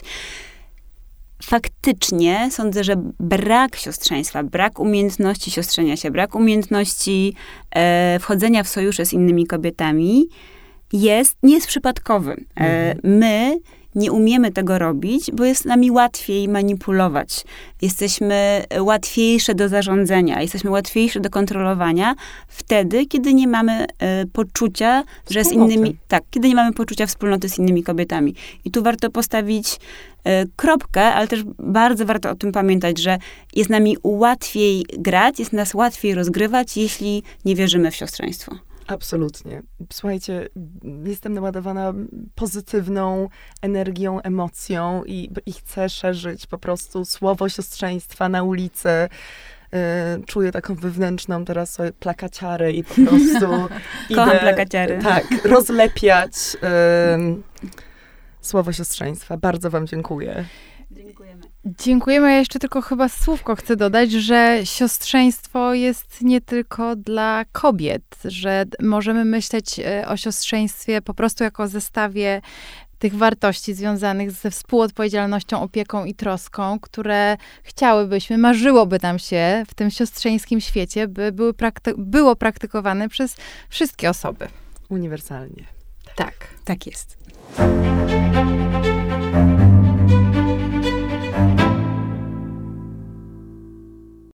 faktycznie 1.43 2.49
sądzę, 2.51 2.85
że 2.85 2.95
brak 3.21 3.77
siostrzeństwa, 3.77 4.43
brak 4.43 4.79
umiejętności 4.79 5.51
siostrzenia 5.51 5.97
się, 5.97 6.11
brak 6.11 6.35
umiejętności 6.35 7.35
e, 7.71 8.19
wchodzenia 8.21 8.63
w 8.63 8.69
sojusze 8.69 9.07
z 9.07 9.13
innymi 9.13 9.47
kobietami 9.47 10.29
jest, 10.93 11.37
nie 11.43 11.55
jest 11.55 11.67
przypadkowy. 11.67 12.33
E, 12.33 12.37
mhm. 12.57 13.19
my 13.19 13.59
nie 13.95 14.13
umiemy 14.13 14.53
tego 14.53 14.79
robić, 14.79 15.31
bo 15.33 15.45
jest 15.45 15.65
nami 15.65 15.91
łatwiej 15.91 16.49
manipulować. 16.49 17.45
Jesteśmy 17.83 18.65
łatwiejsze 18.81 19.55
do 19.55 19.69
zarządzania, 19.69 20.43
jesteśmy 20.43 20.71
łatwiejsze 20.71 21.21
do 21.21 21.31
kontrolowania 21.31 22.15
wtedy, 22.49 23.07
kiedy 23.07 23.35
nie 23.35 23.49
mamy 23.49 23.87
e, 23.99 24.27
poczucia, 24.27 25.05
że 25.31 25.45
z 25.45 25.53
innymi, 25.53 25.97
tak, 26.09 26.23
kiedy 26.31 26.49
nie 26.49 26.55
mamy 26.55 26.73
poczucia 26.73 27.07
wspólnoty 27.07 27.49
z 27.49 27.59
innymi 27.59 27.83
kobietami. 27.83 28.35
I 28.65 28.71
tu 28.71 28.83
warto 28.83 29.11
postawić 29.11 29.77
e, 30.25 30.45
kropkę, 30.57 31.03
ale 31.03 31.29
też 31.29 31.45
bardzo 31.59 32.07
warto 32.07 32.31
o 32.31 32.35
tym 32.35 32.53
pamiętać, 32.53 32.99
że 32.99 33.19
jest 33.57 33.71
nami 33.71 33.97
łatwiej 34.03 34.87
grać, 34.99 35.39
jest 35.39 35.53
nas 35.53 35.75
łatwiej 35.75 36.15
rozgrywać, 36.15 36.77
jeśli 36.77 37.23
nie 37.45 37.55
wierzymy 37.55 37.91
w 37.91 37.97
siostrzeństwo. 37.97 38.70
Absolutnie. 38.91 39.63
Słuchajcie, 39.93 40.49
jestem 41.05 41.35
naładowana 41.35 41.93
pozytywną 42.35 43.29
energią, 43.63 44.21
emocją 44.21 45.05
i, 45.05 45.31
i 45.47 45.53
chcę 45.53 45.89
szerzyć 45.89 46.47
po 46.47 46.59
prostu 46.59 47.05
słowo 47.05 47.49
siostrzeństwa 47.49 48.29
na 48.29 48.43
ulicy. 48.43 48.89
Y, 48.89 50.27
czuję 50.27 50.53
taką 50.53 50.75
wewnętrzną 50.75 51.45
teraz 51.45 51.71
sobie 51.71 51.93
plakaciarę 51.93 52.73
i 52.73 52.85
po 52.85 52.95
prostu 52.95 53.47
Kocham 54.15 54.39
plakaciary. 54.39 54.99
Tak, 55.03 55.45
rozlepiać 55.45 56.33
y, 56.33 57.43
słowo 58.41 58.73
siostrzeństwa. 58.73 59.37
Bardzo 59.37 59.71
wam 59.71 59.87
dziękuję. 59.87 60.45
Dziękujemy. 60.91 61.50
Dziękujemy. 61.65 62.31
Ja 62.33 62.39
jeszcze 62.39 62.59
tylko 62.59 62.83
chyba 62.83 63.09
słówko 63.09 63.57
chcę 63.57 63.77
dodać, 63.77 64.13
że 64.13 64.61
siostrzeństwo 64.65 65.75
jest 65.75 66.23
nie 66.23 66.41
tylko 66.41 66.97
dla 66.97 67.45
kobiet, 67.53 68.03
że 68.25 68.65
możemy 68.83 69.25
myśleć 69.25 69.79
e, 69.79 70.09
o 70.09 70.17
siostrzeństwie 70.17 71.03
po 71.03 71.15
prostu 71.15 71.45
jako 71.45 71.69
zestawie 71.69 72.41
tych 72.99 73.15
wartości 73.15 73.75
związanych 73.75 74.31
ze 74.31 74.51
współodpowiedzialnością, 74.51 75.63
opieką 75.63 76.05
i 76.05 76.15
troską, 76.15 76.81
które 76.81 77.37
chciałybyśmy, 77.63 78.39
marzyłoby 78.39 78.99
nam 79.03 79.19
się 79.19 79.65
w 79.69 79.75
tym 79.75 79.91
siostrzeńskim 79.91 80.61
świecie, 80.61 81.09
by 81.09 81.33
były 81.33 81.55
prakty 81.55 81.95
było 81.99 82.37
praktykowane 82.37 83.09
przez 83.09 83.37
wszystkie 83.69 84.11
osoby. 84.11 84.49
Uniwersalnie. 84.89 85.65
Tak. 86.17 86.35
Tak 86.65 86.87
jest. 86.87 87.19